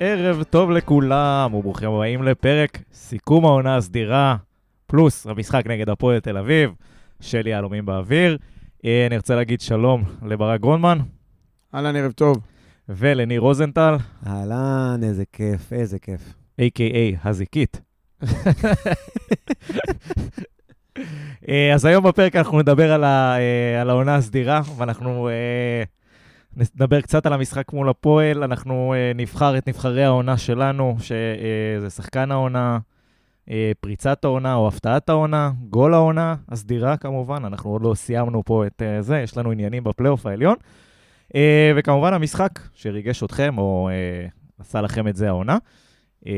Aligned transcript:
ערב 0.00 0.42
טוב 0.42 0.70
לכולם, 0.70 1.54
וברוכים 1.54 1.90
הבאים 1.90 2.22
לפרק 2.22 2.78
סיכום 2.92 3.44
העונה 3.44 3.76
הסדירה, 3.76 4.36
פלוס 4.86 5.26
המשחק 5.26 5.66
נגד 5.66 5.88
הפועל 5.88 6.20
תל 6.20 6.36
אביב, 6.36 6.70
של 7.20 7.46
יהלומים 7.46 7.86
באוויר. 7.86 8.38
אה, 8.84 9.06
אני 9.06 9.16
רוצה 9.16 9.34
להגיד 9.34 9.60
שלום 9.60 10.04
לברק 10.22 10.60
גרונמן 10.60 10.98
אהלן, 11.74 11.96
ערב 11.96 12.12
טוב. 12.12 12.36
ולניר 12.88 13.40
רוזנטל, 13.40 13.96
אהלן, 14.26 15.00
איזה 15.02 15.24
כיף, 15.32 15.72
איזה 15.72 15.98
כיף. 15.98 16.34
a.k.a. 16.60 17.28
הזיקית. 17.28 17.80
אה, 21.48 21.74
אז 21.74 21.84
היום 21.84 22.04
בפרק 22.04 22.36
אנחנו 22.36 22.58
נדבר 22.58 22.92
על, 22.92 23.04
ה, 23.04 23.36
אה, 23.38 23.80
על 23.80 23.90
העונה 23.90 24.14
הסדירה, 24.14 24.60
ואנחנו 24.76 25.28
נדבר 26.56 27.00
קצת 27.00 27.26
על 27.26 27.32
המשחק 27.32 27.72
מול 27.72 27.88
הפועל. 27.88 28.42
אנחנו 28.42 28.94
אה, 28.96 29.12
נבחר 29.14 29.58
את 29.58 29.68
נבחרי 29.68 30.04
העונה 30.04 30.36
שלנו, 30.36 30.96
שזה 30.98 31.90
שחקן 31.90 32.30
העונה, 32.30 32.78
אה, 33.50 33.72
פריצת 33.80 34.24
העונה 34.24 34.54
או 34.54 34.68
הפתעת 34.68 35.08
העונה, 35.08 35.50
גול 35.70 35.94
העונה 35.94 36.34
הסדירה 36.48 36.96
כמובן. 36.96 37.44
אנחנו 37.44 37.70
עוד 37.70 37.82
לא 37.82 37.94
סיימנו 37.94 38.42
פה 38.44 38.66
את 38.66 38.82
אה, 38.82 39.02
זה, 39.02 39.18
יש 39.18 39.36
לנו 39.36 39.50
עניינים 39.50 39.84
בפלייאוף 39.84 40.26
העליון. 40.26 40.56
אה, 41.34 41.72
וכמובן 41.76 42.14
המשחק 42.14 42.60
שריגש 42.74 43.22
אתכם, 43.22 43.58
או 43.58 43.88
אה, 43.92 44.28
עשה 44.58 44.80
לכם 44.80 45.08
את 45.08 45.16
זה 45.16 45.28
העונה. 45.28 45.58
אה, 46.26 46.32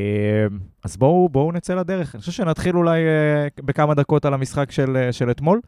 אז 0.83 0.97
בואו 0.97 1.29
בואו 1.29 1.51
נצא 1.51 1.75
לדרך. 1.75 2.15
אני 2.15 2.19
חושב 2.19 2.31
שנתחיל 2.31 2.75
אולי 2.75 3.01
אה, 3.01 3.47
בכמה 3.57 3.93
דקות 3.93 4.25
על 4.25 4.33
המשחק 4.33 4.71
של, 4.71 4.97
אה, 4.97 5.11
של 5.11 5.31
אתמול. 5.31 5.61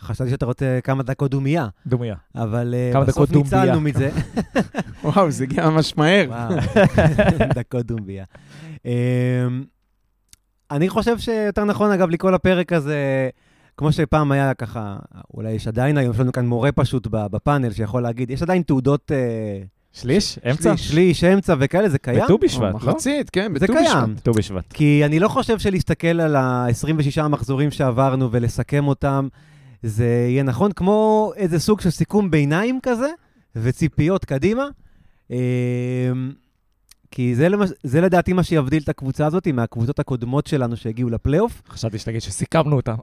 חשבתי 0.00 0.30
שאתה 0.30 0.46
רוצה 0.46 0.78
כמה 0.84 1.02
דקות 1.02 1.30
דומייה, 1.30 1.68
דומיה. 1.86 2.14
אבל 2.34 2.74
אה, 2.76 2.90
כמה 2.92 3.04
בסוף. 3.04 3.30
ניצלנו 3.32 3.80
מזה. 3.80 4.10
וואו, 5.04 5.30
זה 5.30 5.44
הגיע 5.44 5.70
ממש 5.70 5.96
מהר. 5.96 6.30
דקות 7.58 7.86
דומבייה. 7.86 8.24
אמ, 8.84 8.90
אני 10.70 10.88
חושב 10.88 11.18
שיותר 11.18 11.64
נכון, 11.64 11.90
אגב, 11.90 12.10
לקרוא 12.10 12.30
לפרק 12.30 12.72
הזה, 12.72 13.28
כמו 13.76 13.92
שפעם 13.92 14.32
היה 14.32 14.54
ככה, 14.54 14.96
אולי 15.34 15.50
יש 15.50 15.66
עדיין 15.68 15.98
היום, 15.98 16.14
יש 16.14 16.20
לנו 16.20 16.32
כאן 16.32 16.46
מורה 16.46 16.72
פשוט 16.72 17.06
ב- 17.10 17.26
בפאנל 17.26 17.72
שיכול 17.72 18.02
להגיד, 18.02 18.30
יש 18.30 18.42
עדיין 18.42 18.62
תעודות 18.62 19.12
אה, 19.12 19.62
שליש? 19.92 20.38
אמצע? 20.50 20.76
שליש, 20.76 21.24
אמצע 21.24 21.54
וכאלה, 21.58 21.88
זה 21.88 21.98
קיים? 21.98 22.24
בט"ו 22.24 22.38
בשבט, 22.38 22.62
לא? 22.62 22.70
מחצית, 22.70 23.30
כן, 23.30 23.52
זה 23.58 23.66
בט"ו 23.66 23.72
קיים. 23.72 24.14
בשבט. 24.14 24.24
ט"ו 24.24 24.32
בשבט. 24.32 24.72
כי 24.72 25.02
אני 25.04 25.20
לא 25.20 25.28
חושב 25.28 25.58
שלהסתכל 25.58 26.20
על 26.20 26.36
ה-26 26.36 27.22
המחזורים 27.22 27.70
שעברנו 27.70 28.28
ולסכם 28.32 28.88
אותם, 28.88 29.28
זה 29.82 30.26
יהיה 30.28 30.42
נכון, 30.42 30.72
כמו 30.72 31.32
איזה 31.36 31.58
סוג 31.58 31.80
של 31.80 31.90
סיכום 31.90 32.30
ביניים 32.30 32.78
כזה, 32.82 33.08
וציפיות 33.56 34.24
קדימה. 34.24 34.68
אמ, 35.30 35.36
כי 37.10 37.34
זה, 37.34 37.48
למש... 37.48 37.70
זה 37.82 38.00
לדעתי 38.00 38.32
מה 38.32 38.42
שיבדיל 38.42 38.82
את 38.82 38.88
הקבוצה 38.88 39.26
הזאת 39.26 39.48
מהקבוצות 39.48 39.98
הקודמות 39.98 40.46
שלנו 40.46 40.76
שהגיעו 40.76 41.10
לפלייאוף. 41.10 41.62
חשבתי 41.68 41.98
שתגיד 41.98 42.22
שסיכמנו 42.22 42.76
אותם. 42.76 42.94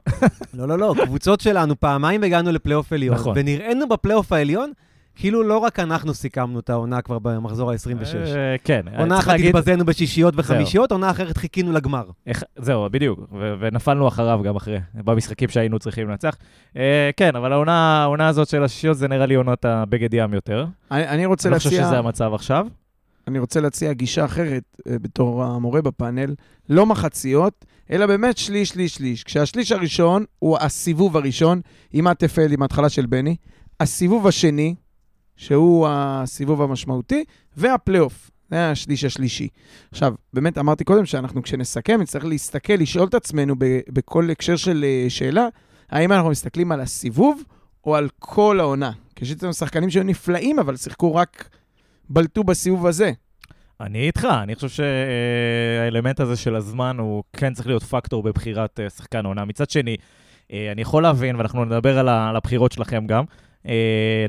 לא, 0.54 0.68
לא, 0.68 0.78
לא, 0.78 0.94
קבוצות 1.04 1.40
שלנו, 1.40 1.80
פעמיים 1.80 2.22
הגענו 2.22 2.52
לפלייאוף 2.52 2.92
עליון. 2.92 3.14
נכון. 3.14 3.32
ונראינו 3.36 3.88
בפלייאוף 3.88 4.32
העליון, 4.32 4.72
כאילו 5.16 5.42
לא 5.42 5.58
רק 5.58 5.78
אנחנו 5.78 6.14
סיכמנו 6.14 6.58
את 6.58 6.70
העונה 6.70 7.02
כבר 7.02 7.18
במחזור 7.18 7.70
ה-26. 7.70 8.16
אה, 8.16 8.56
כן. 8.64 8.80
עונה 8.98 9.18
אחת 9.18 9.34
התבזינו 9.44 9.84
בשישיות 9.84 10.34
וחמישיות, 10.36 10.92
עונה 10.92 11.10
אחרת 11.10 11.36
חיכינו 11.36 11.72
לגמר. 11.72 12.04
זהו, 12.56 12.88
בדיוק, 12.90 13.20
ונפלנו 13.60 14.08
אחריו 14.08 14.40
גם 14.44 14.56
אחרי, 14.56 14.78
במשחקים 14.94 15.48
שהיינו 15.48 15.78
צריכים 15.78 16.08
לנצח. 16.08 16.36
אה, 16.76 17.10
כן, 17.16 17.36
אבל 17.36 17.52
העונה 17.52 18.28
הזאת 18.28 18.48
של 18.48 18.64
השישיות 18.64 18.96
זה 18.96 19.08
נראה 19.08 19.26
לי 19.26 19.34
עונת 19.34 19.64
הבגד 19.64 20.14
ים 20.14 20.34
יותר. 20.34 20.66
אני 20.90 21.08
אני 21.08 21.26
רוצה 21.26 21.48
אני 21.48 21.52
לא 21.52 21.58
חושב 21.58 21.70
להציע... 21.70 21.86
שזה 21.86 21.98
המצב 21.98 22.34
עכשיו. 22.34 22.66
אני 23.28 23.38
רוצה 23.38 23.60
להציע 23.60 23.92
גישה 23.92 24.24
אחרת 24.24 24.62
אה, 24.88 24.98
בתור 24.98 25.44
המורה 25.44 25.82
בפאנל, 25.82 26.34
לא 26.68 26.86
מחציות, 26.86 27.64
אלא 27.90 28.06
באמת 28.06 28.38
שליש, 28.38 28.68
שליש, 28.68 28.94
שליש. 28.94 29.24
כשהשליש 29.24 29.72
הראשון 29.72 30.24
הוא 30.38 30.58
הסיבוב 30.60 31.16
הראשון, 31.16 31.60
עם 31.92 32.06
התפל, 32.06 32.52
עם 32.52 32.62
ההתחלה 32.62 32.88
של 32.88 33.06
בני, 33.06 33.36
הסיבוב 33.80 34.26
השני, 34.26 34.74
שהוא 35.36 35.86
הסיבוב 35.90 36.62
המשמעותי, 36.62 37.24
והפלייאוף. 37.56 38.30
זה 38.50 38.70
השליש 38.70 39.04
השלישי. 39.04 39.48
עכשיו, 39.90 40.14
באמת 40.32 40.58
אמרתי 40.58 40.84
קודם 40.84 41.06
שאנחנו 41.06 41.42
כשנסכם, 41.42 42.00
נצטרך 42.02 42.24
להסתכל, 42.24 42.72
לשאול 42.72 43.08
את 43.08 43.14
עצמנו 43.14 43.54
בכל 43.88 44.30
הקשר 44.30 44.56
של 44.56 44.84
אה, 44.84 45.10
שאלה, 45.10 45.46
האם 45.90 46.12
אנחנו 46.12 46.30
מסתכלים 46.30 46.72
על 46.72 46.80
הסיבוב 46.80 47.42
או 47.84 47.96
על 47.96 48.08
כל 48.18 48.60
העונה. 48.60 48.92
כי 49.16 49.24
יש 49.24 49.32
אצלנו 49.32 49.54
שחקנים 49.54 49.90
שהיו 49.90 50.04
נפלאים, 50.04 50.58
אבל 50.58 50.76
שיחקו 50.76 51.14
רק, 51.14 51.48
בלטו 52.10 52.44
בסיבוב 52.44 52.86
הזה. 52.86 53.12
אני 53.80 54.06
איתך, 54.06 54.28
אני 54.42 54.54
חושב 54.54 54.68
שהאלמנט 54.68 56.20
הזה 56.20 56.36
של 56.36 56.56
הזמן 56.56 56.98
הוא 56.98 57.22
כן 57.32 57.54
צריך 57.54 57.66
להיות 57.66 57.82
פקטור 57.82 58.22
בבחירת 58.22 58.80
אה, 58.80 58.90
שחקן 58.90 59.26
עונה. 59.26 59.44
מצד 59.44 59.70
שני, 59.70 59.96
אה, 60.52 60.72
אני 60.72 60.82
יכול 60.82 61.02
להבין, 61.02 61.36
ואנחנו 61.36 61.64
נדבר 61.64 61.98
על 61.98 62.36
הבחירות 62.36 62.72
שלכם 62.72 63.06
גם, 63.06 63.24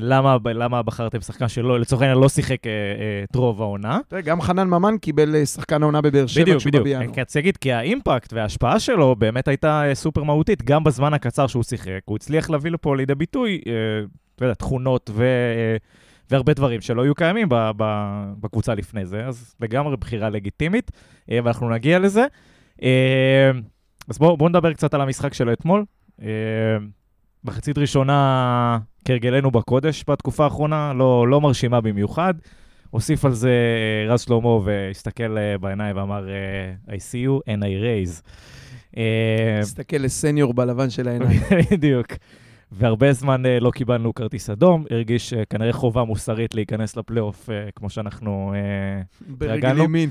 למה, 0.00 0.36
למה 0.54 0.82
בחרתם 0.82 1.20
שחקן 1.20 1.48
שלא, 1.48 1.80
לצורך 1.80 2.02
העניין 2.02 2.18
לא 2.18 2.28
שיחק 2.28 2.66
אה, 2.66 2.70
אה, 2.70 3.24
את 3.30 3.36
רוב 3.36 3.62
העונה. 3.62 3.98
תראה, 4.08 4.20
גם 4.20 4.40
חנן 4.40 4.68
ממן 4.68 4.98
קיבל 5.00 5.36
אה, 5.36 5.46
שחקן 5.46 5.82
העונה 5.82 6.00
בבאר 6.00 6.26
שבע 6.26 6.42
בדיוק, 6.42 6.58
כשהוא 6.58 6.70
בדיוק. 6.70 6.84
בא 6.84 6.90
בינואר. 6.90 7.04
אני 7.04 7.12
להגיד, 7.36 7.56
כי 7.56 7.72
האימפקט 7.72 8.32
וההשפעה 8.32 8.80
שלו 8.80 9.16
באמת 9.16 9.48
הייתה 9.48 9.88
אה, 9.88 9.94
סופר 9.94 10.22
מהותית, 10.22 10.62
גם 10.62 10.84
בזמן 10.84 11.14
הקצר 11.14 11.46
שהוא 11.46 11.62
שיחק. 11.62 12.00
הוא 12.04 12.16
הצליח 12.16 12.50
להביא 12.50 12.70
לפה 12.70 12.96
לידי 12.96 13.14
ביטוי, 13.14 13.60
אה, 13.66 13.72
אתה 14.36 14.44
יודע, 14.44 14.54
תכונות 14.54 15.10
ו... 15.14 15.22
אה, 15.22 15.76
והרבה 16.30 16.54
דברים 16.54 16.80
שלא 16.80 17.02
היו 17.02 17.14
קיימים 17.14 17.48
בקבוצה 18.40 18.74
לפני 18.74 19.06
זה, 19.06 19.26
אז 19.26 19.54
לגמרי 19.60 19.96
בחירה 19.96 20.30
לגיטימית, 20.30 20.90
אה, 21.30 21.38
ואנחנו 21.44 21.70
נגיע 21.70 21.98
לזה. 21.98 22.26
אה, 22.82 23.50
אז 24.08 24.18
בואו 24.18 24.36
בוא 24.36 24.48
נדבר 24.48 24.72
קצת 24.72 24.94
על 24.94 25.00
המשחק 25.00 25.34
של 25.34 25.52
אתמול. 25.52 25.84
מחצית 27.44 27.78
ראשונה, 27.78 28.78
כהרגלנו 29.04 29.50
בקודש 29.50 30.04
בתקופה 30.08 30.44
האחרונה, 30.44 30.92
לא, 30.92 31.28
לא 31.28 31.40
מרשימה 31.40 31.80
במיוחד. 31.80 32.34
הוסיף 32.90 33.24
על 33.24 33.32
זה 33.32 33.50
אה, 33.50 34.12
רז 34.12 34.20
שלמה 34.20 34.48
והסתכל 34.48 35.38
אה, 35.38 35.58
בעיניים 35.58 35.96
ואמר, 35.96 36.28
אה, 36.28 36.94
I 36.94 36.98
see 36.98 37.26
you 37.26 37.50
and 37.50 37.62
I 37.62 37.82
raise. 37.84 38.22
תסתכל 39.60 39.96
לסניור 39.96 40.54
בלבן 40.54 40.90
של 40.90 41.08
העיניים. 41.08 41.40
בדיוק. 41.70 42.06
והרבה 42.72 43.12
זמן 43.12 43.42
לא 43.60 43.70
קיבלנו 43.70 44.14
כרטיס 44.14 44.50
אדום, 44.50 44.84
הרגיש 44.90 45.32
אה, 45.32 45.44
כנראה 45.44 45.72
חובה 45.72 46.04
מוסרית 46.04 46.54
להיכנס 46.54 46.96
לפלייאוף, 46.96 47.48
כמו 47.74 47.90
שאנחנו 47.90 48.54
אה, 48.54 49.02
ברגל 49.28 49.54
התרגלנו. 49.54 49.84
ימין. 49.84 50.10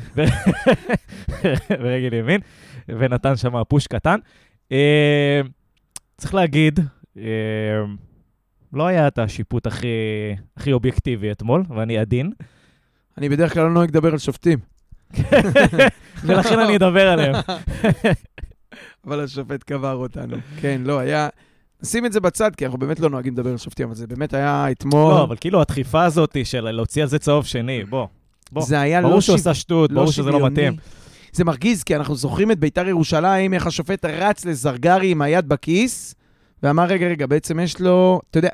ברגל 1.83 2.13
ימין, 2.13 2.41
ונתן 2.88 3.35
שם 3.35 3.63
פוש 3.67 3.88
קטן. 3.88 4.19
צריך 6.17 6.33
להגיד, 6.33 6.79
לא 8.73 8.88
היה 8.88 9.07
את 9.07 9.19
השיפוט 9.19 9.67
הכי, 9.67 9.88
הכי 10.57 10.73
אובייקטיבי 10.73 11.31
אתמול, 11.31 11.63
ואני 11.75 11.97
עדין, 11.97 12.31
אני 13.17 13.29
בדרך 13.29 13.53
כלל 13.53 13.63
לא 13.63 13.69
נוהג 13.69 13.89
לדבר 13.89 14.11
על 14.11 14.17
שופטים, 14.17 14.59
ולכן 16.25 16.59
אני 16.59 16.77
אדבר 16.77 17.07
עליהם. 17.07 17.35
אבל 19.06 19.23
השופט 19.23 19.63
קבר 19.63 19.94
אותנו. 19.94 20.38
כן, 20.61 20.81
לא, 20.85 21.00
היה... 21.00 21.29
נשים 21.83 22.06
את 22.06 22.13
זה 22.13 22.19
בצד, 22.19 22.56
כי 22.56 22.66
אנחנו 22.66 22.79
באמת 22.79 23.00
לא 23.00 23.09
נוהגים 23.09 23.33
לדבר 23.33 23.50
על 23.50 23.57
שופטים, 23.57 23.88
אבל 23.88 23.95
זה 23.95 24.07
באמת 24.07 24.33
היה 24.33 24.72
אתמול... 24.72 25.13
לא, 25.13 25.23
אבל 25.23 25.35
כאילו 25.39 25.61
הדחיפה 25.61 26.03
הזאת 26.03 26.38
של 26.44 26.72
להוציא 26.72 27.01
על 27.01 27.07
זה 27.07 27.19
צהוב 27.19 27.45
שני, 27.45 27.83
בוא. 27.83 28.07
בוא. 28.51 28.61
זה 28.61 28.79
היה 28.79 29.01
לא 29.01 29.07
ברור 29.07 29.22
שהוא. 29.22 29.35
עשה 29.35 29.53
שטות, 29.53 29.91
ברור 29.91 30.11
שזה 30.11 30.31
לא 30.31 30.47
מתאים. 30.47 30.75
זה 31.31 31.44
מרגיז, 31.44 31.83
כי 31.83 31.95
אנחנו 31.95 32.16
זוכרים 32.16 32.51
את 32.51 32.59
ביתר 32.59 32.88
ירושלים, 32.88 33.53
איך 33.53 33.68
השופט 33.68 34.06
רץ 34.06 34.45
לזרגרי 34.45 35.12
עם 35.12 35.21
היד 35.21 35.50
בכיס, 35.50 36.15
ואמר, 36.63 36.83
רגע, 36.83 37.07
רגע, 37.07 37.27
בעצם 37.27 37.59
יש 37.59 37.81
לו... 37.81 38.21
אתה 38.31 38.39
יודע, 38.39 38.50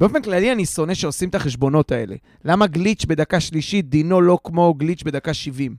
באופן 0.00 0.22
כללי 0.22 0.52
אני 0.52 0.66
שונא 0.66 0.94
שעושים 0.94 1.28
את 1.28 1.34
החשבונות 1.34 1.92
האלה. 1.92 2.16
למה 2.44 2.66
גליץ' 2.66 3.04
בדקה 3.04 3.40
שלישית 3.40 3.88
דינו 3.88 4.20
לא 4.20 4.38
כמו 4.44 4.74
גליץ' 4.74 5.02
בדקה 5.02 5.34
70? 5.34 5.76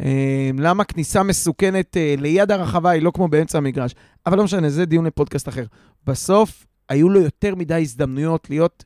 אה, 0.00 0.50
למה 0.58 0.84
כניסה 0.84 1.22
מסוכנת 1.22 1.96
אה, 1.96 2.14
ליד 2.18 2.50
הרחבה 2.50 2.90
היא 2.90 3.02
לא 3.02 3.10
כמו 3.14 3.28
באמצע 3.28 3.58
המגרש? 3.58 3.94
אבל 4.26 4.38
לא 4.38 4.44
משנה, 4.44 4.70
זה 4.70 4.84
דיון 4.84 5.06
לפודקאסט 5.06 5.48
אחר. 5.48 5.64
בסוף, 6.06 6.66
היו 6.88 7.08
לו 7.08 7.20
יותר 7.20 7.54
מדי 7.54 7.82
הזדמנויות 7.82 8.50
להיות, 8.50 8.84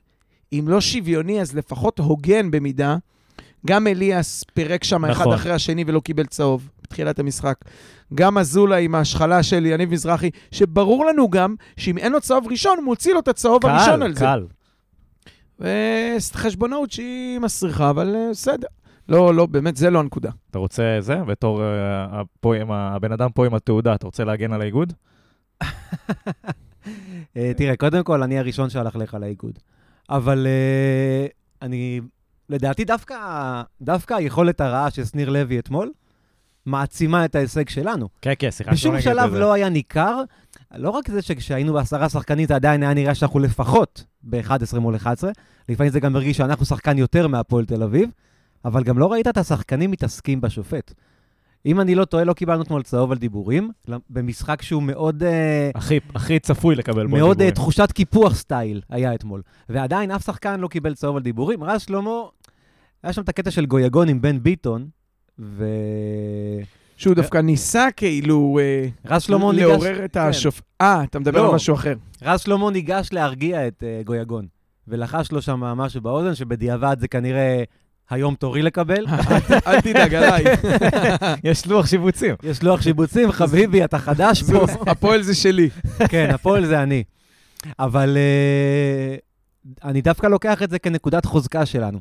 אם 0.52 0.64
לא 0.68 0.80
שוויוני, 0.80 1.40
אז 1.40 1.56
לפחות 1.56 1.98
הוגן 1.98 2.50
במידה. 2.50 2.96
גם 3.66 3.86
אליאס 3.86 4.44
פירק 4.54 4.84
שם 4.84 5.04
אחד 5.04 5.20
נכון. 5.20 5.34
אחרי 5.34 5.52
השני 5.52 5.84
ולא 5.86 6.00
קיבל 6.00 6.26
צהוב 6.26 6.68
בתחילת 6.88 7.18
המשחק. 7.18 7.54
גם 8.14 8.38
אזולה 8.38 8.76
עם 8.76 8.94
ההשחלה 8.94 9.42
של 9.42 9.66
יניב 9.66 9.90
מזרחי, 9.92 10.30
שברור 10.50 11.04
לנו 11.06 11.30
גם 11.30 11.54
שאם 11.76 11.98
אין 11.98 12.12
לו 12.12 12.20
צהוב 12.20 12.46
ראשון, 12.50 12.76
הוא 12.78 12.84
מוציא 12.84 13.12
לו 13.14 13.20
את 13.20 13.28
הצהוב 13.28 13.66
הראשון 13.66 14.02
על 14.02 14.14
קל, 14.14 14.18
זה. 14.18 14.24
קל. 14.24 14.44
וחשבונאות 16.34 16.90
שהיא 16.90 17.38
מסריחה, 17.38 17.90
אבל 17.90 18.14
אה, 18.16 18.26
בסדר. 18.30 18.66
לא, 19.08 19.34
לא, 19.34 19.46
באמת, 19.46 19.76
זה 19.76 19.90
לא 19.90 20.00
הנקודה. 20.00 20.30
אתה 20.50 20.58
רוצה 20.58 20.96
זה? 21.00 21.16
בתור 21.16 21.62
פה 22.40 22.56
עם 22.56 22.70
ה- 22.70 22.94
הבן 22.94 23.12
אדם 23.12 23.30
פה 23.34 23.46
עם 23.46 23.54
התעודה, 23.54 23.94
אתה 23.94 24.06
רוצה 24.06 24.24
להגן 24.24 24.52
על 24.52 24.60
האיגוד? 24.60 24.92
אה, 27.36 27.52
תראה, 27.56 27.76
קודם 27.76 28.02
כל, 28.04 28.22
אני 28.22 28.38
הראשון 28.38 28.70
שהלך 28.70 28.96
לך 28.96 29.14
לאיגוד. 29.20 29.58
אבל 30.10 30.46
אה, 30.46 31.26
אני 31.62 32.00
לדעתי 32.48 32.84
דווקא, 32.84 33.16
דווקא 33.82 34.14
היכולת 34.14 34.60
הרעה 34.60 34.90
של 34.90 35.04
שניר 35.04 35.30
לוי 35.30 35.58
אתמול, 35.58 35.90
מעצימה 36.68 37.24
את 37.24 37.34
ההישג 37.34 37.68
שלנו. 37.68 38.08
כן, 38.22 38.32
כן, 38.38 38.50
שיחקנו 38.50 38.74
בשום 38.76 39.00
שלב. 39.00 39.34
לא 39.34 39.52
היה 39.52 39.68
ניכר, 39.68 40.22
לא 40.76 40.90
רק 40.90 41.10
זה 41.10 41.22
שכשהיינו 41.22 41.72
בעשרה 41.72 42.08
שחקנים 42.08 42.46
זה 42.46 42.54
עדיין 42.54 42.82
היה 42.82 42.94
נראה 42.94 43.14
שאנחנו 43.14 43.38
לפחות 43.38 44.04
ב-11 44.22 44.78
מול 44.78 44.96
11, 44.96 45.30
לפעמים 45.68 45.92
זה 45.92 46.00
גם 46.00 46.16
הרגיש 46.16 46.36
שאנחנו 46.36 46.64
שחקן 46.66 46.98
יותר 46.98 47.26
מהפועל 47.28 47.64
תל 47.64 47.82
אביב, 47.82 48.10
אבל 48.64 48.82
גם 48.82 48.98
לא 48.98 49.12
ראית 49.12 49.28
את 49.28 49.36
השחקנים 49.36 49.90
מתעסקים 49.90 50.40
בשופט. 50.40 50.94
אם 51.66 51.80
אני 51.80 51.94
לא 51.94 52.04
טועה, 52.04 52.24
לא 52.24 52.32
קיבלנו 52.32 52.62
אתמול 52.62 52.82
צהוב 52.82 53.12
על 53.12 53.18
דיבורים, 53.18 53.70
במשחק 54.10 54.62
שהוא 54.62 54.82
מאוד... 54.82 55.22
אה, 55.22 55.70
הכי, 55.74 56.00
הכי 56.14 56.38
צפוי 56.38 56.74
לקבל 56.74 57.06
בו 57.06 57.16
מאוד 57.16 57.28
אה, 57.28 57.34
דיבורים. 57.34 57.54
תחושת 57.54 57.92
קיפוח 57.92 58.34
סטייל 58.34 58.80
היה 58.90 59.14
אתמול. 59.14 59.42
ועדיין 59.68 60.10
אף 60.10 60.24
שחקן 60.26 60.60
לא 60.60 60.68
קיבל 60.68 60.94
צהוב 60.94 61.16
על 61.16 61.22
דיבורים. 61.22 61.64
רז 61.64 61.82
שלמה, 61.82 62.10
היה 63.02 63.12
שם 63.12 63.22
את 63.22 63.28
הקטע 63.28 63.50
של 63.50 63.66
גויגון 63.66 64.08
עם 64.08 64.20
בן 64.20 64.42
ביטון, 64.42 64.88
ו... 65.38 65.64
שהוא 66.98 67.14
דווקא 67.14 67.38
ניסה 67.38 67.86
כאילו 67.96 68.58
אה, 68.60 68.88
רז 69.06 69.22
שלמה 69.22 69.52
ניגש... 69.52 69.64
לעורר 69.64 70.04
את 70.04 70.16
השופ... 70.16 70.60
אה, 70.80 71.04
אתה 71.04 71.18
מדבר 71.18 71.42
לא. 71.42 71.48
על 71.48 71.54
משהו 71.54 71.74
אחר. 71.74 71.94
רז 72.22 72.40
שלמה 72.40 72.70
ניגש 72.70 73.08
להרגיע 73.12 73.66
את 73.68 73.82
uh, 73.82 74.06
גויגון, 74.06 74.46
ולחש 74.88 75.32
לו 75.32 75.42
שם 75.42 75.60
משהו 75.60 76.00
באוזן, 76.00 76.34
שבדיעבד 76.34 76.96
זה 77.00 77.08
כנראה 77.08 77.62
היום 78.10 78.34
תורי 78.34 78.62
לקבל. 78.62 79.06
אל 79.66 79.80
תדאג 79.80 80.14
עליי. 80.14 80.44
יש 81.44 81.66
לוח 81.66 81.86
שיבוצים. 81.86 82.34
יש 82.42 82.62
לוח 82.62 82.82
שיבוצים, 82.82 83.32
חביבי, 83.32 83.84
אתה 83.84 83.98
חדש 83.98 84.42
פה. 84.42 84.64
הפועל 84.90 85.22
זה 85.22 85.34
שלי. 85.34 85.68
כן, 86.08 86.30
הפועל 86.34 86.66
זה 86.66 86.82
אני. 86.82 87.04
אבל 87.78 88.16
uh, 88.16 89.84
אני 89.84 90.00
דווקא 90.00 90.26
לוקח 90.26 90.62
את 90.62 90.70
זה 90.70 90.78
כנקודת 90.78 91.24
חוזקה 91.24 91.66
שלנו. 91.66 91.98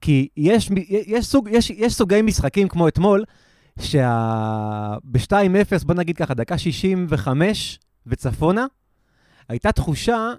כי 0.00 0.28
יש, 0.36 0.70
יש, 0.88 1.26
סוג, 1.26 1.48
יש, 1.52 1.70
יש 1.70 1.94
סוגי 1.94 2.22
משחקים 2.22 2.68
כמו 2.68 2.88
אתמול, 2.88 3.24
שב-2-0, 3.80 5.84
בוא 5.84 5.94
נגיד 5.94 6.16
ככה, 6.16 6.34
דקה 6.34 6.58
65 6.58 7.78
וצפונה, 8.06 8.66
הייתה 9.48 9.72
תחושה 9.72 10.32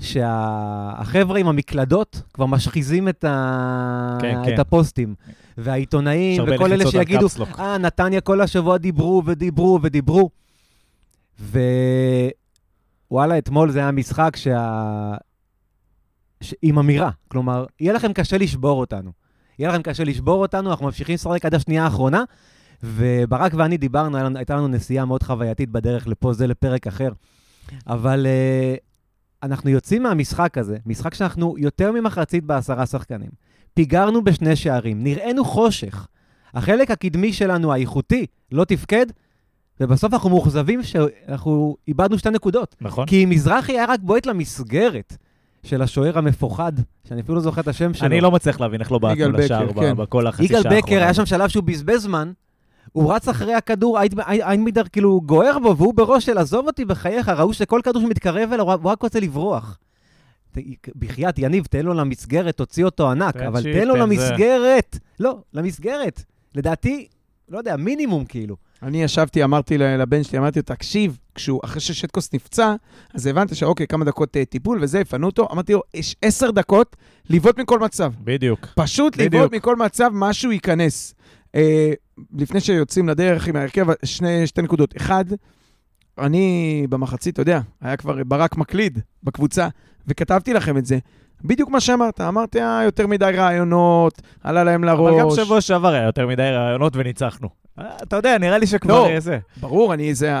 שהחבר'ה 0.00 1.38
עם 1.38 1.48
המקלדות 1.48 2.22
כבר 2.34 2.46
משחיזים 2.46 3.08
את, 3.08 3.24
ה... 3.24 4.18
כן, 4.20 4.42
את 4.42 4.46
כן. 4.46 4.60
הפוסטים. 4.60 5.14
והעיתונאים 5.58 6.42
וכל 6.46 6.72
אלה 6.72 6.90
שיגידו. 6.90 7.26
אה, 7.58 7.78
נתניה 7.78 8.20
כל 8.20 8.40
השבוע 8.40 8.76
דיברו 8.76 9.22
ודיברו 9.26 9.78
ודיברו. 9.82 10.30
ווואלה, 13.10 13.38
אתמול 13.38 13.70
זה 13.70 13.78
היה 13.78 13.90
משחק 13.90 14.36
שה... 14.36 15.14
ש... 16.40 16.54
עם 16.62 16.78
אמירה. 16.78 17.10
כלומר, 17.28 17.66
יהיה 17.80 17.92
לכם 17.92 18.12
קשה 18.12 18.38
לשבור 18.38 18.80
אותנו. 18.80 19.10
יהיה 19.58 19.70
לכם 19.70 19.82
קשה 19.82 20.04
לשבור 20.04 20.42
אותנו, 20.42 20.70
אנחנו 20.70 20.86
ממשיכים 20.86 21.14
לשחק 21.14 21.44
עד 21.44 21.54
השנייה 21.54 21.84
האחרונה, 21.84 22.24
וברק 22.82 23.52
ואני 23.54 23.76
דיברנו, 23.76 24.36
הייתה 24.36 24.56
לנו 24.56 24.68
נסיעה 24.68 25.04
מאוד 25.04 25.22
חווייתית 25.22 25.70
בדרך 25.70 26.06
לפה, 26.06 26.32
זה 26.32 26.46
לפרק 26.46 26.86
אחר. 26.86 27.12
אבל 27.86 28.26
uh, 28.26 28.80
אנחנו 29.42 29.70
יוצאים 29.70 30.02
מהמשחק 30.02 30.58
הזה, 30.58 30.76
משחק 30.86 31.14
שאנחנו 31.14 31.54
יותר 31.58 31.92
ממחצית 31.92 32.44
בעשרה 32.44 32.86
שחקנים. 32.86 33.30
פיגרנו 33.74 34.24
בשני 34.24 34.56
שערים, 34.56 35.04
נראינו 35.04 35.44
חושך. 35.44 36.06
החלק 36.54 36.90
הקדמי 36.90 37.32
שלנו, 37.32 37.72
האיכותי, 37.72 38.26
לא 38.52 38.64
תפקד, 38.64 39.06
ובסוף 39.80 40.14
אנחנו 40.14 40.30
מאוכזבים 40.30 40.82
שאנחנו 40.82 41.76
איבדנו 41.88 42.18
שתי 42.18 42.30
נקודות. 42.30 42.76
נכון? 42.80 43.06
כי 43.06 43.26
מזרחי 43.26 43.72
היה 43.72 43.84
רק 43.84 44.00
בועט 44.00 44.26
למסגרת 44.26 45.16
של 45.62 45.82
השוער 45.82 46.18
המפוחד, 46.18 46.72
שאני 47.08 47.20
אפילו 47.20 47.34
לא 47.34 47.40
זוכר 47.40 47.60
את 47.60 47.68
השם 47.68 47.94
שלו. 47.94 48.06
אני 48.06 48.20
לא 48.20 48.30
מצליח 48.30 48.60
להבין 48.60 48.80
איך 48.80 48.92
לא 48.92 48.98
בעטנו 48.98 49.24
יגאל 49.24 49.44
לשער 49.44 49.72
כן. 49.72 49.96
בכל 49.96 50.26
החצי 50.26 50.48
שעה 50.48 50.60
יגאל 50.60 50.72
האחרונה. 50.72 50.86
בקר, 50.86 51.02
היה 51.02 51.14
שם 51.14 51.26
שלב 51.26 51.48
שהוא 51.48 51.64
בזבז 51.64 52.02
זמן, 52.02 52.32
הוא 52.92 53.14
רץ 53.14 53.28
אחרי 53.28 53.54
הכדור, 53.54 53.98
איינמידר 54.28 54.82
כאילו 54.92 55.20
גוער 55.20 55.58
בו, 55.58 55.76
והוא 55.76 55.94
בראש 55.94 56.26
של 56.26 56.38
עזוב 56.38 56.66
אותי 56.66 56.84
בחייך, 56.84 57.28
ראו 57.28 57.52
שכל 57.52 57.80
כדור 57.84 58.02
שמתקרב 58.02 58.52
אליו, 58.52 58.72
הוא 58.72 58.90
רק 58.90 59.02
רוצה 59.02 59.20
לברוח. 59.20 59.78
בחייאת, 60.96 61.38
יניב, 61.38 61.64
תן 61.64 61.86
לו 61.86 61.94
למסגרת, 61.94 62.56
תוציא 62.56 62.84
אותו 62.84 63.10
ענק, 63.10 63.36
אבל 63.36 63.62
תן 63.62 63.88
לו. 63.88 63.96
למסגרת. 63.96 64.98
לא, 65.20 65.38
למסגרת. 65.54 66.22
לדעתי, 66.54 67.06
לא 67.48 67.58
יודע, 67.58 67.76
מינימום 67.76 68.24
כאילו. 68.24 68.56
אני 68.82 69.02
ישבתי, 69.02 69.44
אמרתי 69.44 69.78
לבן 69.78 70.22
שלי, 70.22 70.38
אמרתי 70.38 70.58
לו, 70.58 70.62
תקשיב, 70.62 71.18
כשהוא, 71.34 71.60
אחרי 71.64 71.80
ששטקוס 71.80 72.32
נפצע, 72.32 72.74
אז 73.14 73.26
הבנת 73.26 73.56
שאוקיי, 73.56 73.86
כמה 73.86 74.04
דקות 74.04 74.36
אה, 74.36 74.44
טיפול 74.44 74.78
וזה, 74.82 75.00
יפנו 75.00 75.26
אותו, 75.26 75.48
אמרתי 75.52 75.72
לו, 75.72 75.82
יש 75.94 76.16
עשר 76.22 76.50
דקות 76.50 76.96
לבעוט 77.30 77.58
מכל 77.58 77.78
מצב. 77.78 78.12
בדיוק. 78.24 78.66
פשוט. 78.76 79.16
לבעוט 79.16 79.52
מכל 79.54 79.76
מצב, 79.76 80.10
משהו 80.12 80.52
ייכנס. 80.52 81.14
אה, 81.54 81.92
לפני 82.38 82.60
שיוצאים 82.60 83.08
לדרך 83.08 83.48
עם 83.48 83.56
ההרכב, 83.56 83.86
שני, 84.04 84.46
שתי 84.46 84.62
נקודות. 84.62 84.96
אחד, 84.96 85.24
אני 86.18 86.86
במחצית, 86.88 87.34
אתה 87.34 87.42
יודע, 87.42 87.60
היה 87.80 87.96
כבר 87.96 88.24
ברק 88.26 88.56
מקליד 88.56 88.98
בקבוצה, 89.22 89.68
וכתבתי 90.06 90.52
לכם 90.52 90.76
את 90.76 90.86
זה. 90.86 90.98
בדיוק 91.44 91.70
מה 91.70 91.80
שאמרת, 91.80 92.20
אמרת, 92.20 92.56
אה, 92.56 92.82
יותר 92.84 93.06
מדי 93.06 93.30
רעיונות, 93.34 94.22
עלה 94.44 94.64
להם 94.64 94.84
לראש. 94.84 95.14
אבל 95.14 95.20
גם 95.20 95.44
שבוע 95.44 95.60
שעבר 95.60 95.88
היה 95.88 96.04
יותר 96.04 96.26
מדי 96.26 96.42
רעיונות 96.42 96.96
וניצחנו. 96.96 97.59
אה, 97.78 97.96
אתה 98.02 98.16
יודע, 98.16 98.38
נראה 98.38 98.58
לי 98.58 98.66
שכבר 98.66 98.94
לא. 98.94 99.06
אה, 99.06 99.20
זה. 99.20 99.38
ברור, 99.60 99.94
אני, 99.94 100.14
זה, 100.14 100.34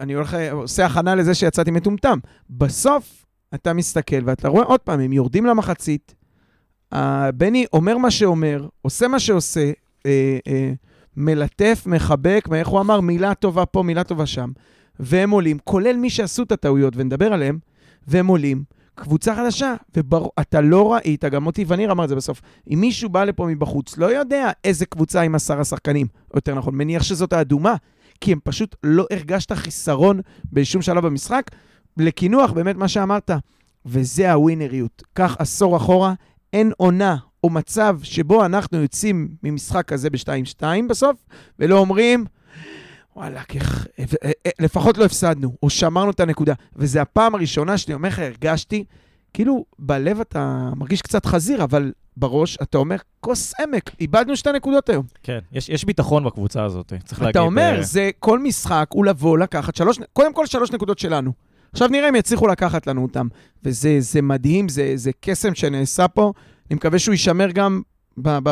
אני 0.00 0.12
הולך, 0.12 0.36
עושה 0.52 0.86
הכנה 0.86 1.14
לזה 1.14 1.34
שיצאתי 1.34 1.70
מטומטם. 1.70 2.18
בסוף, 2.50 3.26
אתה 3.54 3.72
מסתכל 3.72 4.24
ואתה 4.24 4.48
רואה 4.48 4.64
עוד 4.64 4.80
פעם, 4.80 5.00
הם 5.00 5.12
יורדים 5.12 5.46
למחצית, 5.46 6.14
אה, 6.92 7.32
בני 7.32 7.66
אומר 7.72 7.98
מה 7.98 8.10
שאומר, 8.10 8.66
עושה 8.82 9.08
מה 9.08 9.20
שעושה, 9.20 9.70
אה, 10.06 10.38
אה, 10.48 10.72
מלטף, 11.16 11.82
מחבק, 11.86 12.48
איך 12.54 12.68
הוא 12.68 12.80
אמר, 12.80 13.00
מילה 13.00 13.34
טובה 13.34 13.66
פה, 13.66 13.82
מילה 13.82 14.04
טובה 14.04 14.26
שם. 14.26 14.50
והם 15.00 15.30
עולים, 15.30 15.58
כולל 15.64 15.96
מי 15.96 16.10
שעשו 16.10 16.42
את 16.42 16.52
הטעויות, 16.52 16.94
ונדבר 16.96 17.32
עליהם, 17.32 17.58
והם 18.06 18.26
עולים. 18.26 18.64
קבוצה 18.96 19.34
חדשה, 19.34 19.74
ואתה 19.94 20.60
לא 20.60 20.92
ראית, 20.92 21.24
גם 21.24 21.44
מוטי 21.44 21.64
וניר 21.68 21.92
אמר 21.92 22.04
את 22.04 22.08
זה 22.08 22.16
בסוף, 22.16 22.40
אם 22.72 22.80
מישהו 22.80 23.08
בא 23.08 23.24
לפה 23.24 23.46
מבחוץ, 23.46 23.98
לא 23.98 24.06
יודע 24.06 24.50
איזה 24.64 24.86
קבוצה 24.86 25.20
עם 25.20 25.34
עשרה 25.34 25.64
שחקנים, 25.64 26.06
או 26.30 26.38
יותר 26.38 26.54
נכון, 26.54 26.74
מניח 26.74 27.02
שזאת 27.02 27.32
האדומה, 27.32 27.74
כי 28.20 28.32
הם 28.32 28.38
פשוט 28.44 28.76
לא 28.82 29.06
הרגשת 29.10 29.52
חיסרון 29.52 30.20
בשום 30.52 30.82
שלב 30.82 31.06
במשחק. 31.06 31.50
לקינוח, 31.96 32.52
באמת 32.52 32.76
מה 32.76 32.88
שאמרת, 32.88 33.30
וזה 33.86 34.32
הווינריות. 34.32 35.02
קח 35.12 35.36
עשור 35.38 35.76
אחורה, 35.76 36.14
אין 36.52 36.72
עונה 36.76 37.16
או 37.44 37.50
מצב 37.50 37.98
שבו 38.02 38.44
אנחנו 38.44 38.82
יוצאים 38.82 39.28
ממשחק 39.42 39.84
כזה 39.88 40.10
ב-2-2 40.10 40.62
בסוף, 40.88 41.16
ולא 41.58 41.78
אומרים, 41.78 42.24
וואלה, 43.16 43.42
איך, 43.54 43.86
אה, 43.98 44.04
אה, 44.24 44.50
לפחות 44.60 44.98
לא 44.98 45.04
הפסדנו, 45.04 45.52
או 45.62 45.70
שמרנו 45.70 46.10
את 46.10 46.20
הנקודה. 46.20 46.54
וזו 46.76 47.00
הפעם 47.00 47.34
הראשונה 47.34 47.78
שאני 47.78 47.94
אומר 47.94 48.08
לך, 48.08 48.18
הרגשתי, 48.18 48.84
כאילו, 49.34 49.64
בלב 49.78 50.20
אתה 50.20 50.70
מרגיש 50.76 51.02
קצת 51.02 51.26
חזיר, 51.26 51.64
אבל 51.64 51.92
בראש 52.16 52.58
אתה 52.62 52.78
אומר, 52.78 52.96
כוס 53.20 53.54
עמק, 53.60 53.90
איבדנו 54.00 54.36
שתי 54.36 54.52
נקודות 54.52 54.88
היום. 54.88 55.06
כן, 55.22 55.38
יש 55.52 55.68
יש 55.68 55.84
ביטחון 55.84 56.24
בקבוצה 56.24 56.64
הזאת, 56.64 56.92
צריך 57.04 57.20
להגיד. 57.20 57.30
אתה 57.30 57.40
אומר, 57.40 57.74
אה, 57.76 57.82
זה 57.82 58.10
כל 58.18 58.38
משחק 58.38 58.86
הוא 58.92 59.04
לבוא 59.04 59.38
לקחת 59.38 59.76
שלוש, 59.76 59.98
קודם 60.12 60.34
כל 60.34 60.46
שלוש 60.46 60.72
נקודות 60.72 60.98
שלנו. 60.98 61.32
עכשיו 61.72 61.88
נראה 61.88 62.08
אם 62.08 62.14
יצליחו 62.14 62.46
לקחת 62.46 62.86
לנו 62.86 63.02
אותם. 63.02 63.28
וזה 63.64 63.96
זה 64.00 64.22
מדהים, 64.22 64.68
זה, 64.68 64.92
זה 64.94 65.10
קסם 65.20 65.54
שנעשה 65.54 66.08
פה. 66.08 66.32
אני 66.70 66.76
מקווה 66.76 66.98
שהוא 66.98 67.12
יישמר 67.12 67.50
גם 67.50 67.82
ב, 68.18 68.38
ב, 68.42 68.50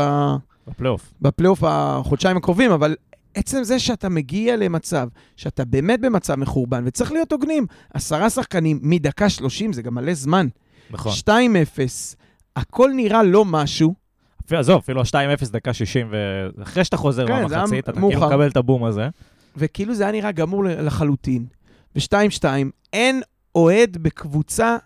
בפלייאוף. 0.66 1.12
בפלייאוף 1.20 1.64
החודשיים 1.66 2.36
הקרובים, 2.36 2.70
אבל 2.70 2.96
עצם 3.34 3.64
זה 3.64 3.78
שאתה 3.78 4.08
מגיע 4.08 4.56
למצב, 4.56 5.08
שאתה 5.36 5.64
באמת 5.64 6.00
במצב 6.00 6.34
מחורבן, 6.34 6.82
וצריך 6.86 7.12
להיות 7.12 7.32
הוגנים, 7.32 7.66
עשרה 7.94 8.30
שחקנים 8.30 8.78
מדקה 8.82 9.28
שלושים, 9.28 9.72
זה 9.72 9.82
גם 9.82 9.94
מלא 9.94 10.14
זמן. 10.14 10.46
נכון. 10.90 11.12
2-0, 11.12 11.28
הכל 12.56 12.90
נראה 12.96 13.22
לא 13.22 13.44
משהו, 13.44 13.94
עזוב, 14.50 14.78
אפילו 14.78 15.00
ה-2-0 15.00 15.50
דקה 15.50 15.72
60, 15.72 16.12
ואחרי 16.58 16.84
שאתה 16.84 16.96
חוזר 16.96 17.26
כן, 17.26 17.32
מהמחצית, 17.32 17.88
אתה. 17.88 17.92
כאילו 17.92 18.08
מקבל 18.08 18.48
את 18.48 18.56
הבום 18.56 18.84
הזה. 18.84 19.08
וכאילו 19.56 19.94
זה 19.94 20.02
היה 20.02 20.12
נראה 20.12 20.32
גמור 20.32 20.64
לחלוטין. 20.64 21.46
ו-2-2, 21.96 22.44
אין 22.92 23.22
אוהד 23.54 23.96
בקבוצה, 23.96 24.76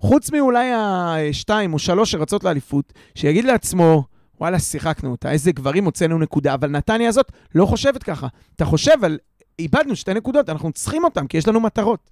חוץ 0.00 0.30
מאולי 0.30 0.72
השתיים 0.72 1.74
או 1.74 1.78
שלוש 1.78 2.10
שרצות 2.10 2.44
לאליפות, 2.44 2.92
שיגיד 3.14 3.44
לעצמו, 3.44 4.04
וואלה, 4.40 4.58
שיחקנו 4.58 5.10
אותה, 5.10 5.30
איזה 5.30 5.52
גברים 5.52 5.84
הוצאנו 5.84 6.18
נקודה, 6.18 6.54
אבל 6.54 6.68
נתניה 6.70 7.08
הזאת 7.08 7.32
לא 7.54 7.66
חושבת 7.66 8.02
ככה. 8.02 8.26
אתה 8.56 8.64
חושב 8.64 9.04
על, 9.04 9.18
איבדנו 9.58 9.96
שתי 9.96 10.14
נקודות, 10.14 10.48
אנחנו 10.50 10.72
צריכים 10.72 11.04
אותן, 11.04 11.26
כי 11.26 11.36
יש 11.38 11.48
לנו 11.48 11.60
מטרות. 11.60 12.10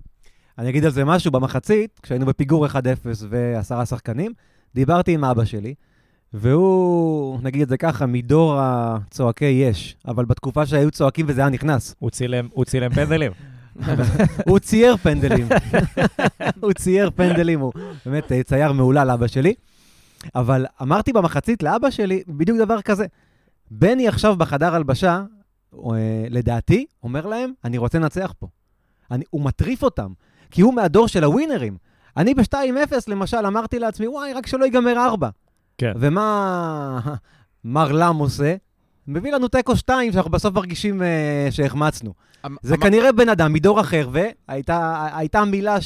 אני 0.59 0.69
אגיד 0.71 0.85
על 0.85 0.91
זה 0.91 1.05
משהו, 1.05 1.31
במחצית, 1.31 2.01
כשהיינו 2.03 2.27
בפיגור 2.27 2.67
1-0 2.67 2.71
ועשרה 3.29 3.87
שחקנים, 3.87 4.33
דיברתי 4.75 5.13
עם 5.15 5.25
אבא 5.25 5.45
שלי, 5.45 5.75
והוא, 6.33 7.39
נגיד 7.43 7.63
את 7.63 7.69
זה 7.69 7.77
ככה, 7.77 8.07
מדור 8.07 8.57
הצועקי 8.61 9.45
יש, 9.45 9.97
אבל 10.09 10.25
בתקופה 10.25 10.67
שהיו 10.67 10.91
צועקים 10.91 11.27
וזה 11.29 11.41
היה 11.41 11.51
נכנס. 11.51 11.95
הוא 11.99 12.11
צילם- 12.11 12.49
הוא 12.53 12.65
צילם 12.65 12.91
פנדלים. 12.95 13.33
הוא 14.49 14.59
צייר 14.59 14.97
פנדלים. 14.97 15.49
הוא 16.61 16.73
צייר 16.73 17.11
פנדלים, 17.15 17.61
הוא 17.61 17.73
באמת 18.07 18.33
אה, 18.33 18.43
צייר 18.43 18.73
מהולל, 18.73 19.11
אבא 19.11 19.27
שלי. 19.27 19.55
אבל 20.35 20.67
אמרתי 20.83 21.13
במחצית 21.13 21.63
לאבא 21.63 21.91
שלי 21.91 22.23
בדיוק 22.29 22.59
דבר 22.59 22.83
כזה. 22.83 23.07
בני 23.71 24.09
עכשיו 24.09 24.37
בחדר 24.37 24.75
הלבשה, 24.75 25.25
אה, 25.75 26.27
לדעתי, 26.31 26.87
אומר 27.03 27.27
להם, 27.27 27.53
אני 27.65 27.79
רוצה 27.79 27.99
לנצח 27.99 28.33
פה. 28.39 28.47
אני, 29.11 29.25
הוא 29.31 29.43
מטריף 29.43 29.83
אותם, 29.83 30.13
כי 30.51 30.63
הוא 30.63 30.75
מהדור 30.75 31.09
של 31.09 31.25
הווינרים. 31.25 31.77
אני 32.17 32.35
ב-2-0, 32.35 32.93
למשל, 33.09 33.47
אמרתי 33.47 33.79
לעצמי, 33.79 34.09
וואי, 34.09 34.33
רק 34.33 34.47
שלא 34.47 34.65
ייגמר 34.65 34.99
4. 34.99 35.29
כן. 35.79 35.93
ומה 35.97 37.01
מר 37.65 37.93
לם 37.93 38.17
עושה? 38.17 38.57
מביא 39.07 39.33
לנו 39.33 39.49
תיקו 39.49 39.77
2, 39.77 40.13
שאנחנו 40.13 40.31
בסוף 40.31 40.55
מרגישים 40.55 41.03
uh, 41.03 41.05
שהחמצנו. 41.51 42.13
אמ- 42.47 42.57
זה 42.63 42.75
אמ- 42.75 42.81
כנראה 42.81 43.13
בן 43.13 43.29
אדם 43.29 43.53
מדור 43.53 43.81
אחר, 43.81 44.09
והייתה 44.13 45.09
הייתה 45.17 45.45
מילה 45.45 45.81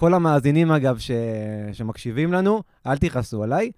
שכל 0.00 0.14
המאזינים, 0.14 0.72
אגב, 0.72 0.98
ש, 0.98 1.10
שמקשיבים 1.72 2.32
לנו, 2.32 2.62
אל 2.86 2.98
תכעסו 2.98 3.42
עליי, 3.42 3.70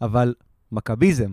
אבל 0.00 0.34
מכביזם. 0.72 1.32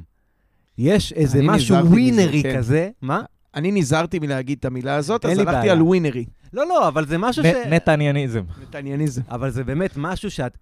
יש 0.77 1.13
איזה 1.13 1.41
משהו 1.43 1.77
מזה, 1.77 1.87
ווינרי 1.87 2.43
כן. 2.43 2.57
כזה. 2.57 2.89
מה? 3.01 3.21
אני 3.55 3.71
נזהרתי 3.71 4.19
מלהגיד 4.19 4.57
את 4.59 4.65
המילה 4.65 4.95
הזאת, 4.95 5.25
אז 5.25 5.31
הלכתי 5.31 5.53
בעיה. 5.53 5.71
על 5.71 5.81
ווינרי. 5.81 6.25
לא, 6.53 6.67
לא, 6.67 6.87
אבל 6.87 7.05
זה 7.05 7.17
משהו 7.17 7.43
ש... 7.43 7.45
נתניאניזם. 7.45 8.43
נתניאניזם. 8.61 9.21
אבל 9.29 9.49
זה 9.49 9.63
באמת 9.63 9.91
משהו 9.97 10.31
שאת... 10.31 10.57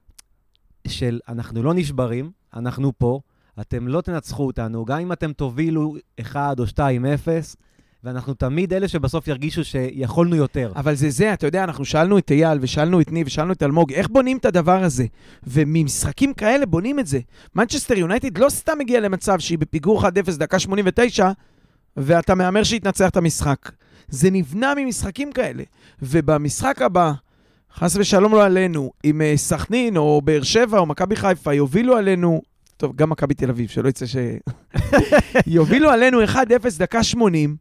של 0.88 1.20
אנחנו 1.30 1.64
לא 1.64 1.74
נשברים, 1.74 2.32
אנחנו 2.54 2.92
פה, 2.98 3.20
אתם 3.62 3.88
לא 3.88 4.02
תנצחו 4.02 4.48
אותנו, 4.48 4.86
גם 4.86 5.00
אם 5.00 5.12
אתם 5.12 5.34
תובילו 5.34 5.96
1 6.22 6.60
או 6.60 6.64
2-0, 6.64 6.78
ואנחנו 8.06 8.34
תמיד 8.34 8.74
אלה 8.74 8.88
שבסוף 8.88 9.28
ירגישו 9.28 9.64
שיכולנו 9.64 10.36
יותר. 10.36 10.72
אבל 10.76 10.96
זה 10.96 11.10
זה, 11.10 11.34
אתה 11.34 11.48
יודע, 11.48 11.64
אנחנו 11.64 11.86
שאלנו 11.86 12.18
את 12.18 12.32
אייל, 12.32 12.58
ושאלנו 12.62 13.02
את 13.02 13.12
ניב, 13.12 13.28
ושאלנו 13.28 13.54
את 13.54 13.64
אלמוג, 13.64 13.94
איך 13.94 14.08
בונים 14.08 14.38
את 14.38 14.46
הדבר 14.46 14.84
הזה? 14.84 15.06
וממשחקים 15.48 16.34
כאלה 16.34 16.66
בונים 16.66 17.00
את 17.00 17.08
זה. 17.08 17.20
מנצ'סטר 17.56 17.98
יונייטד 17.98 18.38
לא 18.38 18.50
סתם 18.50 18.78
הגיע 18.82 19.00
למצב 19.00 19.40
שהיא 19.40 19.58
בפיגור 19.58 20.08
1-0 20.08 20.08
דקה 20.38 20.60
89, 20.60 21.32
ואתה 21.98 22.36
מהמר 22.36 22.64
שהיא 22.64 22.82
תנצח 22.82 23.10
את 23.10 23.18
המשחק. 23.18 23.72
זה 24.08 24.32
נבנה 24.32 24.74
ממשחקים 24.78 25.32
כאלה. 25.32 25.64
ובמשחק 26.02 26.82
הבא, 26.82 27.12
חס 27.76 27.96
ושלום 27.96 28.32
לא 28.32 28.46
עלינו, 28.46 28.92
אם 29.06 29.22
אה, 29.22 29.34
סכנין 29.36 29.98
או 29.98 30.22
באר 30.24 30.44
שבע 30.44 30.80
או 30.80 30.86
מכבי 30.86 31.16
חיפה 31.16 31.54
יובילו 31.54 31.98
עלינו, 31.98 32.42
טוב, 32.78 32.96
גם 32.96 33.10
מכבי 33.10 33.34
תל 33.34 33.50
אביב, 33.50 33.70
שלא 33.70 33.90
יצא 33.90 34.06
ש... 34.06 34.16
יובילו 35.48 35.90
עלינו 35.90 36.24
1-0 36.24 36.38
דקה 36.78 37.04
80, 37.04 37.56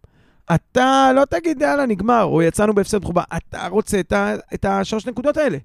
אתה 0.55 1.11
לא 1.15 1.25
תגיד, 1.25 1.63
יאללה, 1.63 1.87
נגמר, 1.87 2.23
או 2.23 2.43
יצאנו 2.43 2.75
בהפסד 2.75 3.03
מכובד, 3.03 3.23
אתה 3.37 3.67
רוצה 3.67 4.01
את, 4.01 4.13
ה, 4.13 4.35
את 4.55 4.65
השלוש 4.65 5.07
נקודות 5.07 5.37
האלה. 5.37 5.59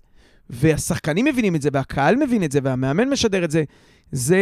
והשחקנים 0.49 1.25
מבינים 1.25 1.55
את 1.55 1.61
זה, 1.61 1.69
והקהל 1.73 2.15
מבין 2.15 2.43
את 2.43 2.51
זה, 2.51 2.59
והמאמן 2.63 3.09
משדר 3.09 3.43
את 3.43 3.51
זה. 3.51 3.63
זה, 4.11 4.37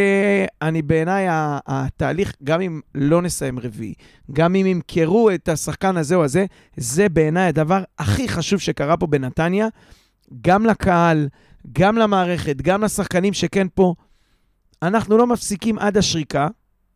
אני 0.62 0.82
בעיניי, 0.82 1.28
התהליך, 1.68 2.34
גם 2.44 2.62
אם 2.62 2.82
לא 2.96 3.22
נסיים 3.22 3.60
רביעי, 3.60 3.94
גם 4.34 4.56
אם 4.56 4.66
ימכרו 4.66 5.30
את 5.30 5.50
השחקן 5.50 5.98
הזה 5.98 6.16
או 6.16 6.24
הזה, 6.24 6.46
זה 6.78 7.10
בעיניי 7.10 7.48
הדבר 7.48 7.84
הכי 8.00 8.30
חשוב 8.30 8.60
שקרה 8.60 8.98
פה 8.98 9.08
בנתניה, 9.08 9.68
גם 10.42 10.66
לקהל, 10.66 11.28
גם 11.72 11.98
למערכת, 11.98 12.56
גם 12.62 12.84
לשחקנים 12.84 13.34
שכן 13.34 13.68
פה. 13.76 13.94
אנחנו 14.84 15.18
לא 15.18 15.28
מפסיקים 15.28 15.80
עד 15.80 15.98
השריקה, 15.98 16.48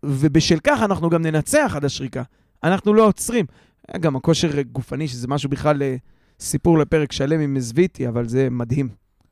ובשל 0.03 0.59
כך 0.63 0.81
אנחנו 0.81 1.09
גם 1.09 1.21
ננצח 1.21 1.73
עד 1.75 1.85
השריקה. 1.85 2.23
אנחנו 2.63 2.93
לא 2.93 3.07
עוצרים. 3.07 3.45
היה 3.87 3.97
גם 3.99 4.15
הכושר 4.15 4.61
גופני, 4.61 5.07
שזה 5.07 5.27
משהו 5.27 5.49
בכלל 5.49 5.81
אה, 5.83 5.95
סיפור 6.39 6.77
לפרק 6.79 7.11
שלם 7.11 7.39
עם 7.39 7.59
זוויטי, 7.59 8.07
אבל 8.07 8.27
זה 8.27 8.47
מדהים. 8.51 8.89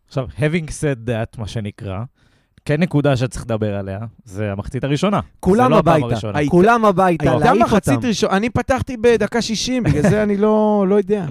עכשיו, 0.08 0.28
having 0.38 0.68
said 0.68 1.10
that, 1.10 1.40
מה 1.40 1.48
שנקרא, 1.48 2.00
כן 2.66 2.80
נקודה 2.82 3.18
שצריך 3.18 3.44
לדבר 3.46 3.76
עליה, 3.76 4.00
זה 4.26 4.52
המחצית 4.52 4.84
הראשונה. 4.84 5.20
כולם 5.40 5.64
זה 5.64 5.70
לא 5.70 5.80
הפעם 5.80 5.94
הביתה. 5.94 6.06
הראשונה. 6.14 6.38
היית- 6.40 6.52
כולם 6.52 6.86
הביתה, 6.86 7.32
הייתה 7.32 7.46
להעיף 7.46 7.62
מחצית 7.64 7.94
אותם. 7.96 8.08
ראשונה, 8.08 8.38
אני 8.38 8.50
פתחתי 8.50 8.98
בדקה 8.98 9.42
60, 9.42 9.84
בגלל 9.84 10.02
זה 10.02 10.24
אני 10.24 10.38
לא, 10.38 10.86
לא 10.90 10.96
יודע. 10.96 11.26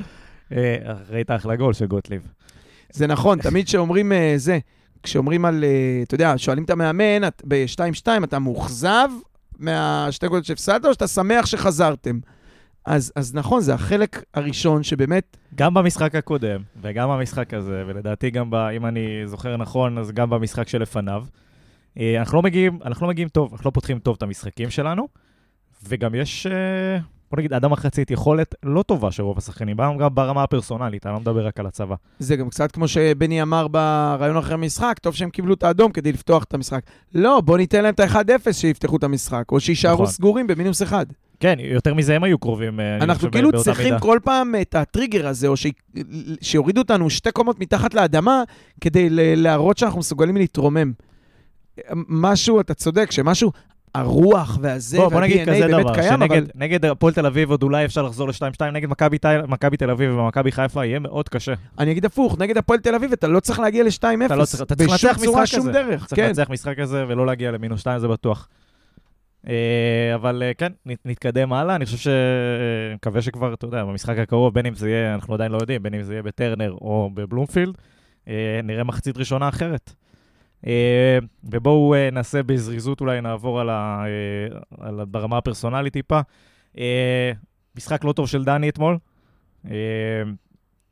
אה, 0.53 0.77
ראית 1.11 1.31
אחלה 1.31 1.57
גול 1.57 1.73
של 1.73 1.87
גוטליב. 1.87 2.23
זה 2.93 3.07
נכון, 3.07 3.39
תמיד 3.41 3.67
כשאומרים 3.67 4.13
אה, 4.13 4.33
זה, 4.37 4.59
כשאומרים 5.03 5.45
על, 5.45 5.65
אה, 5.65 5.71
אתה 6.03 6.15
יודע, 6.15 6.35
שואלים 6.37 6.65
את 6.65 6.71
המאמן, 6.71 7.25
את- 7.29 7.43
ב-2-2, 7.49 8.07
אתה 8.25 8.39
מאוכזב 8.39 9.09
מהשתי 9.59 10.27
נקודות 10.27 10.45
שהפסדת, 10.45 10.85
או 10.85 10.93
שאתה 10.93 11.07
שמח 11.07 11.47
שחזרתם? 11.47 12.19
אז, 12.85 13.13
אז 13.17 13.35
נכון, 13.35 13.61
זה 13.61 13.75
החלק 13.75 14.25
הראשון 14.35 14.83
שבאמת, 14.83 15.37
גם 15.55 15.75
במשחק 15.75 16.15
הקודם, 16.15 16.61
וגם 16.83 17.09
במשחק 17.09 17.55
הזה, 17.55 17.85
ולדעתי 17.87 18.31
גם, 18.31 18.51
ב, 18.51 18.55
אם 18.55 18.87
אני 18.87 19.23
זוכר 19.25 19.57
נכון, 19.57 19.99
אז 19.99 20.13
גם 20.13 20.31
במשחק 20.31 20.69
שלפניו. 20.69 21.25
אה, 21.99 22.21
אנחנו 22.21 22.37
לא 22.37 22.43
מגיעים, 22.43 22.79
אנחנו 22.85 23.07
לא 23.07 23.11
מגיעים 23.11 23.29
טוב, 23.29 23.53
אנחנו 23.53 23.69
לא 23.69 23.71
פותחים 23.75 23.99
טוב 23.99 24.17
את 24.17 24.23
המשחקים 24.23 24.71
שלנו, 24.71 25.09
וגם 25.89 26.15
יש, 26.15 26.47
אה, 26.47 26.99
בוא 27.31 27.39
נגיד, 27.39 27.53
עד 27.53 27.65
המחצית 27.65 28.11
יכולת 28.11 28.55
לא 28.63 28.83
טובה 28.83 29.11
של 29.11 29.23
רוב 29.23 29.39
השחקנים, 29.39 29.77
גם 29.77 30.15
ברמה 30.15 30.43
הפרסונלית, 30.43 31.07
אני 31.07 31.15
לא 31.15 31.21
מדבר 31.21 31.47
רק 31.47 31.61
על 31.61 31.67
הצבא. 31.67 31.95
זה 32.19 32.37
גם 32.37 32.51
קצת 32.51 32.73
כמו 32.73 32.89
שבני 32.89 33.43
אמר 33.43 33.69
בריאיון 33.69 34.37
אחרי 34.37 34.55
המשחק, 34.55 34.99
טוב 35.03 35.15
שהם 35.15 35.31
קיבלו 35.31 35.55
את 35.55 35.63
האדום 35.63 35.93
כדי 35.93 36.13
לפתוח 36.13 36.45
את 36.45 36.55
המשחק. 36.55 36.81
לא, 37.15 37.41
בוא 37.41 37.59
ניתן 37.59 37.83
להם 37.83 37.95
את 37.95 38.01
ה-1-0 38.01 38.53
שיפתחו 38.53 38.97
את 38.97 39.05
המשחק, 39.05 39.45
או 39.53 39.61
שיישארו 39.61 39.95
נכון. 39.95 40.07
סגורים 40.07 40.47
במינוס 40.47 40.83
אחד. 40.83 41.07
כן, 41.41 41.57
יותר 41.61 41.95
מזה 41.95 42.17
הם 42.17 42.25
היו 42.25 42.39
קרובים, 42.39 42.81
אה, 42.81 42.97
אנחנו 42.97 43.31
כאילו 43.31 43.63
צריכים 43.63 43.85
מידה. 43.85 43.99
כל 43.99 44.19
פעם 44.25 44.55
את 44.61 44.75
הטריגר 44.75 45.29
הזה, 45.29 45.49
או 45.49 45.57
ש... 45.57 45.67
שיורידו 46.41 46.81
אותנו 46.81 47.11
שתי 47.11 47.33
קומות 47.33 47.61
מתחת 47.61 47.95
לאדמה, 47.95 48.43
כדי 48.81 49.09
להראות 49.37 49.79
שאנחנו 49.79 49.99
מסוגלים 49.99 50.37
להתרומם. 50.37 50.93
משהו, 52.09 52.61
אתה 52.61 52.75
צודק, 52.75 53.11
שמשהו, 53.11 53.53
הרוח 53.95 54.59
והזה 54.63 54.97
בוא, 54.97 55.09
בוא 55.09 55.21
נגיד 55.21 55.37
וה-DNA 55.49 55.57
כזה 55.57 55.67
באמת 55.69 55.85
דבר, 55.87 55.95
קיים, 55.95 56.23
אבל... 56.23 56.37
שנגד 56.37 56.47
נגד 56.55 56.85
הפועל 56.85 57.13
תל 57.13 57.27
אביב 57.27 57.51
עוד 57.51 57.63
אולי 57.63 57.85
אפשר 57.85 58.03
לחזור 58.03 58.29
ל-2-2, 58.29 58.65
נגד 58.73 58.89
מכבי 58.89 59.19
תל- 59.77 59.91
אביב 59.91 60.15
ומכבי 60.19 60.53
חיפה 60.53 60.85
יהיה 60.85 60.99
מאוד 60.99 61.29
קשה. 61.29 61.55
אני 61.79 61.91
אגיד 61.91 62.05
הפוך, 62.05 62.39
נגד 62.39 62.59
הפועל 62.59 62.79
תל 62.81 62.95
אביב 62.95 63.13
אתה 63.13 63.29
לא 63.29 63.41
צריך 63.41 63.59
להגיע 63.59 63.85
ל-2-0. 63.85 64.27
אתה 64.27 64.37
לא 64.37 64.45
צריך, 64.45 64.63
אתה 64.63 64.75
צריך 64.77 64.91
בשום 64.93 65.11
לנצח 65.11 65.41
משחק 65.43 65.59
כזה. 65.59 65.73
דרך, 65.73 66.07
צריך 66.07 66.21
כן. 66.21 66.27
לנצח 66.27 66.51
משחק 66.51 66.79
כזה 66.79 67.05
ולא 67.09 67.27
להגיע 67.27 67.51
למינוס 67.51 67.81
2, 67.81 67.99
זה 67.99 68.09
בטוח. 68.09 68.49
אה, 69.49 69.55
אבל 70.15 70.43
אה, 70.47 70.55
כן, 70.55 70.73
נת- 70.87 70.99
נתקדם 71.05 71.53
הלאה. 71.53 71.77
אני 71.77 71.85
חושב 71.85 71.97
ש... 71.99 72.07
אה, 72.07 72.13
מקווה 72.95 73.23
שכבר, 73.23 73.55
אתה 73.55 73.65
יודע, 73.65 73.85
במשחק 73.85 74.19
הקרוב, 74.19 74.55
בין 74.55 74.67
אם 74.67 74.75
זה 74.75 74.91
יהיה, 74.91 75.15
אנחנו 75.15 75.35
עדיין 75.35 75.53
לא 75.53 75.59
יודעים, 75.61 75.83
בין 75.83 75.95
אם 75.95 76.03
זה 76.03 76.13
יהיה 76.13 76.23
בטרנר 76.23 76.73
או 76.73 77.11
בבלומפילד, 77.15 77.75
אה, 78.29 78.35
נראה 78.65 78.85
מחצית 78.85 79.17
ראשונה 79.19 79.49
אחרת. 79.49 79.93
אה, 80.67 81.19
ובואו 81.45 81.95
אה, 81.95 82.09
נעשה 82.13 82.43
בזריזות, 82.43 83.01
אולי 83.01 83.21
נעבור 83.21 83.61
על 83.61 83.71
ה... 83.71 84.05
אה, 84.07 84.59
על 84.87 85.01
ה- 85.01 85.05
ברמה 85.05 85.39
הפרסונלית 85.39 85.93
טיפה. 85.93 86.21
משחק 87.77 88.05
לא 88.05 88.13
טוב 88.13 88.29
של 88.29 88.45
דני 88.45 88.69
אתמול. 88.69 88.99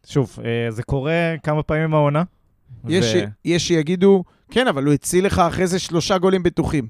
שוב, 0.07 0.39
זה 0.69 0.83
קורה 0.83 1.35
כמה 1.43 1.63
פעמים 1.63 1.95
העונה. 1.95 2.23
יש, 2.89 3.15
ו- 3.15 3.25
יש 3.45 3.69
שיגידו, 3.69 4.25
כן, 4.51 4.69
אבל 4.69 4.85
הוא 4.85 4.93
הציל 4.95 5.27
לך 5.27 5.39
אחרי 5.39 5.67
זה 5.67 5.79
שלושה 5.79 6.19
גולים 6.19 6.43
בטוחים. 6.43 6.87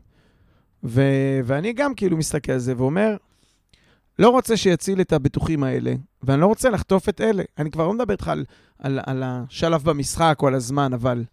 ו, 0.84 1.02
ואני 1.44 1.72
גם 1.72 1.94
כאילו 1.94 2.16
מסתכל 2.16 2.52
על 2.52 2.58
זה 2.58 2.74
ואומר, 2.76 3.16
לא 4.18 4.28
רוצה 4.28 4.56
שיציל 4.56 5.00
את 5.00 5.12
הבטוחים 5.12 5.62
האלה, 5.62 5.94
ואני 6.22 6.40
לא 6.40 6.46
רוצה 6.46 6.70
לחטוף 6.70 7.08
את 7.08 7.20
אלה. 7.20 7.42
אני 7.58 7.70
כבר 7.70 7.86
לא 7.86 7.92
מדבר 7.92 8.12
איתך 8.12 8.28
על, 8.28 8.44
על, 8.78 9.00
על 9.06 9.22
השלב 9.26 9.82
במשחק 9.82 10.38
או 10.42 10.48
על 10.48 10.54
הזמן, 10.54 10.92
אבל 10.92 11.24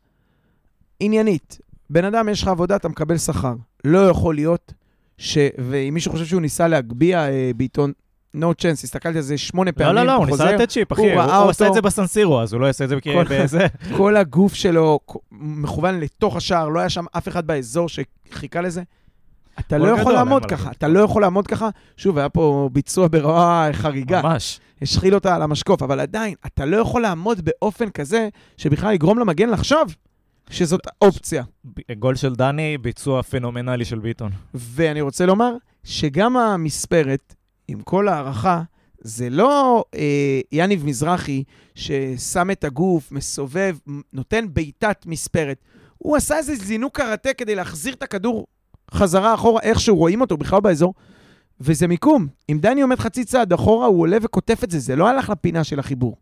עניינית, 1.05 1.59
בן 1.89 2.05
אדם, 2.05 2.29
יש 2.29 2.41
לך 2.41 2.47
עבודה, 2.47 2.75
אתה 2.75 2.89
מקבל 2.89 3.17
שכר. 3.17 3.53
לא 3.85 4.09
יכול 4.09 4.35
להיות 4.35 4.73
ש... 5.17 5.37
ואם 5.57 5.93
מישהו 5.93 6.11
חושב 6.11 6.25
שהוא 6.25 6.41
ניסה 6.41 6.67
להגביה 6.67 7.29
אה, 7.29 7.51
בעיתון 7.55 7.91
no 8.37 8.61
chance, 8.61 8.83
הסתכלתי 8.83 9.17
על 9.17 9.23
זה 9.23 9.37
שמונה 9.37 9.71
לא, 9.71 9.75
פעמים, 9.77 9.95
לא, 9.95 10.03
לא, 10.03 10.13
הוא 10.13 10.25
חוזר, 10.29 10.43
ניסה 10.43 10.55
לתת 10.55 10.69
צ'יפ, 10.69 10.93
אחי. 10.93 11.13
הוא 11.13 11.21
הוא 11.21 11.33
הוא 11.33 11.49
עשה 11.49 11.67
את. 11.67 11.73
זה 11.73 11.81
בסנסירו, 11.81 12.41
אז 12.41 12.53
הוא 12.53 12.61
לא 12.61 12.65
יעשה 12.65 12.83
את 12.83 12.89
זה 12.89 12.95
כל- 13.01 13.23
בזה. 13.29 13.67
כל 13.97 14.15
הגוף 14.17 14.53
שלו 14.53 14.99
מכוון 15.31 15.99
לתוך 15.99 16.35
השער, 16.35 16.69
לא 16.69 16.79
היה 16.79 16.89
שם 16.89 17.05
אף 17.17 17.27
אחד 17.27 17.47
באזור 17.47 17.87
שחיכה 17.89 18.61
לזה. 18.61 18.81
אתה 19.59 19.77
לא 19.77 19.87
יכול 19.87 20.13
לעמוד 20.13 20.45
ככה. 20.45 20.71
אתה 20.71 20.87
לא 20.87 20.99
יכול 20.99 21.21
לעמוד 21.21 21.47
ככה. 21.47 21.69
שוב, 21.97 22.17
היה 22.17 22.29
פה 22.29 22.69
ביצוע 22.73 23.07
ברמה 23.11 23.69
חריגה, 23.73 24.21
ממש. 24.21 24.59
השחיל 24.81 25.15
אותה 25.15 25.35
על 25.35 25.41
המשקוף, 25.41 25.83
אבל 25.83 25.99
עדיין, 25.99 26.35
אתה 26.45 26.65
לא 26.65 26.77
יכול 26.77 27.01
לעמוד 27.01 27.41
באופן 27.45 27.89
כזה 27.89 28.29
שבכלל 28.57 28.93
יגרום 28.93 29.19
למגן 29.19 29.49
לחשוב 29.49 29.95
שזאת 30.49 30.87
אופציה. 31.01 31.43
גול 31.99 32.15
של 32.15 32.35
דני, 32.35 32.77
ביצוע 32.77 33.23
פנומנלי 33.23 33.85
של 33.85 33.99
ביטון. 33.99 34.31
ואני 34.53 35.01
רוצה 35.01 35.25
לומר 35.25 35.53
שגם 35.83 36.37
המספרת, 36.37 37.35
עם 37.67 37.81
כל 37.81 38.07
הערכה, 38.07 38.61
זה 38.99 39.29
לא 39.29 39.83
אה, 39.95 40.39
יניב 40.51 40.85
מזרחי 40.85 41.43
ששם 41.75 42.51
את 42.51 42.63
הגוף, 42.63 43.11
מסובב, 43.11 43.77
נותן 44.13 44.45
בעיטת 44.53 45.05
מספרת. 45.05 45.57
הוא 45.97 46.17
עשה 46.17 46.37
איזה 46.37 46.55
זינוק 46.55 46.97
קראטה 46.97 47.33
כדי 47.33 47.55
להחזיר 47.55 47.93
את 47.93 48.03
הכדור 48.03 48.47
חזרה 48.91 49.33
אחורה, 49.33 49.61
איכשהו 49.61 49.95
רואים 49.95 50.21
אותו 50.21 50.37
בכלל 50.37 50.59
באזור, 50.61 50.93
וזה 51.59 51.87
מיקום. 51.87 52.27
אם 52.49 52.57
דני 52.61 52.81
עומד 52.81 52.99
חצי 52.99 53.25
צעד 53.25 53.53
אחורה, 53.53 53.85
הוא 53.87 54.01
עולה 54.01 54.17
וקוטף 54.21 54.63
את 54.63 54.71
זה, 54.71 54.79
זה 54.79 54.95
לא 54.95 55.07
הלך 55.07 55.29
לפינה 55.29 55.63
של 55.63 55.79
החיבור. 55.79 56.15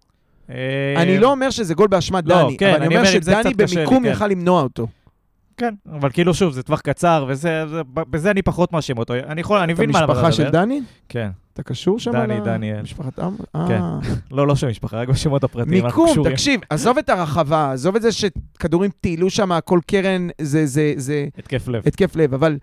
אה, 0.49 0.55
אני 1.01 1.17
לא 1.17 1.31
אומר 1.31 1.49
שזה 1.49 1.73
גול 1.73 1.87
באשמת 1.87 2.23
לא, 2.27 2.43
דני, 2.43 2.57
כן, 2.57 2.67
אבל 2.69 2.75
אני 2.75 2.85
אני 2.87 2.97
אומר 2.97 3.07
שדני 3.09 3.53
במיקום 3.53 4.03
כן. 4.03 4.09
יכל 4.11 4.27
למנוע 4.27 4.61
אותו. 4.61 4.87
כן, 5.57 5.73
אבל 5.91 6.09
כאילו 6.09 6.33
שוב, 6.33 6.53
זה 6.53 6.63
טווח 6.63 6.81
קצר, 6.81 7.25
וזה, 7.27 7.67
זה- 7.67 7.81
בזה 7.93 8.31
אני 8.31 8.41
פחות 8.41 8.73
מאשים 8.73 8.97
אותו. 8.97 9.13
אני 9.13 9.41
יכול, 9.41 9.59
אני 9.59 9.73
מבין 9.73 9.91
מה 9.91 10.01
למה 10.01 10.05
אתה 10.13 10.21
משפחה 10.21 10.31
של. 10.31 10.49
דני? 10.49 10.81
כן. 11.09 11.29
אתה 11.53 11.63
קשור 11.63 11.99
שם? 11.99 12.11
דני, 12.11 12.39
דניאל. 12.41 12.81
משפחת 12.81 13.19
עם? 13.19 13.35
כן. 13.67 13.81
אה. 13.81 13.99
לא, 14.31 14.47
לא 14.47 14.55
שם 14.55 14.67
משפחה, 14.67 14.97
רק 14.97 15.07
בשמות 15.09 15.43
הפרטיים, 15.43 15.85
מיקום. 15.85 16.29
תקשיב, 16.29 16.59
עזוב 16.69 16.97
את 16.97 17.09
הרחבה, 17.09 17.71
עזוב 17.71 17.95
את 17.95 18.01
זה 18.01 18.09
שכדורים 18.11 18.91
טיילו 19.01 19.29
שם, 19.29 19.51
כל 19.65 19.79
קרן 19.87 20.27
זה- 20.41 20.65
זה- 20.65 20.93
זה 20.97 21.25
התקף 21.37 21.67
לב. 21.67 21.83
התקף 21.87 22.15
לב, 22.15 22.33
אבל 22.33 22.57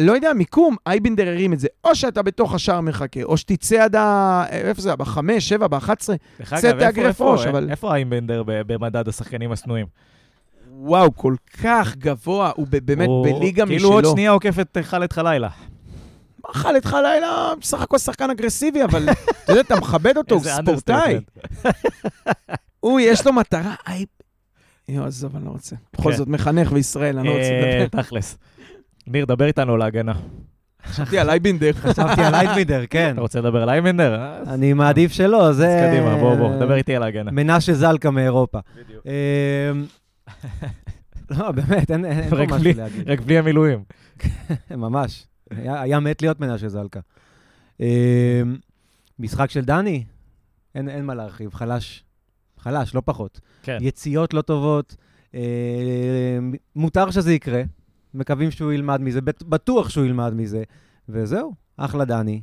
לא 0.00 0.12
יודע, 0.12 0.32
מיקום, 0.32 0.76
אייבינדר 0.86 1.28
הרים 1.28 1.52
את 1.52 1.60
זה. 1.60 1.68
או 1.84 1.94
שאתה 1.94 2.22
בתוך 2.22 2.54
השער 2.54 2.80
מחכה, 2.80 3.22
או 3.22 3.36
שתצא 3.36 3.82
עד 3.84 3.96
ה... 3.96 4.44
איפה 4.50 4.82
זה? 4.82 4.96
בחמש, 4.96 5.48
שבע, 5.48 5.66
באחת 5.66 6.00
עשרה? 6.00 6.16
איפה- 6.40 6.72
תאגרף 6.72 7.20
ראש, 7.20 7.46
אבל- 7.46 7.70
איפה 7.70 7.94
איימבנדר 7.94 8.42
ב- 8.46 8.72
במדד 8.72 9.08
השחקנים 9.08 9.52
השנואים? 9.52 9.86
וואו, 10.76 11.14
כל 11.16 11.34
כך 11.62 11.96
גבוה, 11.96 12.52
הוא 12.56 12.66
באמת 12.84 13.08
הוא- 13.08 13.24
בליגה 13.38 13.64
משלו. 13.64 13.76
כאילו 13.76 13.92
עוד 13.92 14.04
שנייה 14.04 14.30
עוקף 14.30 14.54
את 14.60 14.78
חאלד 14.82 15.12
חלילה. 15.12 15.48
אכל 16.50 16.76
איתך 16.76 16.96
לילה, 17.02 17.52
בסך 17.60 17.80
הכל 17.80 17.98
שחקן 17.98 18.30
אגרסיבי, 18.30 18.84
אבל 18.84 19.08
אתה 19.44 19.52
יודע, 19.52 19.60
אתה 19.60 19.76
מכבד 19.76 20.16
אותו, 20.16 20.34
הוא 20.34 20.44
ספורטאי. 20.44 21.18
הוא, 22.80 23.00
יש 23.00 23.26
לו 23.26 23.32
מטרה. 23.32 23.74
יואו, 24.88 25.06
עזוב, 25.06 25.36
אני 25.36 25.44
לא 25.44 25.50
רוצה. 25.50 25.76
בכל 25.92 26.10
כן. 26.10 26.16
זאת, 26.16 26.28
מחנך 26.28 26.72
בישראל, 26.72 27.18
אני 27.18 27.28
לא 27.28 27.32
רוצה 27.32 27.44
אה, 27.44 27.78
לדבר. 27.84 28.02
תכלס. 28.02 28.38
ניר, 29.06 29.24
דבר 29.24 29.44
איתנו 29.46 29.76
להגנה. 29.76 30.12
חשבתי 30.84 31.18
על 31.18 31.30
אייבינדר. 31.30 31.72
חשבתי 31.72 32.22
על 32.24 32.34
אייטמידר, 32.34 32.82
כן. 32.90 33.10
אתה 33.12 33.20
רוצה 33.20 33.40
לדבר 33.40 33.62
על 33.62 33.68
איימבנדר? 33.68 34.20
אז 34.22 34.48
אני 34.48 34.72
מעדיף 34.72 35.12
שלא, 35.12 35.52
זה... 35.52 35.88
קדימה, 35.90 36.16
בוא, 36.16 36.34
בוא, 36.36 36.56
דבר 36.56 36.74
איתי 36.74 36.96
על 36.96 37.02
ההגנה. 37.02 37.30
מנשה 37.30 37.74
זלקה 37.74 38.10
מאירופה. 38.10 38.58
בדיוק. 38.76 39.04
אמ, 39.06 39.84
לא, 41.30 41.50
באמת, 41.52 41.90
אין 41.90 42.30
פה 42.30 42.36
רק 42.36 42.48
משהו 42.48 42.58
בלי- 42.58 42.74
להגיד. 42.74 43.08
רק 43.10 43.20
בלי 43.20 43.38
המילואים. 43.38 43.84
ממש. 44.70 45.26
היה 45.50 46.00
מת 46.00 46.22
להיות 46.22 46.40
מנשה 46.40 46.68
זלקה. 46.68 47.00
אמ, 47.80 47.86
משחק 49.18 49.50
של 49.50 49.60
דני, 49.64 50.04
אין 50.74 50.88
אין 50.88 51.04
מה 51.04 51.14
להרחיב, 51.14 51.54
חלש. 51.54 52.04
חלש, 52.58 52.94
לא 52.94 53.02
פחות. 53.04 53.40
כן. 53.62 53.78
יציאות 53.80 54.34
לא 54.34 54.42
טובות, 54.42 54.96
אמ, 55.34 55.40
מותר 56.76 57.10
שזה 57.10 57.32
יקרה, 57.34 57.62
מקווים 58.14 58.50
שהוא 58.50 58.72
ילמד 58.72 59.00
מזה, 59.00 59.20
בט- 59.20 59.42
בטוח 59.42 59.88
שהוא 59.88 60.04
ילמד 60.04 60.34
מזה, 60.34 60.62
וזהו, 61.08 61.54
אחלה 61.76 62.04
דני. 62.04 62.42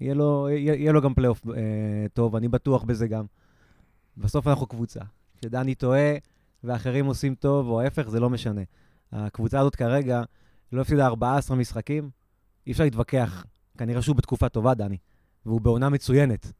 יהיה 0.00 0.14
לו, 0.14 0.48
יהיה, 0.50 0.74
יהיה 0.74 0.92
לו 0.92 1.00
גם 1.02 1.14
פלייאוף 1.14 1.42
אה, 1.48 1.52
טוב, 2.12 2.36
אני 2.36 2.48
בטוח 2.48 2.84
בזה 2.84 3.08
גם. 3.08 3.24
בסוף 4.16 4.46
אנחנו 4.46 4.66
קבוצה. 4.66 5.00
כשדני 5.40 5.74
טועה 5.74 6.12
ואחרים 6.64 7.06
עושים 7.06 7.34
טוב, 7.34 7.68
או 7.68 7.80
ההפך, 7.80 8.08
זה 8.08 8.20
לא 8.20 8.30
משנה. 8.30 8.60
הקבוצה 9.12 9.60
הזאת 9.60 9.76
כרגע 9.76 10.22
לא 10.72 10.80
הפסידה 10.80 11.06
14 11.06 11.56
משחקים, 11.56 12.10
אי 12.66 12.72
אפשר 12.72 12.84
להתווכח. 12.84 13.44
כנראה 13.78 14.02
שהוא 14.02 14.16
בתקופה 14.16 14.48
טובה, 14.48 14.74
דני, 14.74 14.96
והוא 15.46 15.60
בעונה 15.60 15.88
מצוינת. 15.88 16.52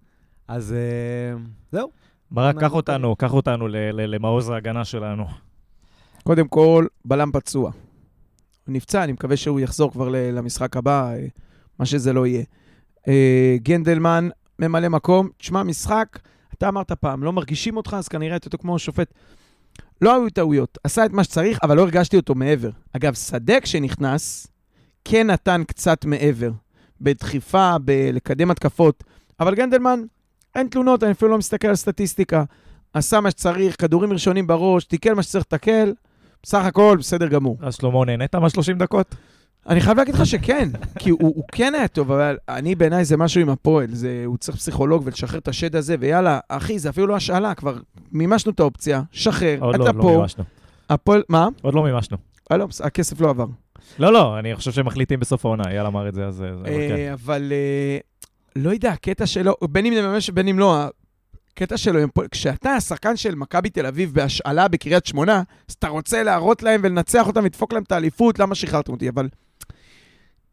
אז 0.49 0.73
אה, 0.73 1.39
זהו. 1.73 1.91
ברק, 2.31 2.61
קח 2.61 2.73
אותנו, 2.73 3.17
קח 3.17 3.33
אותנו 3.33 3.69
למעוז 3.93 4.49
ההגנה 4.49 4.85
שלנו. 4.85 5.25
קודם 6.23 6.49
כל, 6.49 6.87
בלם 7.05 7.33
פצוע. 7.33 7.71
נפצע, 8.69 9.05
אני 9.05 9.13
מקווה 9.13 9.37
שהוא 9.37 9.61
יחזור 9.61 9.93
כבר 9.93 10.09
למשחק 10.09 10.77
הבא, 10.77 11.13
אה, 11.13 11.27
מה 11.79 11.87
שזה 11.87 12.13
לא 12.13 12.27
יהיה. 12.27 12.43
אה, 13.09 13.57
גנדלמן, 13.63 14.29
ממלא 14.59 14.89
מקום. 14.89 15.29
תשמע, 15.39 15.63
משחק, 15.63 16.19
אתה 16.55 16.69
אמרת 16.69 16.93
פעם, 16.93 17.23
לא 17.23 17.33
מרגישים 17.33 17.77
אותך, 17.77 17.97
אז 17.99 18.09
כנראה 18.09 18.37
אתה 18.37 18.57
כמו 18.57 18.79
שופט. 18.79 19.15
לא 20.01 20.15
היו 20.15 20.31
טעויות, 20.31 20.79
עשה 20.85 21.07
את 21.07 21.11
מה 21.11 21.25
שצריך, 21.25 21.59
אבל 21.63 21.77
לא 21.77 21.83
הרגשתי 21.83 22.17
אותו 22.17 22.35
מעבר. 22.35 22.71
אגב, 22.93 23.15
שדה 23.15 23.61
כשנכנס, 23.61 24.47
כן 25.05 25.31
נתן 25.31 25.63
קצת 25.67 26.05
מעבר. 26.05 26.51
בדחיפה, 27.01 27.77
בלקדם 27.79 28.51
התקפות. 28.51 29.05
אבל 29.41 29.55
גנדלמן, 29.55 30.01
אין 30.55 30.69
תלונות, 30.69 31.03
אני 31.03 31.13
אפילו 31.13 31.31
לא 31.31 31.39
מסתכל 31.39 31.69
על 31.69 31.77
סטטיסטיקה. 31.77 32.45
עשה 32.93 33.21
מה 33.21 33.31
שצריך, 33.31 33.77
כדורים 33.81 34.13
ראשונים 34.13 34.47
בראש, 34.47 34.85
תיקל 34.85 35.15
מה 35.15 35.23
שצריך 35.23 35.45
לתקל, 35.45 35.93
בסך 36.43 36.65
הכל 36.65 36.97
בסדר 36.99 37.29
גמור. 37.29 37.57
אז 37.63 37.75
שלמה, 37.75 38.05
נהנית 38.05 38.35
מה-30 38.35 38.79
דקות? 38.79 39.15
אני 39.69 39.81
חייב 39.81 39.99
להגיד 39.99 40.15
לך 40.15 40.27
שכן, 40.27 40.69
כי 41.01 41.11
הוא, 41.11 41.19
הוא 41.21 41.45
כן 41.53 41.75
היה 41.75 41.89
טוב, 41.89 42.13
אבל 42.13 42.37
אני 42.49 42.75
בעיניי 42.75 43.05
זה 43.05 43.17
משהו 43.17 43.41
עם 43.41 43.49
הפועל, 43.49 43.87
זה, 43.91 44.23
הוא 44.27 44.37
צריך 44.37 44.59
פסיכולוג 44.59 45.03
ולשחרר 45.05 45.39
את 45.39 45.49
השד 45.49 45.77
הזה, 45.77 45.97
ויאללה, 46.01 46.41
אחי, 46.49 46.79
זה 46.79 46.89
אפילו 46.89 47.07
לא 47.07 47.17
השאלה, 47.17 47.55
כבר 47.55 47.77
מימשנו 48.13 48.53
את 48.53 48.61
האופציה, 48.61 49.03
שחרר, 49.13 49.59
עוד 49.61 49.75
אתה 49.75 49.85
לא, 49.85 49.95
לא 49.95 50.03
פה, 50.03 50.17
מימשנו. 50.17 50.45
הפועל, 50.91 51.23
מה? 51.29 51.49
עוד 51.63 51.75
לא 51.75 51.83
מימשנו. 51.83 52.17
אה, 52.53 52.57
לא, 52.57 52.67
הכסף 52.85 53.21
לא 53.21 53.31
עבר. 53.31 53.47
לא, 53.99 54.13
לא, 54.13 54.39
אני 54.39 54.57
חושב 54.57 54.73
שהם 54.73 54.87
מחליטים 54.87 55.21
בסוף 55.21 55.45
העונה, 55.45 55.65
אייל 55.67 55.87
אמר 55.87 56.09
את 56.09 56.15
זה, 56.15 56.27
אז. 56.27 56.43
אבל 56.43 56.65
כן. 56.65 56.95
אה, 56.97 57.13
אבל 57.13 57.53
אה, 57.53 57.99
לא 58.57 58.71
יודע, 58.71 58.91
הקטע 58.91 59.27
שלו, 59.27 59.55
בין 59.71 59.87
אם 59.87 59.95
זה 59.95 60.03
ממש 60.03 60.29
ובין 60.29 60.49
אם 60.49 60.59
לא, 60.59 60.85
הקטע 61.59 61.77
שלו, 61.77 62.01
כשאתה 62.31 62.71
השחקן 62.71 63.17
של 63.17 63.35
מכבי 63.35 63.71
תל 63.71 63.87
אביב 63.87 64.15
בהשאלה 64.15 64.69
בקריית 64.69 65.07
שמונה, 65.07 65.43
אז 65.69 65.75
אתה 65.75 65.89
רוצה 65.89 66.23
להראות 66.23 66.63
להם 66.63 66.81
ולנצח 66.85 67.27
אותם 67.27 67.41
ולדפוק 67.41 67.73
להם 67.73 67.83
את 67.83 67.93
האליפות, 67.93 68.39
למה 68.39 68.55
שחררתם 68.55 68.93
אותי? 68.93 69.09
אבל 69.09 69.29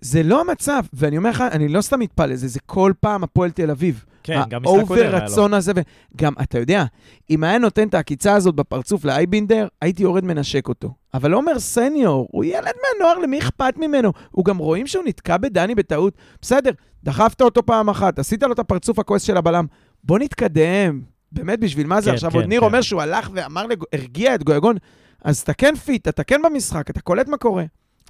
זה 0.02 0.24
לא 0.24 0.42
המצב, 0.42 0.84
ואני 0.94 1.18
אומר 1.18 1.30
לך, 1.30 1.42
אני 1.52 1.68
לא 1.68 1.82
סתם 1.82 2.00
מתפעל 2.00 2.32
לזה, 2.32 2.48
זה 2.48 2.60
כל 2.66 2.94
פעם 3.00 3.24
הפועל 3.24 3.52
תל 3.52 3.72
אביב. 3.72 4.06
כן, 4.24 4.42
גם 4.50 4.62
משחק 4.62 4.88
קודם 4.88 5.02
היה 5.02 5.10
האובר 5.10 5.20
לו. 5.20 5.26
רצון 5.26 5.54
הזה, 5.54 5.72
וגם, 5.76 6.34
אתה 6.42 6.60
יודע, 6.60 6.86
אם 7.30 7.44
היה 7.44 7.58
נותן 7.58 7.88
את 7.88 7.94
העקיצה 7.94 8.34
הזאת 8.34 8.56
בפרצוף 8.56 9.06
לאייבינדר, 9.06 9.68
הייתי 9.82 10.04
יורד 10.04 10.26
מנשק 10.26 10.68
אותו. 10.68 10.94
אבל 11.14 11.34
עומר 11.34 11.60
סניור, 11.60 12.28
הוא 12.32 12.44
ילד 12.44 12.74
מהנוער, 12.84 13.20
למי 13.20 13.40
אכפת 13.40 13.78
ממנו? 13.78 14.12
הוא 14.32 14.46
גם 14.46 14.58
רואים 14.58 14.88
שהוא 14.88 15.04
נתקע 15.08 15.38
בדני 15.38 15.76
בטעות. 15.76 16.14
בסדר, 16.42 16.72
דחפת 17.04 17.42
אותו 17.42 17.66
פעם 17.66 17.90
אחת, 17.90 18.20
עשית 18.20 18.44
לו 18.44 18.54
את 18.54 18.60
הפרצוף 18.60 19.00
הכועס 19.00 19.22
של 19.22 19.38
הבלם. 19.38 19.66
בוא 20.06 20.20
נתקדם. 20.20 21.02
באמת, 21.32 21.60
בשביל 21.60 21.88
מה 21.88 22.02
זה? 22.02 22.10
כן, 22.10 22.16
עכשיו 22.16 22.32
כן, 22.32 22.38
עוד 22.38 22.46
ניר 22.46 22.60
כן. 22.60 22.66
אומר 22.66 22.82
שהוא 22.82 23.02
הלך 23.02 23.30
ואמר, 23.34 23.66
לג- 23.68 23.84
הרגיע 23.94 24.36
את 24.36 24.44
גויגון, 24.44 24.76
אז 25.24 25.40
אתה 25.40 25.54
כן 25.54 25.76
fit, 25.76 26.08
אתה 26.08 26.24
כן 26.24 26.42
במשחק, 26.44 26.90
אתה 26.90 27.02
קולט 27.02 27.28
מה 27.28 27.38
קורה. 27.38 27.64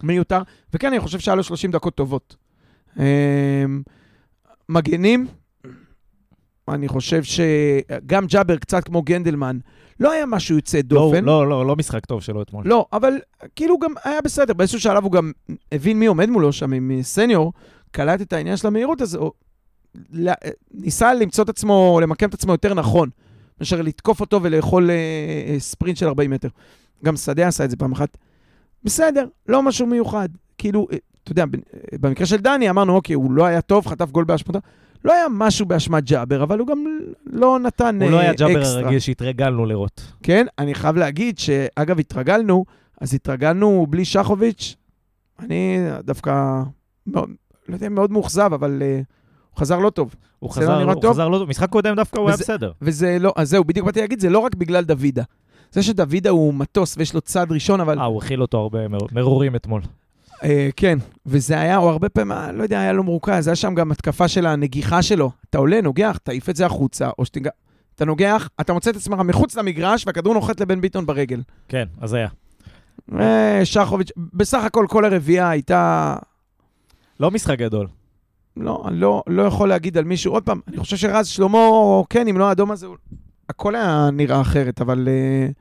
מיותר. 0.03 0.41
וכן, 0.73 0.87
אני 0.87 0.99
חושב 0.99 1.19
שהיה 1.19 1.35
לו 1.35 1.43
30 1.43 1.71
דקות 1.71 1.95
טובות. 1.95 2.35
אמ, 2.99 3.03
מגנים, 4.69 5.27
אני 6.67 6.87
חושב 6.87 7.21
שגם 7.23 8.25
ג'אבר, 8.25 8.57
קצת 8.57 8.83
כמו 8.83 9.01
גנדלמן, 9.01 9.57
לא 9.99 10.11
היה 10.11 10.25
משהו 10.25 10.55
יוצא 10.55 10.77
לא, 10.77 10.81
דופן. 10.83 11.23
לא, 11.25 11.49
לא, 11.49 11.65
לא 11.65 11.75
משחק 11.75 12.05
טוב 12.05 12.21
שלו 12.21 12.41
אתמול. 12.41 12.67
לא, 12.67 12.85
אבל 12.93 13.13
כאילו 13.55 13.79
גם 13.79 13.91
היה 14.03 14.21
בסדר. 14.21 14.53
באיזשהו 14.53 14.79
שלב 14.79 15.03
הוא 15.03 15.11
גם 15.11 15.31
הבין 15.71 15.99
מי 15.99 16.05
עומד 16.05 16.29
מולו 16.29 16.53
שם 16.53 16.73
עם 16.73 16.91
סניור, 17.01 17.53
קלט 17.91 18.21
את 18.21 18.33
העניין 18.33 18.57
של 18.57 18.67
המהירות, 18.67 19.01
אז 19.01 19.17
הוא 19.95 20.19
ל- 20.19 20.31
ניסה 20.73 21.13
למצוא 21.13 21.43
את 21.43 21.49
עצמו, 21.49 21.99
למקם 22.01 22.29
את 22.29 22.33
עצמו 22.33 22.51
יותר 22.51 22.73
נכון, 22.73 23.09
מאשר 23.59 23.81
לתקוף 23.81 24.21
אותו 24.21 24.43
ולאכול 24.43 24.89
אה, 24.89 24.95
אה, 25.47 25.59
ספרינט 25.59 25.97
של 25.97 26.07
40 26.07 26.31
מטר. 26.31 26.47
גם 27.05 27.17
שדה 27.17 27.47
עשה 27.47 27.65
את 27.65 27.69
זה 27.69 27.77
פעם 27.77 27.91
אחת. 27.91 28.17
בסדר, 28.83 29.27
לא 29.47 29.63
משהו 29.63 29.87
מיוחד. 29.87 30.29
כאילו, 30.57 30.87
אה, 30.91 30.97
אתה 31.23 31.31
יודע, 31.31 31.43
אה, 31.43 31.97
במקרה 32.01 32.25
של 32.25 32.37
דני 32.37 32.69
אמרנו, 32.69 32.95
אוקיי, 32.95 33.13
הוא 33.13 33.31
לא 33.31 33.45
היה 33.45 33.61
טוב, 33.61 33.87
חטף 33.87 34.11
גול 34.11 34.23
באשמתו. 34.23 34.59
לא 35.05 35.13
היה 35.13 35.25
משהו 35.31 35.65
באשמת 35.65 36.03
ג'אבר, 36.03 36.43
אבל 36.43 36.59
הוא 36.59 36.67
גם 36.67 36.85
לא 37.25 37.59
נתן 37.59 38.01
הוא 38.01 38.11
לא 38.11 38.17
אה, 38.17 38.21
היה 38.21 38.33
ג'אבר 38.33 38.59
אקסטרה. 38.59 38.79
הרגיל 38.81 38.99
שהתרגלנו 38.99 39.65
לראות. 39.65 40.01
כן, 40.23 40.45
אני 40.59 40.75
חייב 40.75 40.95
להגיד 40.95 41.39
שאגב, 41.39 41.99
התרגלנו, 41.99 42.65
אז 43.01 43.13
התרגלנו 43.13 43.87
בלי 43.89 44.05
שחוביץ'. 44.05 44.75
אני 45.39 45.77
דווקא, 46.03 46.61
מאוד, 47.07 47.29
לא 47.69 47.73
יודע, 47.73 47.89
מאוד 47.89 48.11
מאוכזב, 48.11 48.49
אבל 48.53 48.81
uh, 48.81 49.03
הוא 49.55 49.61
חזר 49.61 49.79
לא 49.79 49.89
טוב. 49.89 50.15
הוא 50.39 50.53
זה 50.53 50.61
לא 50.61 50.65
חזר, 50.65 50.79
נראה 50.79 50.93
הוא 50.93 51.01
טוב? 51.01 51.13
חזר 51.13 51.27
לא 51.27 51.37
טוב. 51.37 51.49
משחק 51.49 51.69
קודם 51.69 51.95
דווקא 51.95 52.19
הוא 52.19 52.27
היה 52.27 52.33
וזה- 52.35 52.43
בסדר. 52.43 52.71
וזה 52.81 53.17
לא, 53.19 53.33
אז 53.35 53.49
זהו, 53.49 53.63
בדיוק 53.63 53.85
באתי 53.85 54.01
להגיד, 54.01 54.19
זה 54.19 54.29
לא 54.29 54.39
רק 54.39 54.55
בגלל 54.55 54.83
דוידה. 54.83 55.23
זה 55.71 55.83
שדוידה 55.83 56.29
הוא 56.29 56.53
מטוס 56.53 56.95
ויש 56.97 57.13
לו 57.13 57.21
צד 57.21 57.47
ראשון, 57.51 57.81
אבל... 57.81 57.99
אה, 57.99 58.05
הוא 58.05 58.17
הכיל 58.23 58.41
אותו 58.41 58.57
הרבה 58.57 58.87
מר- 58.87 58.97
מרורים 59.11 59.55
אתמול. 59.55 59.81
אה, 60.43 60.69
כן, 60.75 60.97
וזה 61.25 61.59
היה, 61.59 61.75
הוא 61.77 61.89
הרבה 61.89 62.09
פעמים, 62.09 62.31
אה, 62.31 62.51
לא 62.51 62.63
יודע, 62.63 62.79
היה 62.79 62.93
לו 62.93 63.03
מרוכז, 63.03 63.47
היה 63.47 63.55
שם 63.55 63.75
גם 63.75 63.91
התקפה 63.91 64.27
של 64.27 64.45
הנגיחה 64.45 65.01
שלו. 65.01 65.31
אתה 65.49 65.57
עולה, 65.57 65.81
נוגח, 65.81 66.17
תעיף 66.23 66.49
את 66.49 66.55
זה 66.55 66.65
החוצה, 66.65 67.09
או 67.19 67.25
שתיגע... 67.25 67.49
אתה 67.95 68.05
נוגח, 68.05 68.49
אתה 68.61 68.73
מוצא 68.73 68.89
את 68.89 68.95
עצמך 68.95 69.19
מחוץ 69.19 69.55
למגרש, 69.57 70.07
והכדור 70.07 70.33
נוחת 70.33 70.59
לבן 70.59 70.81
ביטון 70.81 71.05
ברגל. 71.05 71.41
כן, 71.67 71.85
אז 72.01 72.13
היה. 72.13 72.27
אה, 73.19 73.61
שחוביץ', 73.63 74.11
בסך 74.17 74.63
הכל 74.63 74.85
כל 74.89 75.05
הרביעייה 75.05 75.49
הייתה... 75.49 76.15
לא 77.19 77.31
משחק 77.31 77.59
גדול. 77.59 77.87
לא, 78.57 78.83
אני 78.87 78.99
לא, 78.99 79.23
לא 79.27 79.41
יכול 79.43 79.69
להגיד 79.69 79.97
על 79.97 80.03
מישהו. 80.03 80.33
עוד 80.33 80.43
פעם, 80.43 80.59
אני 80.67 80.77
חושב 80.77 80.97
שרז 80.97 81.27
שלמה, 81.27 81.59
כן, 82.09 82.27
אם 82.27 82.37
לא 82.37 82.49
האדום 82.49 82.71
הזה, 82.71 82.87
הכל 83.49 83.75
היה 83.75 84.09
נראה 84.13 84.41
אחרת, 84.41 84.81
אבל 84.81 85.07
uh, 85.07 85.53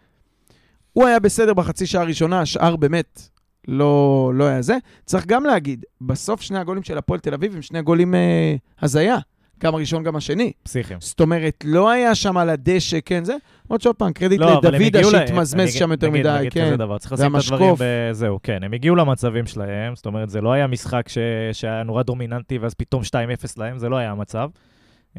הוא 0.92 1.06
היה 1.06 1.20
בסדר 1.20 1.54
בחצי 1.54 1.86
שעה 1.86 2.02
הראשונה, 2.02 2.40
השאר 2.40 2.76
באמת 2.76 3.28
לא, 3.68 4.32
לא 4.34 4.44
היה 4.44 4.62
זה. 4.62 4.76
צריך 5.04 5.26
גם 5.26 5.44
להגיד, 5.44 5.84
בסוף 6.00 6.40
שני 6.40 6.58
הגולים 6.58 6.82
של 6.82 6.98
הפועל 6.98 7.20
תל 7.20 7.34
אביב 7.34 7.54
הם 7.54 7.62
שני 7.62 7.82
גולים 7.82 8.14
uh, 8.14 8.84
הזיה. 8.84 9.18
גם 9.62 9.74
הראשון, 9.74 10.02
גם 10.02 10.16
השני. 10.16 10.52
פסיכיים. 10.62 11.00
זאת 11.00 11.20
אומרת, 11.20 11.64
לא 11.66 11.90
היה 11.90 12.14
שם 12.14 12.36
על 12.36 12.50
הדשא, 12.50 12.98
כן, 13.04 13.24
זה. 13.24 13.36
עוד 13.68 13.80
שעוד 13.80 13.96
פעם, 13.96 14.12
קרדיט 14.12 14.40
לא, 14.40 14.60
לדוידה 14.64 15.04
שהתמזמז 15.04 15.72
שם 15.74 15.90
יותר 15.90 16.08
נגיד- 16.10 16.20
מדי, 16.26 16.36
נגיד 16.38 16.52
כן. 16.52 16.66
כזה 16.66 16.76
דבר, 16.76 16.98
צריך 16.98 17.12
לשים 17.12 17.36
את 17.36 17.40
הדברים. 17.44 17.74
בזהו, 17.78 18.38
כן, 18.42 18.62
הם 18.62 18.72
הגיעו 18.72 18.96
למצבים 18.96 19.46
שלהם, 19.46 19.96
זאת 19.96 20.06
אומרת, 20.06 20.30
זה 20.30 20.40
לא 20.40 20.52
היה 20.52 20.66
משחק 20.66 21.08
ש... 21.08 21.18
שהיה 21.52 21.82
נורא 21.82 22.02
דומיננטי, 22.02 22.58
ואז 22.58 22.74
פתאום 22.74 23.02
2-0 23.02 23.06
להם, 23.56 23.78
זה 23.78 23.88
לא 23.88 23.96
היה 23.96 24.10
המצב. 24.10 24.48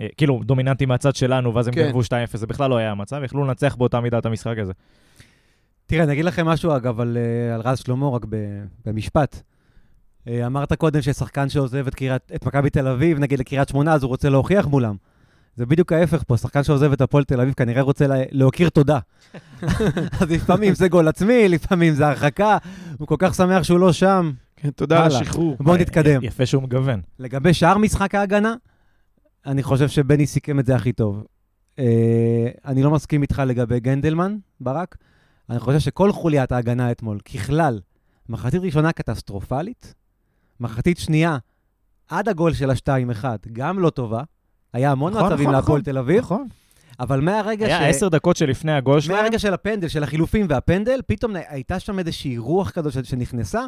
אה, 0.01 0.07
כאילו, 0.17 0.41
דומיננטי 0.45 0.85
מהצד 0.85 1.15
שלנו, 1.15 1.53
ואז 1.53 1.67
הם 1.67 1.73
כן. 1.73 1.83
גנבו 1.85 2.01
2-0, 2.03 2.03
זה 2.37 2.47
בכלל 2.47 2.69
לא 2.69 2.77
היה 2.77 2.91
המצב, 2.91 3.21
יכלו 3.25 3.45
לנצח 3.45 3.75
באותה 3.75 3.99
מידה 3.99 4.17
את 4.17 4.25
המשחק 4.25 4.57
הזה. 4.57 4.73
תראה, 5.87 6.03
אני 6.03 6.13
אגיד 6.13 6.25
לכם 6.25 6.45
משהו, 6.45 6.75
אגב, 6.75 6.99
על, 7.01 7.17
אה, 7.49 7.55
על 7.55 7.61
רז 7.61 7.79
שלמה, 7.79 8.09
רק 8.09 8.25
ב- 8.29 8.35
במשפט. 8.85 9.41
אה, 10.27 10.45
אמרת 10.45 10.73
קודם 10.73 11.01
ששחקן 11.01 11.49
שעוזב 11.49 11.87
את, 11.87 11.95
קריית- 11.95 12.31
את 12.35 12.45
מכבי 12.45 12.69
תל 12.69 12.87
אביב, 12.87 13.19
נגיד 13.19 13.39
לקריית 13.39 13.69
שמונה, 13.69 13.93
אז 13.93 14.03
הוא 14.03 14.09
רוצה 14.09 14.29
להוכיח 14.29 14.65
מולם. 14.67 14.95
זה 15.55 15.65
בדיוק 15.65 15.91
ההפך 15.91 16.23
פה, 16.27 16.37
שחקן 16.37 16.63
שעוזב 16.63 16.91
את 16.91 17.01
הפועל 17.01 17.23
תל 17.23 17.41
אביב 17.41 17.53
כנראה 17.53 17.81
רוצה 17.81 18.07
לה, 18.07 18.15
להוקיר 18.31 18.69
תודה. 18.69 18.99
אז 20.21 20.31
לפעמים 20.31 20.73
זה 20.75 20.87
גול 20.87 21.07
עצמי, 21.07 21.49
לפעמים 21.49 21.93
זה 21.93 22.07
הרחקה, 22.07 22.57
הוא 22.99 23.07
כל 23.07 23.15
כך 23.19 23.35
שמח 23.35 23.63
שהוא 23.63 23.79
לא 23.79 23.93
שם. 23.93 24.31
כן, 24.55 24.69
תודה 24.69 25.05
על. 25.05 25.11
השחרור. 25.15 25.57
בואו 25.59 25.77
נתקדם. 25.77 26.21
אה, 26.21 26.27
יפה 26.27 26.45
שהוא 26.45 26.63
מגוון. 26.63 27.01
לגבי 27.19 27.53
שאר 27.53 27.77
משחק 27.77 28.15
ההגנה, 28.15 28.55
אני 29.45 29.63
חושב 29.63 29.87
שבני 29.87 30.27
סיכם 30.27 30.59
את 30.59 30.65
זה 30.65 30.75
הכי 30.75 30.91
טוב. 30.93 31.23
אה, 31.79 31.85
אני 32.65 32.83
לא 32.83 32.91
מסכים 32.91 33.21
איתך 33.21 33.41
לגבי 33.45 33.79
גנדלמן, 33.79 34.35
ברק. 34.61 34.95
אני 35.49 35.59
חושב 35.59 35.79
שכל 35.79 36.11
חוליית 36.11 36.51
ההגנה 36.51 36.91
אתמול, 36.91 37.19
ככלל, 37.19 37.79
מחצית 38.29 38.61
ראשונה 38.61 38.91
קטסטרופלית, 38.91 39.93
מחצית 40.59 40.97
שנייה, 40.97 41.37
עד 42.09 42.29
הגול 42.29 42.53
של 42.53 42.69
ה-2-1, 42.69 43.23
גם 43.53 43.79
לא 43.79 43.89
טובה. 43.89 44.23
היה 44.73 44.91
המון 44.91 45.13
נכון, 45.13 45.25
מצבים 45.25 45.43
נכון, 45.43 45.55
להפועל 45.55 45.81
נכון. 45.81 45.93
תל 45.93 45.97
אביב, 45.97 46.19
נכון. 46.19 46.47
אבל 46.99 47.21
מהרגע 47.21 47.65
ש... 47.65 47.69
היה 47.69 47.87
עשר 47.87 48.07
דקות 48.09 48.37
שלפני 48.37 48.71
הגול 48.71 48.99
שלהם, 48.99 49.17
מהרגע 49.19 49.39
של 49.39 49.53
הפנדל, 49.53 49.87
של 49.87 50.03
החילופים 50.03 50.45
והפנדל, 50.49 50.99
פתאום 51.07 51.35
הייתה 51.35 51.79
שם 51.79 51.99
איזושהי 51.99 52.37
רוח 52.37 52.69
כזו 52.71 52.91
ש- 52.91 52.97
שנכנסה, 52.97 53.61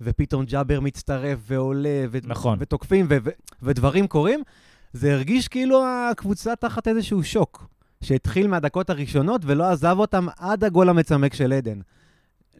ופתאום 0.00 0.44
ג'אבר 0.44 0.80
מצטרף 0.80 1.38
ועולה, 1.46 2.04
ו- 2.10 2.18
נכון. 2.24 2.58
ותוקפים, 2.60 3.06
ו- 3.10 3.16
ו- 3.24 3.30
ודברים 3.62 4.06
קורים. 4.06 4.42
זה 4.92 5.12
הרגיש 5.14 5.48
כאילו 5.48 5.84
הקבוצה 6.10 6.56
תחת 6.56 6.88
איזשהו 6.88 7.24
שוק, 7.24 7.66
שהתחיל 8.02 8.46
מהדקות 8.46 8.90
הראשונות 8.90 9.40
ולא 9.44 9.64
עזב 9.64 9.96
אותם 9.98 10.26
עד 10.38 10.64
הגול 10.64 10.88
המצמק 10.88 11.34
של 11.34 11.52
עדן. 11.52 11.80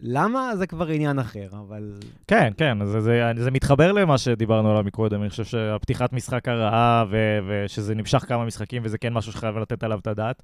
למה? 0.00 0.56
זה 0.56 0.66
כבר 0.66 0.86
עניין 0.88 1.18
אחר, 1.18 1.48
אבל... 1.52 1.92
כן, 2.26 2.52
כן, 2.56 2.84
זה, 2.84 3.00
זה, 3.00 3.32
זה 3.38 3.50
מתחבר 3.50 3.92
למה 3.92 4.18
שדיברנו 4.18 4.70
עליו 4.70 4.82
מקודם. 4.84 5.20
אני 5.22 5.30
חושב 5.30 5.44
שהפתיחת 5.44 6.12
משחק 6.12 6.48
הרעה, 6.48 7.04
ו, 7.10 7.16
ושזה 7.48 7.94
נמשך 7.94 8.24
כמה 8.28 8.44
משחקים, 8.44 8.82
וזה 8.84 8.98
כן 8.98 9.12
משהו 9.12 9.32
שחייב 9.32 9.58
לתת 9.58 9.82
עליו 9.82 9.98
את 9.98 10.06
הדעת. 10.06 10.42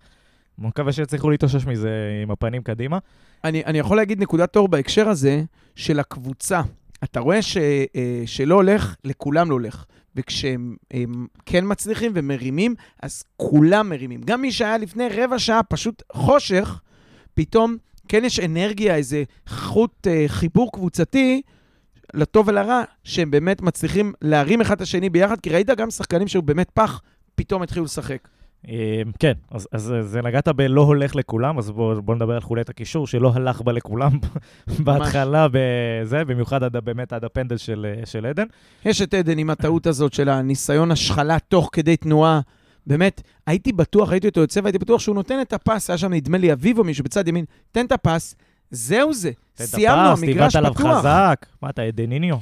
אני 0.58 0.66
מקווה 0.66 0.92
שיצליחו 0.92 1.30
להתאושש 1.30 1.66
מזה 1.66 1.90
עם 2.22 2.30
הפנים 2.30 2.62
קדימה. 2.62 2.98
אני, 3.44 3.64
אני 3.64 3.78
יכול 3.78 3.96
להגיד 3.96 4.20
נקודת 4.20 4.56
אור 4.56 4.68
בהקשר 4.68 5.08
הזה 5.08 5.42
של 5.76 6.00
הקבוצה. 6.00 6.60
אתה 7.04 7.20
רואה 7.20 7.42
ש, 7.42 7.56
אה, 7.56 8.22
שלא 8.26 8.54
הולך, 8.54 8.96
לכולם 9.04 9.50
לא 9.50 9.54
הולך. 9.54 9.84
וכשהם 10.16 10.76
הם 10.90 11.26
כן 11.46 11.64
מצליחים 11.66 12.12
ומרימים, 12.14 12.74
אז 13.02 13.24
כולם 13.36 13.88
מרימים. 13.88 14.20
גם 14.24 14.42
מי 14.42 14.52
שהיה 14.52 14.78
לפני 14.78 15.08
רבע 15.08 15.38
שעה 15.38 15.62
פשוט 15.62 16.02
חושך, 16.12 16.80
פתאום 17.34 17.76
כן 18.12 18.25
יש 18.25 18.40
אנרגיה, 18.40 18.96
איזה 18.96 19.22
חוט 19.48 20.07
אה, 20.07 20.25
חיבור 20.27 20.72
קבוצתי, 20.72 21.42
לטוב 22.14 22.48
ולרע, 22.48 22.83
שהם 23.05 23.31
באמת 23.31 23.62
מצליחים 23.62 24.12
להרים 24.22 24.61
אחד 24.61 24.75
את 24.75 24.81
השני 24.81 25.11
ביחד, 25.11 25.40
כי 25.40 25.51
ראית 25.51 25.70
גם 25.70 25.90
שחקנים 25.90 26.29
שהיו 26.29 26.42
באמת 26.42 26.70
פח, 26.70 27.01
פתאום 27.35 27.62
התחילו 27.62 27.85
לשחק. 27.85 28.29
אה, 28.68 29.03
כן, 29.18 29.33
אז, 29.51 29.68
אז 29.72 29.94
זה 30.01 30.22
נגעת 30.22 30.48
בלא 30.48 30.81
הולך 30.81 31.16
לכולם, 31.16 31.59
אז 31.59 31.70
בואו 31.70 32.03
בוא 32.03 32.14
נדבר 32.14 32.35
על 32.35 32.40
חוליית 32.40 32.68
הקישור, 32.68 33.07
שלא 33.07 33.33
הלך 33.35 33.62
בה 33.62 33.72
לכולם 33.72 34.11
בהתחלה, 34.85 35.46
בזה, 35.53 36.25
במיוחד 36.25 36.62
עד, 36.62 36.77
באמת 36.77 37.12
עד 37.12 37.25
הפנדל 37.25 37.57
של, 37.57 37.87
אה, 37.98 38.07
של 38.07 38.27
עדן. 38.27 38.46
יש 38.85 39.03
את 39.03 39.14
עדן 39.14 39.38
עם 39.38 39.51
הטעות 39.51 39.87
הזאת 39.87 40.12
של 40.12 40.29
הניסיון 40.29 40.90
השחלה 40.90 41.38
תוך 41.48 41.70
כדי 41.72 41.96
תנועה. 41.96 42.40
באמת, 42.86 43.22
הייתי 43.46 43.72
בטוח, 43.72 44.10
ראיתי 44.10 44.28
אותו 44.28 44.40
יוצא, 44.40 44.60
והייתי 44.62 44.78
בטוח 44.78 45.00
שהוא 45.00 45.14
נותן 45.14 45.40
את 45.40 45.52
הפס, 45.52 45.90
היה 45.90 45.98
שם 45.98 46.12
נדמה 46.12 46.38
לי 46.38 46.52
אביב 46.52 46.78
או 46.78 46.84
מישהו 46.84 47.04
בצד 47.04 47.28
ימין, 47.28 47.44
תן 47.72 47.86
את 47.86 47.92
הפס, 47.92 48.34
זהו 48.70 49.14
זה. 49.14 49.30
תן 49.54 49.64
את 49.64 49.68
סיימנו, 49.68 50.12
הפס, 50.12 50.22
המגרש 50.22 50.52
טיבט 50.52 50.56
עליו 50.56 50.74
פתוח. 50.74 50.98
חזק. 50.98 51.46
מה 51.62 51.70
אתה, 51.70 51.82
עדניניו? 51.82 52.36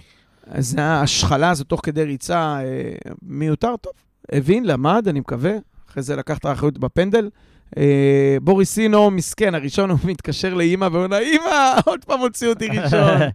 אז 0.47 0.77
ההשחלה 0.79 1.51
הזאת 1.51 1.67
תוך 1.67 1.81
כדי 1.83 2.05
ריצה, 2.05 2.59
אה, 2.61 3.13
מיותר 3.23 3.77
טוב. 3.77 3.93
הבין, 4.33 4.65
למד, 4.65 5.09
אני 5.09 5.21
מקווה. 5.21 5.53
אחרי 5.91 6.03
זה 6.03 6.17
לקח 6.17 6.39
את 6.39 6.45
האחריות 6.45 6.79
בפנדל. 6.79 7.31
אה, 7.77 8.37
בוריסינו, 8.43 9.11
מסכן, 9.11 9.55
הראשון 9.55 9.91
הוא 9.91 9.99
מתקשר 10.05 10.55
לאימא 10.55 10.89
ואומר 10.93 11.07
לה, 11.07 11.19
אימא, 11.19 11.75
עוד 11.85 12.05
פעם 12.05 12.21
הוציאו 12.21 12.51
אותי 12.51 12.69
ראשון. 12.69 13.19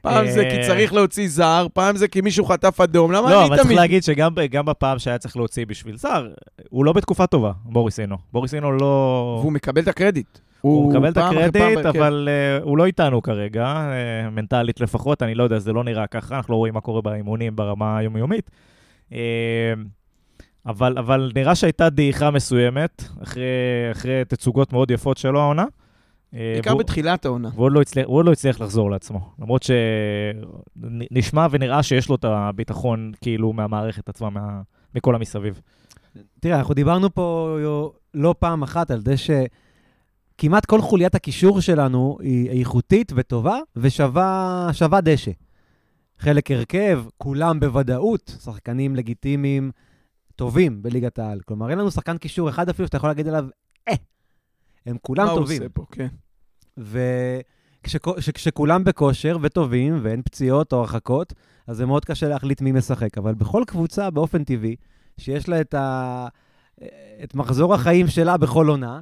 פעם 0.00 0.30
זה 0.30 0.44
כי 0.50 0.56
אה. 0.56 0.66
צריך 0.66 0.92
להוציא 0.92 1.28
זר, 1.28 1.66
פעם 1.72 1.96
זה 1.96 2.08
כי 2.08 2.20
מישהו 2.20 2.44
חטף 2.44 2.80
אדום, 2.80 3.12
למה 3.12 3.30
לא, 3.30 3.38
אני 3.38 3.46
אבל 3.46 3.56
צריך 3.56 3.66
תמיד... 3.66 3.78
להגיד 3.78 4.02
שגם 4.02 4.64
בפעם 4.64 4.98
שהיה 4.98 5.18
צריך 5.18 5.36
להוציא 5.36 5.66
בשביל 5.66 5.96
זר, 5.96 6.28
הוא 6.70 6.84
לא 6.84 6.92
בתקופה 6.92 7.26
טובה, 7.26 7.52
בוריסינו. 7.64 8.16
בוריסינו 8.32 8.72
לא... 8.72 9.36
והוא 9.40 9.52
מקבל 9.52 9.82
את 9.82 9.88
הקרדיט. 9.88 10.38
הוא 10.60 10.90
מקבל 10.92 11.10
את 11.10 11.16
הקרדיט, 11.16 11.78
כן. 11.78 11.86
אבל 11.86 12.28
uh, 12.60 12.64
הוא 12.64 12.78
לא 12.78 12.86
איתנו 12.86 13.22
כרגע, 13.22 13.90
uh, 14.26 14.30
מנטלית 14.30 14.80
לפחות, 14.80 15.22
אני 15.22 15.34
לא 15.34 15.44
יודע, 15.44 15.58
זה 15.58 15.72
לא 15.72 15.84
נראה 15.84 16.06
ככה, 16.06 16.36
אנחנו 16.36 16.52
לא 16.52 16.56
רואים 16.56 16.74
מה 16.74 16.80
קורה 16.80 17.02
באימונים 17.02 17.56
ברמה 17.56 17.98
היומיומית. 17.98 18.50
אבל, 20.66 20.98
אבל 20.98 21.32
נראה 21.34 21.54
שהייתה 21.54 21.90
דעיכה 21.90 22.30
מסוימת, 22.30 23.04
אחרי, 23.22 23.44
אחרי 23.92 24.22
תצוגות 24.28 24.72
מאוד 24.72 24.90
יפות 24.90 25.16
שלו 25.16 25.40
העונה. 25.40 25.64
אה, 26.34 26.50
בעיקר 26.54 26.74
בתחילת 26.74 27.24
העונה. 27.24 27.50
לא 27.72 27.80
הצליח, 27.80 28.06
הוא 28.06 28.16
עוד 28.16 28.26
לא 28.26 28.32
הצליח 28.32 28.60
לחזור 28.60 28.90
לעצמו. 28.90 29.20
למרות 29.38 29.62
שנשמע 30.76 31.46
ונראה 31.50 31.82
שיש 31.82 32.08
לו 32.08 32.14
את 32.14 32.24
הביטחון, 32.24 33.12
כאילו, 33.20 33.52
מהמערכת 33.52 34.08
עצמה, 34.08 34.30
מה, 34.30 34.60
מכל 34.94 35.14
המסביב. 35.14 35.60
תראה, 36.40 36.58
אנחנו 36.58 36.74
דיברנו 36.74 37.14
פה 37.14 37.56
לא 38.14 38.34
פעם 38.38 38.62
אחת 38.62 38.90
על 38.90 39.00
זה 39.00 39.14
שכמעט 39.16 40.66
כל 40.66 40.80
חוליית 40.80 41.14
הקישור 41.14 41.60
שלנו 41.60 42.18
היא 42.20 42.60
איכותית 42.60 43.12
וטובה 43.16 43.58
ושווה 43.76 44.68
שווה 44.72 45.00
דשא. 45.00 45.30
חלק 46.18 46.50
הרכב, 46.50 47.04
כולם 47.18 47.60
בוודאות, 47.60 48.36
שחקנים 48.44 48.96
לגיטימיים 48.96 49.70
טובים 50.36 50.82
בליגת 50.82 51.18
העל. 51.18 51.40
כלומר, 51.40 51.70
אין 51.70 51.78
לנו 51.78 51.90
שחקן 51.90 52.18
קישור 52.18 52.48
אחד 52.48 52.68
אפילו 52.68 52.86
שאתה 52.86 52.96
יכול 52.96 53.10
להגיד 53.10 53.28
עליו, 53.28 53.46
אה, 53.88 53.94
הם 54.86 54.96
כולם 55.02 55.24
מה 55.24 55.30
הוא 55.30 55.40
טובים. 55.40 55.62
עושה 55.62 55.68
פה, 55.68 55.84
כן. 55.92 56.08
וכשכולם 57.84 58.84
בכושר 58.84 59.36
וטובים 59.42 59.98
ואין 60.02 60.22
פציעות 60.22 60.72
או 60.72 60.78
הרחקות, 60.78 61.32
אז 61.66 61.76
זה 61.76 61.86
מאוד 61.86 62.04
קשה 62.04 62.28
להחליט 62.28 62.60
מי 62.60 62.72
משחק. 62.72 63.18
אבל 63.18 63.34
בכל 63.34 63.62
קבוצה, 63.66 64.10
באופן 64.10 64.44
טבעי, 64.44 64.76
שיש 65.18 65.48
לה 65.48 65.60
את, 65.60 65.74
ה... 65.74 66.26
את 67.24 67.34
מחזור 67.34 67.74
החיים 67.74 68.08
שלה 68.08 68.36
בכל 68.36 68.68
עונה, 68.68 69.00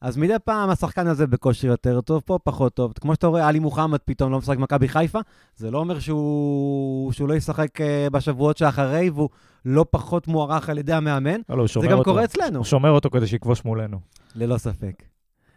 אז 0.00 0.16
מדי 0.16 0.34
פעם 0.44 0.70
השחקן 0.70 1.06
הזה 1.06 1.26
בכושר 1.26 1.68
יותר 1.68 2.00
טוב, 2.00 2.22
פה 2.26 2.38
פחות 2.44 2.74
טוב. 2.74 2.92
כמו 3.00 3.14
שאתה 3.14 3.26
רואה, 3.26 3.48
עלי 3.48 3.58
מוחמד 3.58 3.98
פתאום 4.04 4.32
לא 4.32 4.38
משחק 4.38 4.56
במכבי 4.56 4.88
חיפה, 4.88 5.18
זה 5.56 5.70
לא 5.70 5.78
אומר 5.78 5.98
שהוא, 5.98 7.12
שהוא 7.12 7.28
לא 7.28 7.34
ישחק 7.34 7.80
אה, 7.80 8.10
בשבועות 8.12 8.56
שאחרי, 8.56 9.10
והוא 9.10 9.28
לא 9.64 9.84
פחות 9.90 10.28
מוערך 10.28 10.68
על 10.68 10.78
ידי 10.78 10.92
המאמן. 10.92 11.40
לא, 11.48 11.56
לא, 11.56 11.62
הוא 11.74 11.82
זה 11.82 11.88
גם 11.88 11.98
אותו. 11.98 12.10
קורה 12.10 12.24
אצלנו, 12.24 12.58
הוא 12.58 12.64
שומר 12.64 12.90
אותו 12.90 13.10
כדי 13.10 13.26
שיכבוש 13.26 13.64
מולנו. 13.64 13.98
ללא 14.34 14.58
ספק. 14.58 15.02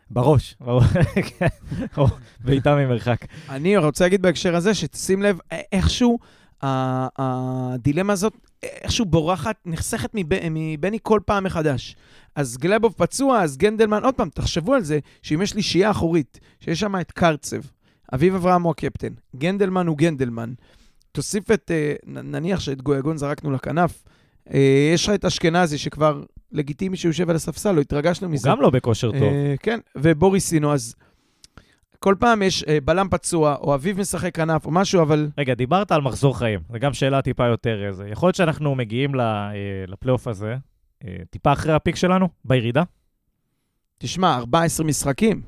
בראש. 0.09 0.55
כן, 1.39 1.47
או 1.97 2.07
בעיטה 2.39 2.75
ממרחק. 2.75 3.17
אני 3.49 3.77
רוצה 3.77 4.03
להגיד 4.05 4.21
בהקשר 4.21 4.55
הזה, 4.55 4.73
שתשים 4.73 5.21
לב, 5.21 5.37
א- 5.53 5.55
איכשהו 5.71 6.19
הדילמה 7.17 8.13
הזאת, 8.13 8.33
איכשהו 8.63 9.05
בורחת, 9.05 9.55
נחסכת 9.65 10.09
מב- 10.13 10.49
מבני 10.51 10.97
כל 11.03 11.19
פעם 11.25 11.43
מחדש. 11.43 11.95
אז 12.35 12.57
גלבוב 12.57 12.93
פצוע, 12.97 13.41
אז 13.41 13.57
גנדלמן, 13.57 14.03
עוד 14.03 14.15
פעם, 14.15 14.29
תחשבו 14.29 14.73
על 14.73 14.81
זה, 14.83 14.99
שאם 15.21 15.41
יש 15.41 15.53
לי 15.53 15.61
שיעה 15.61 15.91
אחורית, 15.91 16.39
שיש 16.59 16.79
שם 16.79 16.95
את 17.01 17.11
קרצב, 17.11 17.57
אביב 18.13 18.35
אברהם 18.35 18.63
הוא 18.63 18.71
הקפטן, 18.71 19.13
גנדלמן 19.35 19.87
הוא 19.87 19.97
גנדלמן, 19.97 20.53
תוסיף 21.11 21.51
את, 21.51 21.71
אה, 21.73 21.93
נניח 22.23 22.59
שאת 22.59 22.81
גויגון 22.81 23.17
זרקנו 23.17 23.51
לכנף, 23.51 24.03
אה, 24.53 24.59
יש 24.93 25.07
לך 25.07 25.15
את 25.15 25.25
אשכנזי, 25.25 25.77
שכבר 25.77 26.23
לגיטימי 26.51 26.97
שהוא 26.97 27.09
יושב 27.09 27.29
על 27.29 27.35
הספסל, 27.35 27.71
לא 27.71 27.81
התרגשנו 27.81 28.27
הוא 28.27 28.33
מזה. 28.33 28.49
גם 28.49 28.61
לא 28.61 28.69
בכושר 28.69 29.11
טוב. 29.11 29.21
אה, 29.21 29.55
כן, 29.59 29.79
ובוריסינו, 29.95 30.73
אז 30.73 30.95
כל 32.05 32.15
פעם 32.19 32.41
יש 32.41 32.63
אה, 32.63 32.77
בלם 32.83 33.07
פצוע, 33.11 33.55
או 33.55 33.75
אביב 33.75 33.99
משחק 33.99 34.35
כנף, 34.35 34.65
או 34.65 34.71
משהו, 34.71 35.01
אבל 35.01 35.29
רגע, 35.37 35.53
דיברת 35.53 35.91
על 35.91 36.01
מחזור 36.01 36.37
חיים, 36.37 36.59
זו 36.71 36.79
גם 36.79 36.93
שאלה 36.93 37.21
טיפה 37.21 37.45
יותר 37.45 37.87
איזה. 37.87 38.07
יכול 38.07 38.27
להיות 38.27 38.35
שאנחנו 38.35 38.75
מגיעים 38.75 39.19
אה, 39.19 39.51
לפלייאוף 39.87 40.27
הזה, 40.27 40.55
אה, 41.05 41.15
טיפה 41.29 41.53
אחרי 41.53 41.73
הפיק 41.73 41.95
שלנו, 41.95 42.29
בירידה? 42.45 42.83
תשמע, 43.97 44.37
14 44.37 44.85
משחקים. 44.85 45.41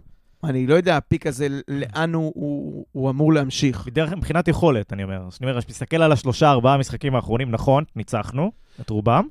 אני 0.43 0.67
לא 0.67 0.75
יודע, 0.75 0.97
הפיק 0.97 1.27
הזה, 1.27 1.47
לאן 1.67 2.13
הוא, 2.13 2.31
הוא, 2.35 2.85
הוא 2.91 3.09
אמור 3.09 3.33
להמשיך. 3.33 3.85
בדרך 3.85 4.13
מבחינת 4.13 4.47
יכולת, 4.47 4.93
אני 4.93 5.03
אומר. 5.03 5.27
אז 5.27 5.37
אני 5.41 5.49
אומר, 5.49 5.61
כשמסתכל 5.61 6.01
על 6.01 6.11
השלושה, 6.11 6.51
ארבעה 6.51 6.73
המשחקים 6.73 7.15
האחרונים, 7.15 7.51
נכון, 7.51 7.83
ניצחנו 7.95 8.51
את 8.81 8.89
רובם, 8.89 9.27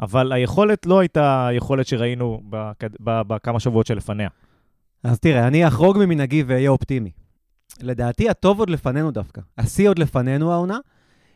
אבל 0.00 0.32
היכולת 0.32 0.86
לא 0.86 0.98
הייתה 0.98 1.46
היכולת 1.46 1.86
שראינו 1.86 2.40
בכמה 3.08 3.60
שבועות 3.60 3.86
שלפניה. 3.86 4.28
אז 5.04 5.20
תראה, 5.20 5.46
אני 5.46 5.68
אחרוג 5.68 5.98
ממנהגי 5.98 6.42
ואהיה 6.42 6.70
אופטימי. 6.70 7.10
לדעתי, 7.82 8.30
הטוב 8.30 8.58
עוד 8.58 8.70
לפנינו 8.70 9.10
דווקא. 9.10 9.40
השיא 9.58 9.88
עוד 9.88 9.98
לפנינו 9.98 10.52
העונה, 10.52 10.78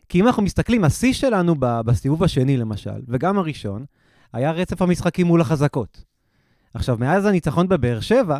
כי 0.08 0.20
אם 0.20 0.26
אנחנו 0.26 0.42
מסתכלים, 0.42 0.84
השיא 0.84 1.12
שלנו 1.12 1.54
בסיבוב 1.58 2.22
השני, 2.22 2.56
למשל, 2.56 3.00
וגם 3.08 3.38
הראשון, 3.38 3.84
היה 4.32 4.50
רצף 4.50 4.82
המשחקים 4.82 5.26
מול 5.26 5.40
החזקות. 5.40 6.04
עכשיו, 6.74 6.96
מאז 7.00 7.26
הניצחון 7.26 7.68
בבאר 7.68 8.00
שבע, 8.00 8.38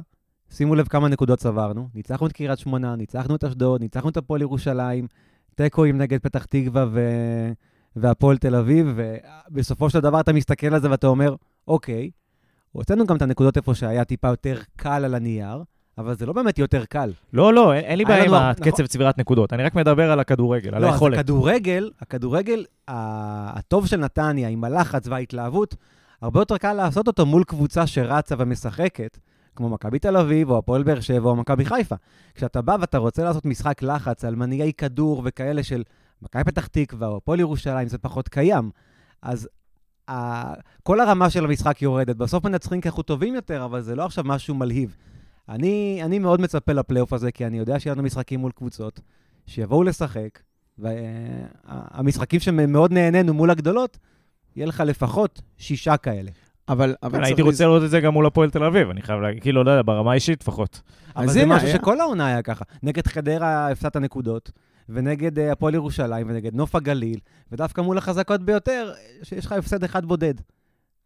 שימו 0.51 0.75
לב 0.75 0.89
כמה 0.89 1.09
נקודות 1.09 1.39
צברנו. 1.39 1.89
ניצחנו 1.95 2.27
את 2.27 2.33
קריית 2.33 2.59
שמונה, 2.59 2.97
ניצחנו 2.97 3.37
את 3.37 3.45
אשדוד, 3.45 3.81
ניצחנו 3.81 4.11
את 4.11 4.17
הפועל 4.17 4.43
ירושלים, 4.43 5.07
תיקואים 5.55 5.99
נגד 5.99 6.19
פתח 6.21 6.45
תקווה 6.45 6.87
ו... 6.93 7.01
והפועל 7.97 8.37
תל 8.39 8.55
אביב, 8.55 8.99
ובסופו 9.51 9.91
של 9.91 10.01
דבר 10.01 10.21
אתה 10.21 10.33
מסתכל 10.33 10.75
על 10.75 10.81
זה 10.81 10.91
ואתה 10.91 11.07
אומר, 11.07 11.35
אוקיי, 11.69 12.11
הוצאנו 12.73 13.07
גם 13.07 13.17
את 13.17 13.23
הנקודות 13.23 13.57
איפה 13.57 13.75
שהיה 13.75 14.05
טיפה 14.05 14.29
יותר 14.29 14.61
קל 14.77 15.05
על 15.05 15.15
הנייר, 15.15 15.63
אבל 15.99 16.15
זה 16.15 16.27
לא 16.27 16.33
באמת 16.33 16.59
יותר 16.59 16.85
קל. 16.85 17.13
לא, 17.33 17.55
לא, 17.55 17.73
אין, 17.75 17.85
אין 17.85 17.99
לי 17.99 18.05
היה 18.05 18.09
בעיה 18.15 18.25
עם 18.25 18.35
לנו- 18.35 18.45
הקצב 18.51 18.69
נכון. 18.69 18.87
צבירת 18.87 19.19
נקודות. 19.19 19.53
אני 19.53 19.63
רק 19.63 19.75
מדבר 19.75 20.11
על 20.11 20.21
הכדורגל, 20.21 20.75
על 20.75 20.83
לא, 20.83 20.87
היכולת. 20.87 21.15
אז 21.15 21.21
הכדורגל, 21.21 21.91
הכדורגל 22.01 22.65
הטוב 22.89 23.87
של 23.87 23.97
נתניה, 23.97 24.49
עם 24.49 24.65
הלחץ 24.65 25.09
וההתלהבות, 25.09 25.75
הרבה 26.23 26.41
יותר 26.41 26.57
קל 26.59 26.73
לעשות 26.73 27.07
אותו 27.07 27.27
מול 27.27 27.45
קבוצה 27.45 27.87
שרצה 27.87 28.35
ומשחקת, 28.39 29.19
כמו 29.57 29.69
מכבי 29.69 29.99
תל 29.99 30.17
אביב, 30.17 30.51
או 30.51 30.59
הפועל 30.59 30.83
באר 30.83 31.01
שבע, 31.01 31.31
או 31.31 31.37
מכבי 31.37 31.65
חיפה. 31.65 31.95
כשאתה 32.35 32.63
בא 32.63 32.77
ואתה 32.81 32.99
רוצה 32.99 33.25
לעשות 33.25 33.47
משחק 33.47 33.83
לחץ 33.83 34.25
על 34.25 34.35
מנהיגי 34.37 34.73
כדור 34.73 35.23
וכאלה 35.25 35.63
של 35.63 35.83
מכבי 36.23 36.45
פתח 36.45 36.67
תקווה, 36.67 37.09
או 37.09 37.17
הפועל 37.17 37.41
ירושלים, 37.41 37.89
זה 37.89 37.99
פחות 37.99 38.29
קיים. 38.29 38.71
אז 39.23 39.49
ה... 40.11 40.45
כל 40.83 41.01
הרמה 41.01 41.31
של 41.31 41.45
המשחק 41.45 41.83
יורדת. 41.83 42.17
בסוף 42.17 42.45
מנצחים 42.45 42.81
כי 42.81 42.89
אנחנו 42.89 43.03
טובים 43.03 43.35
יותר, 43.35 43.65
אבל 43.65 43.81
זה 43.81 43.97
לא 43.97 44.05
עכשיו 44.05 44.25
משהו 44.25 44.55
מלהיב. 44.55 44.97
אני, 45.49 46.01
אני 46.05 46.19
מאוד 46.19 46.41
מצפה 46.41 46.73
לפלייאוף 46.73 47.13
הזה, 47.13 47.33
כי 47.33 47.47
אני 47.47 47.59
יודע 47.59 47.81
שיהיה 47.81 47.95
לנו 47.95 48.03
משחקים 48.03 48.41
מול 48.41 48.53
קבוצות, 48.53 49.01
שיבואו 49.47 49.83
לשחק, 49.83 50.39
והמשחקים 50.79 52.41
שמאוד 52.41 52.93
נהנינו 52.93 53.35
מול 53.35 53.51
הגדולות, 53.51 53.99
יהיה 54.57 54.67
לך 54.67 54.83
לפחות 54.87 55.43
שישה 55.59 55.97
כאלה. 55.97 56.31
אבל, 56.69 56.95
אבל 57.03 57.25
הייתי 57.25 57.43
רוצה 57.43 57.65
לראות 57.65 57.83
את 57.85 57.91
זה 57.91 58.01
גם 58.01 58.13
מול 58.13 58.27
הפועל 58.27 58.51
תל 58.51 58.65
אביב, 58.65 58.91
אני 58.91 59.03
חייב 59.03 59.21
להגיד, 59.21 59.43
כאילו, 59.43 59.65
לא 59.65 59.71
יודע, 59.71 59.83
ברמה 59.83 60.11
האישית 60.13 60.43
לפחות. 60.43 60.81
אבל 61.17 61.25
אז 61.25 61.31
זה 61.31 61.47
משהו 61.47 61.69
היה- 61.69 61.77
שכל 61.77 62.01
העונה 62.01 62.27
היה 62.27 62.43
ככה. 62.43 62.65
נגד 62.83 63.07
חדרה 63.07 63.71
הפסדת 63.71 63.97
נקודות, 63.97 64.51
ונגד 64.89 65.39
אה, 65.39 65.53
הפועל 65.53 65.75
ירושלים, 65.75 66.27
ונגד 66.31 66.55
נוף 66.55 66.75
הגליל, 66.75 67.19
ודווקא 67.53 67.81
מול 67.81 67.99
החזקות 67.99 68.43
ביותר, 68.43 68.93
שיש 69.23 69.47
לך 69.47 69.53
הפסד 69.53 69.85
אחד 69.85 70.05
בודד. 70.05 70.35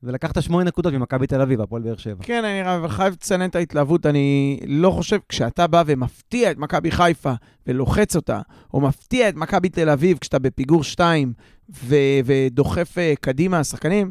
ולקחת 0.02 0.42
שמונה 0.42 0.64
נקודות 0.64 0.92
ממכבי 0.94 1.26
תל 1.26 1.40
אביב, 1.40 1.60
הפועל 1.60 1.82
באר 1.82 1.96
שבע. 1.96 2.24
כן, 2.24 2.44
אני 2.44 2.76
אבל 2.76 2.88
חייב 2.88 3.12
לציין 3.12 3.44
את 3.44 3.56
ההתלהבות. 3.56 4.06
אני 4.06 4.60
לא 4.66 4.90
חושב, 4.90 5.18
כשאתה 5.28 5.66
בא 5.66 5.82
ומפתיע 5.86 6.50
את 6.50 6.58
מכבי 6.58 6.90
חיפה 6.90 7.32
ולוחץ 7.66 8.16
אותה, 8.16 8.40
או 8.74 8.80
מפתיע 8.80 9.28
את 9.28 9.34
מכבי 9.34 9.68
תל 9.68 9.88
אביב 9.90 10.18
כשאתה 10.18 10.38
בפיגור 10.38 10.84
2 10.84 11.32
ו- 11.70 11.94
ודוחף 12.24 12.98
אה, 12.98 13.14
קדימה 13.20 13.64
שחקנים, 13.64 14.10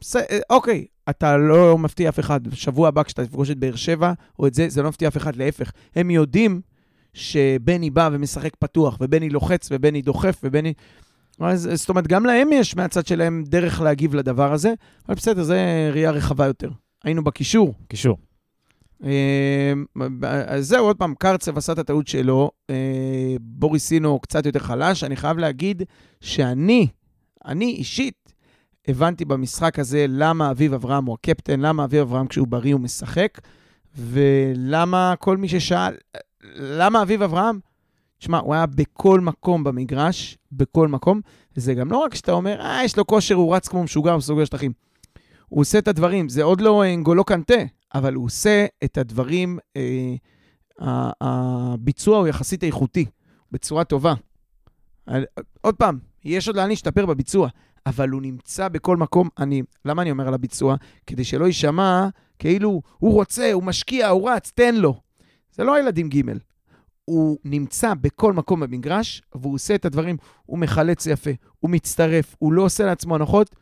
בס- 0.00 0.16
אה, 0.16 0.38
אוקיי, 0.50 0.84
אתה 1.10 1.36
לא 1.36 1.78
מפתיע 1.78 2.08
אף 2.08 2.20
אחד. 2.20 2.48
בשבוע 2.48 2.88
הבא 2.88 3.02
כשאתה 3.02 3.26
תפגוש 3.26 3.50
את 3.50 3.58
באר 3.58 3.76
שבע, 3.76 4.12
או 4.38 4.46
את 4.46 4.54
זה, 4.54 4.68
זה 4.68 4.82
לא 4.82 4.88
מפתיע 4.88 5.08
אף 5.08 5.16
אחד, 5.16 5.36
להפך. 5.36 5.70
הם 5.96 6.10
יודעים 6.10 6.60
שבני 7.16 7.90
בא 7.90 8.08
ומשחק 8.12 8.56
פתוח, 8.56 8.98
ובני 9.00 9.28
לוחץ, 9.28 9.68
ובני 9.70 10.02
דוחף, 10.02 10.40
ובני... 10.44 10.72
אז, 11.40 11.70
זאת 11.74 11.88
אומרת, 11.88 12.06
גם 12.06 12.26
להם 12.26 12.48
יש 12.52 12.76
מהצד 12.76 13.06
שלהם 13.06 13.44
דרך 13.46 13.80
להגיב 13.80 14.14
לדבר 14.14 14.52
הזה, 14.52 14.74
אבל 15.08 15.14
בסדר, 15.14 15.42
זה 15.42 15.90
ראייה 15.92 16.10
רחבה 16.10 16.46
יותר. 16.46 16.70
היינו 17.04 17.24
בקישור. 17.24 17.74
קישור. 17.88 18.16
אה, 19.04 19.72
אז 20.46 20.66
זהו, 20.66 20.84
עוד 20.86 20.96
פעם, 20.96 21.14
קרצב 21.18 21.58
עשה 21.58 21.72
את 21.72 21.78
הטעות 21.78 22.08
שלו, 22.08 22.50
אה, 22.70 23.36
בוריסינו 23.40 24.18
קצת 24.18 24.46
יותר 24.46 24.58
חלש. 24.58 25.04
אני 25.04 25.16
חייב 25.16 25.38
להגיד 25.38 25.82
שאני, 26.20 26.86
אני 27.44 27.64
אישית, 27.64 28.32
הבנתי 28.88 29.24
במשחק 29.24 29.78
הזה 29.78 30.06
למה 30.08 30.50
אביב 30.50 30.74
אברהם 30.74 31.04
הוא 31.04 31.14
הקפטן, 31.14 31.60
למה 31.60 31.84
אביב 31.84 32.00
אברהם 32.00 32.26
כשהוא 32.26 32.48
בריא 32.48 32.72
הוא 32.72 32.80
משחק, 32.80 33.40
ולמה 33.96 35.14
כל 35.18 35.36
מי 35.36 35.48
ששאל, 35.48 35.94
למה 36.54 37.02
אביב 37.02 37.22
אברהם? 37.22 37.58
תשמע, 38.18 38.38
הוא 38.38 38.54
היה 38.54 38.66
בכל 38.66 39.20
מקום 39.20 39.64
במגרש, 39.64 40.38
בכל 40.52 40.88
מקום. 40.88 41.20
זה 41.54 41.74
גם 41.74 41.90
לא 41.90 41.98
רק 41.98 42.14
שאתה 42.14 42.32
אומר, 42.32 42.60
אה, 42.60 42.84
יש 42.84 42.96
לו 42.96 43.06
כושר, 43.06 43.34
הוא 43.34 43.56
רץ 43.56 43.68
כמו 43.68 43.82
משוגע, 43.84 44.12
הוא 44.12 44.20
סוגר 44.20 44.44
שטחים. 44.44 44.72
הוא 45.48 45.60
עושה 45.60 45.78
את 45.78 45.88
הדברים, 45.88 46.28
זה 46.28 46.42
עוד 46.42 46.60
לא 46.60 46.84
אנגולו 46.94 47.24
קנטה, 47.24 47.54
אבל 47.94 48.14
הוא 48.14 48.24
עושה 48.24 48.66
את 48.84 48.98
הדברים, 48.98 49.58
אה, 49.76 50.14
הביצוע 51.20 52.18
הוא 52.18 52.28
יחסית 52.28 52.64
איכותי, 52.64 53.04
בצורה 53.52 53.84
טובה. 53.84 54.14
עוד 55.60 55.74
פעם, 55.74 55.98
יש 56.24 56.48
עוד 56.48 56.56
לאן 56.56 56.68
להשתפר 56.68 57.06
בביצוע, 57.06 57.48
אבל 57.86 58.08
הוא 58.08 58.22
נמצא 58.22 58.68
בכל 58.68 58.96
מקום. 58.96 59.28
אני, 59.38 59.62
למה 59.84 60.02
אני 60.02 60.10
אומר 60.10 60.28
על 60.28 60.34
הביצוע? 60.34 60.76
כדי 61.06 61.24
שלא 61.24 61.44
יישמע 61.44 62.08
כאילו 62.38 62.82
הוא 62.98 63.12
רוצה, 63.12 63.52
הוא 63.52 63.62
משקיע, 63.62 64.08
הוא 64.08 64.30
רץ, 64.30 64.52
תן 64.54 64.74
לו. 64.74 65.00
זה 65.56 65.64
לא 65.64 65.74
הילדים 65.74 66.08
ג' 66.08 66.20
הוא 67.04 67.38
נמצא 67.44 67.92
בכל 68.00 68.32
מקום 68.32 68.60
במגרש, 68.60 69.22
והוא 69.34 69.54
עושה 69.54 69.74
את 69.74 69.84
הדברים, 69.84 70.16
הוא 70.46 70.58
מחלץ 70.58 71.06
יפה, 71.06 71.30
הוא 71.60 71.70
מצטרף, 71.70 72.34
הוא 72.38 72.52
לא 72.52 72.62
עושה 72.62 72.84
לעצמו 72.84 73.14
הנחות. 73.14 73.56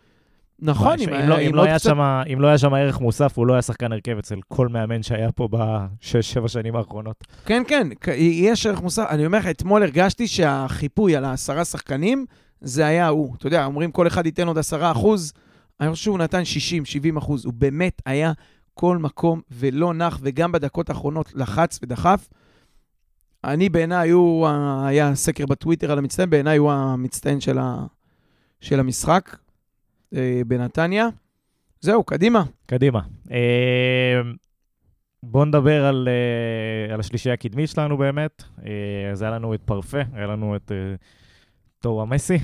נכון, 0.58 1.00
אם, 1.00 1.08
אם, 1.14 1.28
לא, 1.28 1.40
אם, 1.40 1.54
לא 1.54 1.62
היה 1.64 1.78
קצת- 1.78 1.90
שמה, 1.90 2.22
אם 2.32 2.40
לא 2.40 2.46
היה 2.46 2.58
שם 2.58 2.74
ערך 2.74 3.00
מוסף, 3.00 3.38
הוא 3.38 3.46
לא 3.46 3.52
היה 3.52 3.62
שחקן 3.62 3.92
הרכב 3.92 4.18
אצל 4.18 4.34
כל 4.48 4.68
מאמן 4.68 5.02
שהיה 5.02 5.32
פה 5.32 5.48
בשש-שבע 5.52 6.48
שנים 6.48 6.76
האחרונות. 6.76 7.24
כן, 7.44 7.62
כן, 7.68 7.88
יש 8.18 8.66
ערך 8.66 8.80
מוסף. 8.82 9.04
אני 9.10 9.26
אומר 9.26 9.38
לך, 9.38 9.46
אתמול 9.46 9.82
הרגשתי 9.82 10.26
שהחיפוי 10.26 11.16
על 11.16 11.24
העשרה 11.24 11.64
שחקנים, 11.64 12.26
זה 12.60 12.86
היה 12.86 13.08
הוא. 13.08 13.34
אתה 13.38 13.46
יודע, 13.46 13.64
אומרים 13.64 13.90
כל 13.92 14.06
אחד 14.06 14.26
ייתן 14.26 14.46
עוד 14.48 14.58
עשרה 14.58 14.92
אחוז, 14.92 15.32
אני 15.80 15.90
חושב 15.90 16.04
שהוא 16.04 16.18
נתן 16.18 16.44
60, 16.44 16.84
70 16.84 17.16
אחוז. 17.16 17.44
הוא 17.44 17.52
באמת 17.56 18.02
היה 18.06 18.32
כל 18.74 18.98
מקום 18.98 19.40
ולא 19.50 19.94
נח, 19.94 20.18
וגם 20.22 20.52
בדקות 20.52 20.88
האחרונות 20.90 21.32
לחץ 21.34 21.78
ודחף. 21.82 22.28
אני 23.44 23.68
בעיניי, 23.68 24.10
הוא, 24.10 24.46
ה- 24.48 24.84
היה 24.86 25.14
סקר 25.14 25.46
בטוויטר 25.46 25.92
על 25.92 25.98
המצטיין, 25.98 26.30
בעיניי 26.30 26.56
הוא 26.56 26.72
המצטיין 26.72 27.40
של, 27.40 27.58
ה, 27.58 27.86
של 28.60 28.80
המשחק 28.80 29.36
אה, 30.14 30.42
בנתניה. 30.46 31.08
זהו, 31.80 32.04
קדימה. 32.04 32.44
קדימה. 32.66 33.00
אה, 33.30 34.20
בואו 35.22 35.44
נדבר 35.44 35.84
על, 35.84 36.08
אה, 36.88 36.94
על 36.94 37.00
השלישייה 37.00 37.34
הקדמית 37.34 37.70
שלנו 37.70 37.96
באמת. 37.98 38.42
אה, 38.66 38.70
אז 39.12 39.22
היה 39.22 39.30
לנו 39.30 39.54
את 39.54 39.60
פרפה, 39.64 39.98
היה 40.12 40.26
לנו 40.26 40.56
את 40.56 40.72
אה, 40.72 40.94
טורה 41.78 42.04
מסי. 42.04 42.38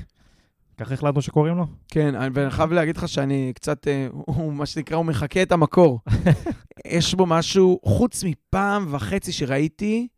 ככה 0.80 0.94
החלטנו 0.94 1.22
שקוראים 1.22 1.56
לו? 1.56 1.66
כן, 1.88 2.14
אני- 2.14 2.30
ואני 2.34 2.50
חייב 2.50 2.72
להגיד 2.72 2.96
לך 2.96 3.08
שאני 3.08 3.52
קצת, 3.54 3.88
אה, 3.88 4.06
הוא, 4.12 4.52
מה 4.52 4.66
שנקרא, 4.66 4.96
הוא 4.96 5.04
מחקה 5.06 5.42
את 5.42 5.52
המקור. 5.52 6.00
יש 6.86 7.14
בו 7.14 7.26
משהו, 7.26 7.80
חוץ 7.84 8.24
מפעם 8.24 8.86
וחצי 8.90 9.32
שראיתי, 9.32 10.08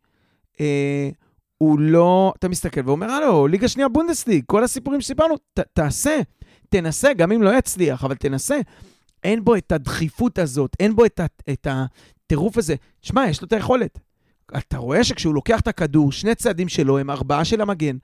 אה, 0.61 1.09
הוא 1.57 1.79
לא, 1.79 2.33
אתה 2.39 2.49
מסתכל 2.49 2.81
ואומר, 2.85 3.11
הלו, 3.11 3.47
ליגה 3.47 3.67
שנייה 3.67 3.89
בונדסליג, 3.89 4.43
כל 4.47 4.63
הסיפורים 4.63 5.01
שסיפרנו, 5.01 5.35
ת, 5.37 5.59
תעשה, 5.59 6.19
תנסה, 6.69 7.13
גם 7.13 7.31
אם 7.31 7.41
לא 7.43 7.57
יצליח, 7.57 8.03
אבל 8.03 8.15
תנסה. 8.15 8.59
אין 9.23 9.43
בו 9.43 9.55
את 9.55 9.71
הדחיפות 9.71 10.39
הזאת, 10.39 10.75
אין 10.79 10.95
בו 10.95 11.05
את, 11.05 11.19
ה, 11.19 11.25
את 11.49 11.67
הטירוף 11.71 12.57
הזה. 12.57 12.75
תשמע, 13.01 13.25
יש 13.29 13.41
לו 13.41 13.47
את 13.47 13.53
היכולת. 13.53 13.99
אתה 14.57 14.77
רואה 14.77 15.03
שכשהוא 15.03 15.33
לוקח 15.33 15.59
את 15.59 15.67
הכדור, 15.67 16.11
שני 16.11 16.35
צעדים 16.35 16.69
שלו 16.69 16.97
הם 16.97 17.09
ארבעה 17.09 17.45
של 17.45 17.61
המגן, 17.61 17.97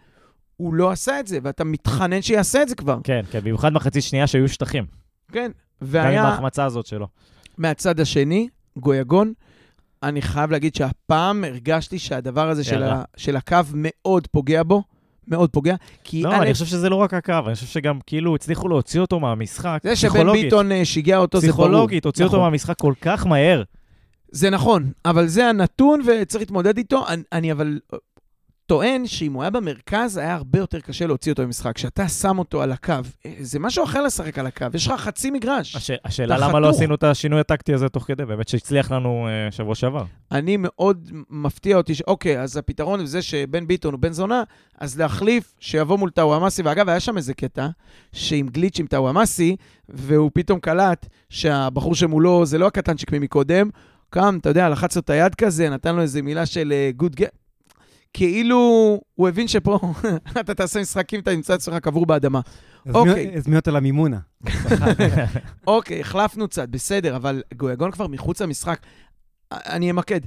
הוא 0.59 0.73
לא 0.73 0.91
עשה 0.91 1.19
את 1.19 1.27
זה, 1.27 1.39
ואתה 1.43 1.63
מתחנן 1.63 2.21
שיעשה 2.21 2.61
את 2.61 2.69
זה 2.69 2.75
כבר. 2.75 2.97
כן, 3.03 3.21
כן, 3.31 3.39
במיוחד 3.39 3.73
מחצית 3.73 4.03
שנייה 4.03 4.27
שהיו 4.27 4.49
שטחים. 4.49 4.85
כן, 5.31 5.39
גם 5.39 5.45
עם 5.45 5.51
והיה 5.81 6.23
ההחמצה 6.23 6.65
הזאת 6.65 6.85
שלו. 6.85 7.07
מהצד 7.57 7.99
השני, 7.99 8.47
גויגון, 8.77 9.33
אני 10.03 10.21
חייב 10.21 10.51
להגיד 10.51 10.75
שהפעם 10.75 11.43
הרגשתי 11.43 11.99
שהדבר 11.99 12.49
הזה 12.49 12.63
של. 12.63 12.83
ה, 12.83 13.03
של 13.17 13.35
הקו 13.35 13.57
מאוד 13.73 14.27
פוגע 14.27 14.63
בו, 14.63 14.83
מאוד 15.27 15.49
פוגע, 15.49 15.75
כי 16.03 16.23
לא, 16.23 16.29
א', 16.29 16.41
אני 16.41 16.53
חושב 16.53 16.65
שזה 16.65 16.89
לא 16.89 16.95
רק 16.95 17.13
הקו, 17.13 17.33
אני 17.45 17.55
חושב 17.55 17.67
שגם 17.67 17.99
כאילו 18.07 18.35
הצליחו 18.35 18.67
להוציא 18.67 18.99
אותו 18.99 19.19
מהמשחק, 19.19 19.79
זה 19.83 19.95
שבן. 19.95 20.31
ביטון 20.31 20.71
אה, 20.71 20.85
שיגע 20.85 21.17
אותו 21.17 21.39
זה 21.39 21.47
ברור. 21.47 21.57
פסיכולוגית, 21.57 22.05
הוציא 22.05 22.25
אותו 22.25 22.35
נכון. 22.35 22.45
מהמשחק 22.45 22.77
כל 22.77 22.93
כך 23.01 23.27
מהר. 23.27 23.63
זה 24.31 24.49
נכון, 24.49 24.91
אבל 25.05 25.27
זה 25.27 25.49
הנתון 25.49 26.01
וצריך 26.07 26.41
להתמודד 26.41 26.77
איתו. 26.77 27.07
אני, 27.07 27.23
אני 27.31 27.51
אבל... 27.51 27.79
טוען 28.69 29.07
שאם 29.07 29.33
הוא 29.33 29.43
היה 29.43 29.49
במרכז, 29.49 30.17
היה 30.17 30.35
הרבה 30.35 30.59
יותר 30.59 30.79
קשה 30.79 31.07
להוציא 31.07 31.31
אותו 31.31 31.45
ממשחק. 31.45 31.75
כשאתה 31.75 32.07
שם 32.07 32.39
אותו 32.39 32.61
על 32.61 32.71
הקו, 32.71 32.93
אה, 33.25 33.33
זה 33.39 33.59
משהו 33.59 33.83
אחר 33.83 34.03
לשחק 34.03 34.39
על 34.39 34.47
הקו, 34.47 34.65
יש 34.73 34.87
לך 34.87 35.01
חצי 35.01 35.31
מגרש. 35.31 35.75
הש... 35.75 35.91
השאלה 36.05 36.37
למה 36.37 36.59
לא 36.59 36.67
חתוך. 36.67 36.77
עשינו 36.77 36.95
את 36.95 37.03
השינוי 37.03 37.39
הטקטי 37.39 37.73
הזה 37.73 37.89
תוך 37.89 38.03
כדי, 38.03 38.25
באמת 38.25 38.47
שהצליח 38.47 38.91
לנו 38.91 39.27
אה, 39.27 39.51
שבוע 39.51 39.75
שעבר. 39.75 40.03
אני 40.31 40.57
מאוד 40.59 41.11
מפתיע 41.29 41.77
אותי, 41.77 41.95
ש... 41.95 42.01
אוקיי, 42.01 42.41
אז 42.41 42.57
הפתרון 42.57 43.05
זה 43.05 43.21
שבן 43.21 43.67
ביטון 43.67 43.93
הוא 43.93 43.99
בן 43.99 44.11
זונה, 44.11 44.43
אז 44.79 44.99
להחליף, 44.99 45.53
שיבוא 45.59 45.97
מול 45.97 46.09
טאוואמאסי, 46.09 46.61
ואגב, 46.61 46.89
היה 46.89 46.99
שם 46.99 47.17
איזה 47.17 47.33
קטע, 47.33 47.67
שעם 48.11 48.47
גליץ' 48.47 48.79
עם 48.79 48.87
טאוואמאסי, 48.87 49.55
והוא 49.89 50.31
פתאום 50.33 50.59
קלט 50.59 51.07
שהבחור 51.29 51.95
שמולו 51.95 52.45
זה 52.45 52.57
לא 52.57 52.67
הקטנצ'יק 52.67 53.11
ממקודם, 53.11 53.69
קם, 54.09 54.37
אתה 54.41 54.49
יודע, 54.49 54.69
לחץ 54.69 54.95
לו 54.95 55.01
את 55.01 55.09
היד 55.09 55.35
כזה, 55.35 55.69
נתן 55.69 55.95
לו 55.95 56.01
איזה 56.01 56.21
מילה 56.21 56.45
של 56.45 56.73
גוד 56.95 57.15
uh, 57.19 57.23
כאילו 58.13 58.99
הוא 59.15 59.27
הבין 59.29 59.47
שפה 59.47 59.79
אתה 60.39 60.53
תעשה 60.53 60.81
משחקים, 60.81 61.19
אתה 61.19 61.31
נמצא 61.35 61.55
אצלך 61.55 61.75
קבור 61.75 62.05
באדמה. 62.05 62.41
אוקיי. 62.93 63.31
הזמין 63.35 63.57
אותו 63.57 63.71
למימונה. 63.71 64.19
אוקיי, 65.67 65.99
החלפנו 66.01 66.47
קצת, 66.47 66.69
בסדר, 66.69 67.15
אבל 67.15 67.43
גויגון 67.53 67.91
כבר 67.91 68.07
מחוץ 68.07 68.41
למשחק. 68.41 68.79
אני 69.51 69.91
אמקד. 69.91 70.21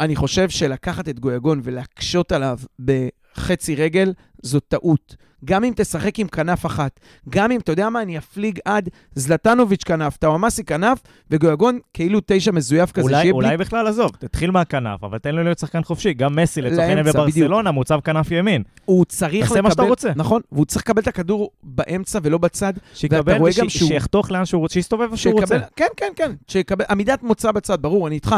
אני 0.00 0.16
חושב 0.16 0.48
שלקחת 0.48 1.08
את 1.08 1.20
גויגון 1.20 1.60
ולהקשות 1.64 2.32
עליו 2.32 2.58
בחצי 2.78 3.74
רגל, 3.74 4.12
זו 4.42 4.60
טעות. 4.60 5.16
גם 5.44 5.64
אם 5.64 5.72
תשחק 5.76 6.18
עם 6.18 6.28
כנף 6.28 6.66
אחת, 6.66 7.00
גם 7.28 7.52
אם, 7.52 7.60
אתה 7.60 7.72
יודע 7.72 7.88
מה, 7.90 8.02
אני 8.02 8.18
אפליג 8.18 8.58
עד 8.64 8.88
זלטנוביץ' 9.14 9.84
כנף, 9.84 10.16
טאוואמאסי 10.16 10.64
כנף, 10.64 10.98
וגויגון 11.30 11.78
כאילו 11.94 12.20
תשע 12.26 12.50
מזויף 12.52 12.90
כזה, 12.92 13.02
אולי, 13.04 13.16
שיהיה 13.20 13.32
אולי 13.32 13.48
בלי... 13.48 13.56
בכלל, 13.56 13.86
עזוב, 13.86 14.10
תתחיל 14.18 14.50
מהכנף, 14.50 15.04
אבל 15.04 15.18
תן 15.18 15.34
לו 15.34 15.42
להיות 15.42 15.58
שחקן 15.58 15.82
חופשי. 15.82 16.12
גם 16.14 16.36
מסי, 16.36 16.62
לצורך 16.62 16.80
העניין 16.80 17.06
בברסלונה, 17.06 17.70
מוצב 17.70 18.00
כנף 18.04 18.30
ימין. 18.30 18.62
הוא 18.84 19.04
צריך 19.04 19.48
תעשה 19.48 19.62
מה 19.62 19.70
שאתה 19.70 19.82
רוצה. 19.82 20.12
נכון, 20.16 20.42
והוא 20.52 20.64
צריך 20.66 20.82
לקבל 20.82 21.02
את 21.02 21.08
הכדור 21.08 21.50
באמצע 21.62 22.18
ולא 22.22 22.38
בצד. 22.38 22.72
שיקבל, 22.94 23.38
גם 23.38 23.68
שהוא- 23.68 23.88
שיחתוך 23.88 24.30
לאן 24.30 24.44
שהוא 24.44 24.60
רוצה, 24.60 24.74
שיסתובב 24.74 25.02
איפה 25.02 25.16
שהוא 25.16 25.40
רוצה. 25.40 25.58
כן, 25.76 25.86
כן, 25.96 26.12
כן, 26.16 26.32
שיקבל, 26.48 26.84
עמידת 26.90 27.22
מוצא 27.22 27.52
בצד, 27.52 27.82
ברור, 27.82 28.06
אני 28.06 28.14
איתך. 28.14 28.34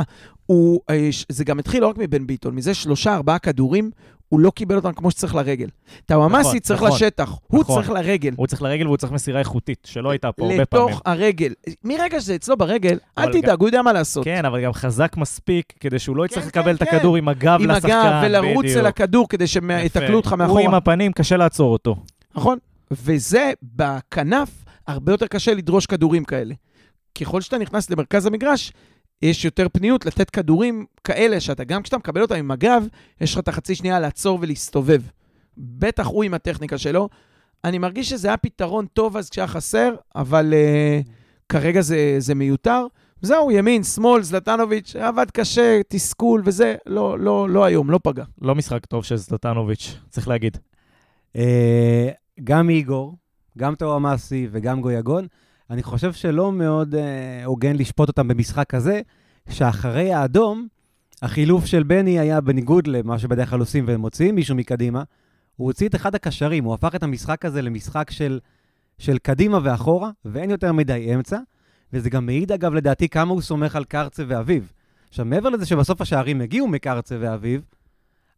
הוא, 0.47 0.81
אה, 0.91 1.09
ש- 1.11 1.27
זה 1.29 1.45
גם 1.45 1.59
התחיל 1.59 1.83
לא 1.83 1.87
רק 1.89 1.99
מבן 1.99 2.27
ביטון, 2.27 2.55
מזה 2.55 2.75
שלושה, 2.75 3.15
ארבעה 3.15 3.39
כדורים, 3.39 3.91
הוא 4.29 4.41
לא 4.41 4.51
קיבל 4.51 4.77
אותם 4.77 4.93
כמו 4.93 5.11
שצריך 5.11 5.35
לרגל. 5.35 5.69
טאוואמאסי 6.07 6.49
נכון, 6.49 6.59
צריך 6.59 6.83
נכון, 6.83 6.95
לשטח, 6.95 7.39
הוא 7.47 7.61
נכון. 7.61 7.77
צריך 7.77 7.91
לרגל. 7.91 8.33
הוא 8.37 8.47
צריך 8.47 8.63
לרגל 8.63 8.87
והוא 8.87 8.97
צריך 8.97 9.13
מסירה 9.13 9.39
איכותית, 9.39 9.87
שלא 9.91 10.11
הייתה 10.11 10.33
פה 10.33 10.51
הרבה 10.51 10.67
פעמים. 10.67 10.89
לתוך 10.89 11.03
הרגל. 11.05 11.53
מרגע 11.85 12.21
שזה 12.21 12.35
אצלו 12.35 12.57
ברגל, 12.57 12.99
אל 13.19 13.33
תדאג, 13.33 13.61
הוא 13.61 13.69
יודע 13.69 13.83
מה 13.83 13.93
לעשות. 13.93 14.25
כן, 14.25 14.45
אבל 14.45 14.65
גם 14.65 14.73
חזק 14.73 15.17
מספיק 15.17 15.73
כדי 15.81 15.99
שהוא 15.99 16.17
לא 16.17 16.27
יצטרך 16.27 16.43
כן, 16.43 16.49
לקבל 16.49 16.77
כן, 16.77 16.85
את 16.85 16.95
הכדור 16.95 17.17
עם 17.17 17.29
הגב 17.29 17.59
עם 17.63 17.71
לשחקן. 17.71 17.93
הגב 17.93 18.23
ולרוץ 18.25 18.65
בדיוק. 18.65 18.79
אל 18.79 18.87
הכדור 18.87 19.29
כדי. 19.29 19.47
שיתקלו 19.47 20.17
אותך 20.17 20.31
הוא 20.31 20.39
מאחורה. 20.39 20.63
עם 20.63 20.75
הפנים, 20.75 21.13
קשה 21.13 21.37
לעצור 21.37 21.73
אותו. 21.73 21.97
נכון? 22.35 22.59
וזה, 22.91 23.53
בכנף, 23.63 24.65
הרבה 24.87 25.13
יותר 25.13 25.27
קשה 25.27 25.55
לדרוש 25.55 25.87
כדורים 25.87 26.25
כאלה. 26.25 26.55
ככל 27.21 27.41
שאתה 27.41 27.59
נכנס 27.59 27.91
למרכז 27.91 28.27
המגרש, 28.27 28.73
יש 29.23 29.45
יותר 29.45 29.67
פניות 29.73 30.07
לתת 30.07 30.31
כדורים 30.31 30.87
כאלה, 31.05 31.41
שאתה 31.41 31.65
גם 31.65 31.83
כשאתה 31.83 31.99
מקבל 31.99 32.23
אותם 32.23 32.35
עם 32.35 32.51
הגב, 32.51 32.87
יש 33.21 33.33
לך 33.33 33.39
את 33.39 33.49
החצי 33.49 33.75
שנייה 33.75 34.01
לעצור 34.01 34.39
ולהסתובב. 34.43 35.03
בטח 35.59 36.07
הוא 36.07 36.25
עם 36.25 36.35
הטכניקה 36.35 36.79
שלו. 36.79 37.09
אני 37.65 37.79
מרגיש 37.79 38.11
שזה 38.11 38.29
היה 38.29 38.37
פתרון 38.37 38.87
טוב 38.87 39.17
אז 39.17 39.31
כשהיה 39.31 39.47
חסר, 39.47 39.95
אבל 40.17 40.53
uh, 40.53 41.09
כרגע 41.49 41.81
זה, 41.81 42.17
זה 42.19 42.35
מיותר. 42.35 42.87
זהו, 43.23 43.51
ימין, 43.51 43.83
שמאל, 43.83 44.23
זלטנוביץ', 44.23 44.97
עבד 44.97 45.31
קשה, 45.31 45.81
תסכול 45.89 46.43
וזה, 46.45 46.75
לא, 46.87 47.19
לא, 47.19 47.49
לא 47.49 47.65
היום, 47.65 47.91
לא 47.91 48.01
פגע. 48.03 48.25
לא 48.43 48.55
משחק 48.55 48.87
טוב 48.87 49.05
של 49.05 49.17
זלטנוביץ', 49.17 49.97
צריך 50.09 50.29
להגיד. 50.29 50.57
אה, 51.37 52.09
גם 52.45 52.71
איגור, 52.71 53.17
גם 53.59 53.75
טאוואמאסי 53.75 54.49
וגם 54.51 54.81
גויגון, 54.81 55.27
אני 55.71 55.83
חושב 55.83 56.13
שלא 56.13 56.53
מאוד 56.53 56.95
אה, 56.95 57.45
הוגן 57.45 57.77
לשפוט 57.77 58.09
אותם 58.09 58.29
במשחק 58.29 58.75
הזה, 58.75 59.01
שאחרי 59.51 60.13
האדום, 60.13 60.69
החילוף 61.23 61.67
של 61.67 61.83
בני 61.83 62.19
היה 62.19 62.41
בניגוד 62.41 62.87
למה 62.87 63.19
שבדרך 63.19 63.51
כלל 63.51 63.61
עושים 63.61 63.85
ומוציאים 63.89 64.35
מישהו 64.35 64.57
מקדימה, 64.57 65.03
הוא 65.57 65.67
הוציא 65.67 65.89
את 65.89 65.95
אחד 65.95 66.15
הקשרים, 66.15 66.65
הוא 66.65 66.75
הפך 66.75 66.95
את 66.95 67.03
המשחק 67.03 67.45
הזה 67.45 67.63
למשחק 67.63 68.11
של, 68.11 68.39
של 68.99 69.19
קדימה 69.19 69.59
ואחורה, 69.63 70.11
ואין 70.25 70.51
יותר 70.51 70.73
מדי 70.73 71.15
אמצע, 71.15 71.39
וזה 71.93 72.11
גם 72.11 72.27
מעיד, 72.27 72.53
אגב, 72.53 72.75
לדעתי, 72.75 73.09
כמה 73.09 73.33
הוא 73.33 73.43
סומך 73.43 73.77
על 73.77 73.85
קרצה 73.85 74.23
ואביב. 74.29 74.73
עכשיו, 75.09 75.25
מעבר 75.25 75.49
לזה 75.49 75.67
שבסוף 75.67 76.01
השערים 76.01 76.41
הגיעו 76.41 76.69
מקרצה 76.69 77.17
ואביב, 77.21 77.65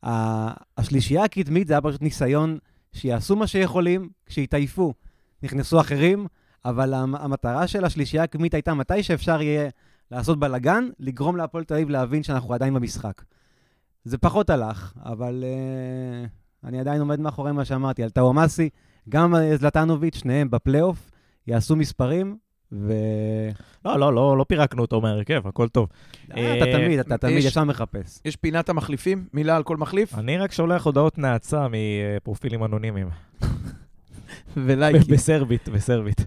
ה- 0.02 0.52
השלישייה 0.78 1.24
הקדמית 1.24 1.66
זה 1.66 1.74
היה 1.74 1.80
פשוט 1.80 2.02
ניסיון 2.02 2.58
שיעשו 2.92 3.36
מה 3.36 3.46
שיכולים, 3.46 4.08
כשיתעייפו. 4.26 4.94
נכנסו 5.42 5.80
אחרים, 5.80 6.26
אבל 6.64 6.94
המ- 6.94 7.14
המטרה 7.14 7.66
של 7.66 7.84
השלישייה 7.84 8.22
הקדמית 8.22 8.54
הייתה 8.54 8.74
מתי 8.74 9.02
שאפשר 9.02 9.42
יהיה 9.42 9.68
לעשות 10.10 10.38
בלאגן, 10.38 10.88
לגרום 10.98 11.36
להפועל 11.36 11.64
תל 11.64 11.74
אביב 11.74 11.90
להבין 11.90 12.22
שאנחנו 12.22 12.54
עדיין 12.54 12.74
במשחק. 12.74 13.22
זה 14.04 14.18
פחות 14.18 14.50
הלך, 14.50 14.92
אבל 15.04 15.44
uh, 15.44 16.28
אני 16.68 16.80
עדיין 16.80 17.00
עומד 17.00 17.20
מאחורי 17.20 17.52
מה 17.52 17.64
שאמרתי 17.64 18.02
על 18.02 18.10
טאוואמאסי, 18.10 18.68
גם 19.08 19.34
אה, 19.34 19.56
זלטנוביץ', 19.56 20.16
שניהם 20.16 20.50
בפלייאוף, 20.50 21.10
יעשו 21.46 21.76
מספרים, 21.76 22.36
ו... 22.72 22.92
לא, 23.84 23.98
לא, 24.00 24.14
לא, 24.14 24.38
לא 24.38 24.44
פירקנו 24.48 24.82
אותו 24.82 25.00
מהרכב, 25.00 25.46
הכל 25.46 25.68
טוב. 25.68 25.88
אה, 26.36 26.56
אתה 26.56 26.78
תמיד, 26.78 26.98
אתה 26.98 27.18
תמיד 27.18 27.36
יש- 27.38 27.44
ישר 27.44 27.64
מחפש. 27.64 28.20
יש 28.24 28.36
פינת 28.36 28.68
המחליפים, 28.68 29.24
מילה 29.32 29.56
על 29.56 29.62
כל 29.62 29.76
מחליף, 29.76 30.14
אני 30.18 30.38
רק 30.38 30.52
שולח 30.52 30.86
הודעות 30.86 31.18
נאצה 31.18 31.66
מפרופילים 31.70 32.64
אנונימיים. 32.64 33.08
ולייקים. 34.56 35.00
בסרבית, 35.14 35.68
בסרבית. 35.68 36.26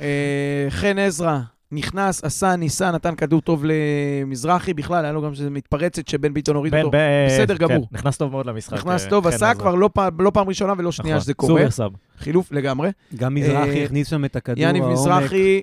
אה, 0.00 0.66
חן 0.70 0.98
עזרא 0.98 1.38
נכנס, 1.74 2.24
עשה, 2.24 2.56
ניסה, 2.56 2.90
נתן 2.90 3.14
כדור 3.14 3.40
טוב 3.40 3.64
למזרחי, 3.64 4.74
בכלל, 4.74 5.04
היה 5.04 5.12
לו 5.12 5.22
גם 5.22 5.34
שזה 5.34 5.50
מתפרצת 5.50 6.08
שבן 6.08 6.34
ביטון 6.34 6.56
הוריד 6.56 6.72
בן, 6.72 6.82
אותו. 6.82 6.98
בסדר 7.28 7.56
כן, 7.58 7.68
גמור. 7.68 7.88
נכנס 7.92 8.16
טוב 8.16 8.30
מאוד 8.30 8.46
למשחק. 8.46 8.72
נכנס 8.72 9.04
אה, 9.04 9.10
טוב, 9.10 9.26
עשה. 9.26 9.54
כבר 9.54 9.74
לא 9.74 9.90
פעם- 9.94 10.20
לא 10.20 10.30
פעם 10.34 10.48
ראשונה 10.48 10.72
ולא 10.78 10.92
שנייה 10.92 11.14
נכון, 11.16 11.22
שזה 11.24 11.34
קורה. 11.34 11.60
סופר 11.60 11.70
סאב. 11.70 11.90
חילוף 12.18 12.52
לגמרי. 12.52 12.90
גם 13.16 13.34
מזרחי 13.34 13.78
אה, 13.80 13.84
הכניס 13.84 14.08
שם 14.08 14.24
את 14.24 14.36
הכדור 14.36 14.64
יניב 14.64 14.82
העומק. 14.82 14.98
מזרחי, 14.98 15.60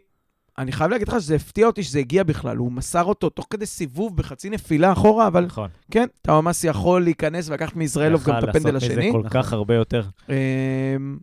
אני 0.60 0.72
חייב 0.72 0.92
להגיד 0.92 1.08
לך 1.08 1.16
שזה 1.20 1.36
הפתיע 1.36 1.68
אותי 1.68 1.84
שזה 1.84 2.00
הגיע 2.00 2.24
בכלל. 2.24 2.58
הוא 2.58 2.72
מסר 2.72 3.04
אותו 3.04 3.30
תוך 3.30 3.48
כדי 3.50 3.66
סיבוב 3.66 4.18
בחצי 4.18 4.50
נפילה 4.50 4.92
אחורה, 4.92 5.28
אבל 5.28 5.46
נכון. 5.46 5.70
כן, 5.92 6.06
טאומאסי 6.22 6.68
יכול 6.68 7.04
להיכנס 7.04 7.50
ולקחת 7.50 7.76
מישראלוב 7.76 8.24
גם 8.24 8.38
את 8.38 8.44
הפנדל 8.44 8.74
לעשות 8.74 8.90
השני. 8.90 9.10
מזה 9.10 9.18
כל 9.22 9.30
כך 9.30 9.54
הרבה 9.54 9.76
יותר. 9.76 10.04
אמ, 10.30 11.18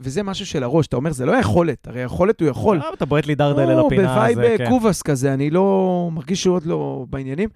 וזה 0.00 0.22
משהו 0.22 0.46
של 0.46 0.62
הראש, 0.62 0.86
אתה 0.86 0.96
אומר, 0.96 1.12
זה 1.12 1.26
לא 1.26 1.32
יכולת, 1.32 1.88
הרי 1.88 2.00
יכולת 2.00 2.40
הוא 2.40 2.48
יכול. 2.48 2.80
אה, 2.80 2.92
אתה 2.92 3.04
בועט 3.04 3.26
לי 3.26 3.34
דרדל 3.34 3.62
אל 3.62 3.78
הוא 3.78 3.86
הפינה. 3.86 4.14
ב 4.14 4.18
vibe 4.18 4.34
זה, 4.34 4.54
כן. 4.58 4.68
קובאס 4.68 5.02
כזה, 5.02 5.34
אני 5.34 5.50
לא 5.50 6.08
מרגיש 6.12 6.42
שהוא 6.42 6.56
עוד 6.56 6.66
לא 6.66 7.06
בעניינים. 7.10 7.48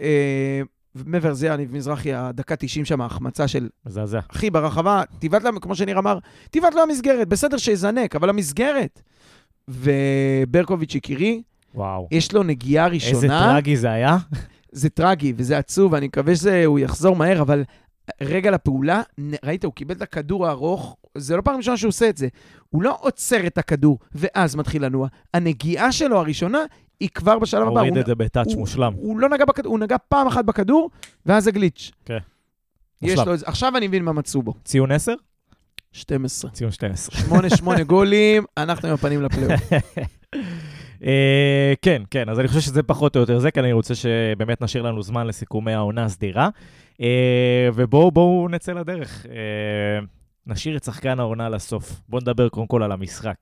אה, 0.00 0.62
ומעבר 0.94 1.30
לזה, 1.30 1.46
יניב 1.46 1.76
מזרחי, 1.76 2.14
הדקה 2.14 2.56
90 2.56 2.84
שם, 2.84 3.00
ההחמצה 3.00 3.48
של 3.48 3.68
מזעזע. 3.86 4.20
אחי 4.28 4.50
ברחבה, 4.50 5.02
תבעט 5.18 5.42
לה, 5.42 5.50
כמו 5.60 5.74
שניר 5.74 5.98
אמר, 5.98 6.18
תבעט 6.50 6.74
לו 6.74 6.82
המסגרת, 6.82 7.28
בסדר 7.28 7.56
שיזנק, 7.56 8.16
אבל 8.16 8.28
המסגרת. 8.28 9.02
וברקוביץ' 9.68 10.94
יקירי, 10.94 11.42
וואו. 11.74 12.08
יש 12.10 12.32
לו 12.32 12.42
נגיעה 12.42 12.86
איזה 12.86 13.06
ראשונה, 13.06 13.52
טרגי 13.52 13.76
זה 13.76 13.90
היה. 13.90 14.16
זה 14.72 14.88
טרגי 14.90 15.32
וזה 15.36 15.58
עצוב, 15.58 15.92
ואני 15.92 16.06
מקווה 16.06 16.36
שהוא 16.36 16.78
יחזור 16.78 17.16
מהר, 17.16 17.42
אבל 17.42 17.64
רגע 18.20 18.50
לפעולה, 18.50 19.02
ראית, 19.44 19.64
הוא 19.64 19.72
קיבל 19.72 19.94
את 19.94 20.02
הכדור 20.02 20.46
הארוך, 20.46 20.96
זה 21.18 21.36
לא 21.36 21.42
פעם 21.42 21.56
ראשונה 21.56 21.76
שהוא 21.76 21.88
עושה 21.88 22.08
את 22.08 22.16
זה. 22.16 22.28
הוא 22.70 22.82
לא 22.82 22.96
עוצר 23.00 23.46
את 23.46 23.58
הכדור 23.58 23.98
ואז 24.14 24.56
מתחיל 24.56 24.84
לנוע. 24.84 25.08
הנגיעה 25.34 25.92
שלו 25.92 26.18
הראשונה 26.18 26.58
היא 27.00 27.08
כבר 27.14 27.38
בשלב 27.38 27.68
הבא. 27.68 27.80
הוריד 27.80 27.96
את 27.96 28.06
זה 28.06 28.14
בטאץ' 28.14 28.54
מושלם. 28.54 28.92
הוא 28.96 29.18
לא 29.18 29.28
נגע 29.28 29.44
בכדור, 29.44 29.72
הוא 29.72 29.78
נגע 29.78 29.96
פעם 30.08 30.26
אחת 30.26 30.44
בכדור, 30.44 30.90
ואז 31.26 31.44
זה 31.44 31.50
גליץ'. 31.50 31.90
כן. 32.04 32.18
יש 33.02 33.10
מושלם. 33.10 33.32
לו. 33.32 33.38
עכשיו 33.44 33.76
אני 33.76 33.88
מבין 33.88 34.04
מה 34.04 34.12
מצאו 34.12 34.42
בו. 34.42 34.54
ציון 34.64 34.92
10? 34.92 35.14
12. 35.92 36.50
ציון 36.50 36.70
12. 36.70 37.38
8-8 37.80 37.82
גולים, 37.82 38.44
אנחנו 38.56 38.88
עם 38.88 38.94
הפנים 38.94 39.22
לפלייאוף. 39.22 39.72
אה, 41.04 41.72
כן, 41.82 42.02
כן, 42.10 42.28
אז 42.28 42.40
אני 42.40 42.48
חושב 42.48 42.60
שזה 42.60 42.82
פחות 42.82 43.16
או 43.16 43.20
יותר 43.20 43.38
זה, 43.38 43.50
כי 43.50 43.60
אני 43.60 43.72
רוצה 43.72 43.94
שבאמת 43.94 44.62
נשאיר 44.62 44.82
לנו 44.82 45.02
זמן 45.02 45.26
לסיכומי 45.26 45.72
העונה 45.72 46.04
הסדירה. 46.04 46.48
אה, 47.00 47.68
ובואו 47.74 48.10
בואו 48.10 48.48
נצא 48.48 48.72
לדרך. 48.72 49.26
אה, 49.26 50.06
נשאיר 50.46 50.76
את 50.76 50.84
שחקן 50.84 51.20
העונה 51.20 51.48
לסוף. 51.48 52.00
בואו 52.08 52.20
נדבר 52.20 52.48
קודם 52.48 52.66
כל 52.66 52.82
על 52.82 52.92
המשחק. 52.92 53.36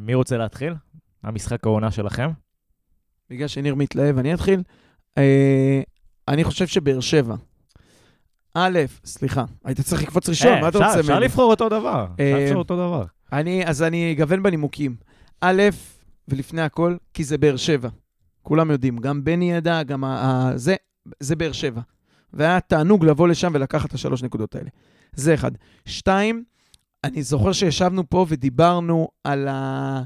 מי 0.00 0.14
רוצה 0.14 0.36
להתחיל? 0.36 0.74
המשחק 1.22 1.66
העונה 1.66 1.90
שלכם? 1.90 2.30
בגלל 3.30 3.48
שניר 3.48 3.74
מתלהב, 3.74 4.18
אני 4.18 4.34
אתחיל. 4.34 4.62
אני 6.28 6.44
חושב 6.44 6.66
שבאר 6.66 7.00
שבע. 7.00 7.34
א', 8.58 8.78
סליחה, 9.04 9.44
היית 9.64 9.80
צריך 9.80 10.02
לקפוץ 10.02 10.28
ראשון, 10.28 10.48
אה, 10.52 10.60
מה 10.60 10.68
אתה 10.68 10.78
אפשר- 10.78 10.88
רוצה 10.88 11.00
אפשר 11.00 11.12
ממני? 11.14 11.24
לבחור 11.24 11.50
אותו 11.50 11.68
דבר. 11.68 12.06
אה, 12.20 12.30
אפשר 12.32 12.44
לבחור 12.44 12.58
אותו 12.58 12.76
דבר. 12.76 13.04
אני, 13.32 13.66
אז 13.66 13.82
אני 13.82 14.12
אגוון 14.12 14.42
בנימוקים. 14.42 14.96
א', 15.40 15.62
ולפני 16.28 16.62
הכל, 16.62 16.96
כי 17.14 17.24
זה 17.24 17.38
באר 17.38 17.56
שבע. 17.56 17.88
כולם 18.42 18.70
יודעים, 18.70 18.96
גם 18.98 19.24
בני 19.24 19.52
ידע, 19.52 19.82
גם 19.82 20.04
ה- 20.04 20.52
זה, 20.54 20.74
זה 21.20 21.36
באר 21.36 21.52
שבע. 21.52 21.80
והיה 22.32 22.60
תענוג 22.60 23.04
לבוא 23.04 23.28
לשם 23.28 23.50
ולקחת 23.54 23.88
את 23.88 23.94
השלוש 23.94 24.22
נקודות 24.22 24.54
האלה. 24.54 24.68
זה 25.14 25.34
אחד. 25.34 25.50
שתיים, 25.86 26.44
אני 27.04 27.22
זוכר 27.22 27.52
שישבנו 27.52 28.10
פה 28.10 28.26
ודיברנו 28.28 29.08
על 29.24 29.48
ה... 29.48 30.02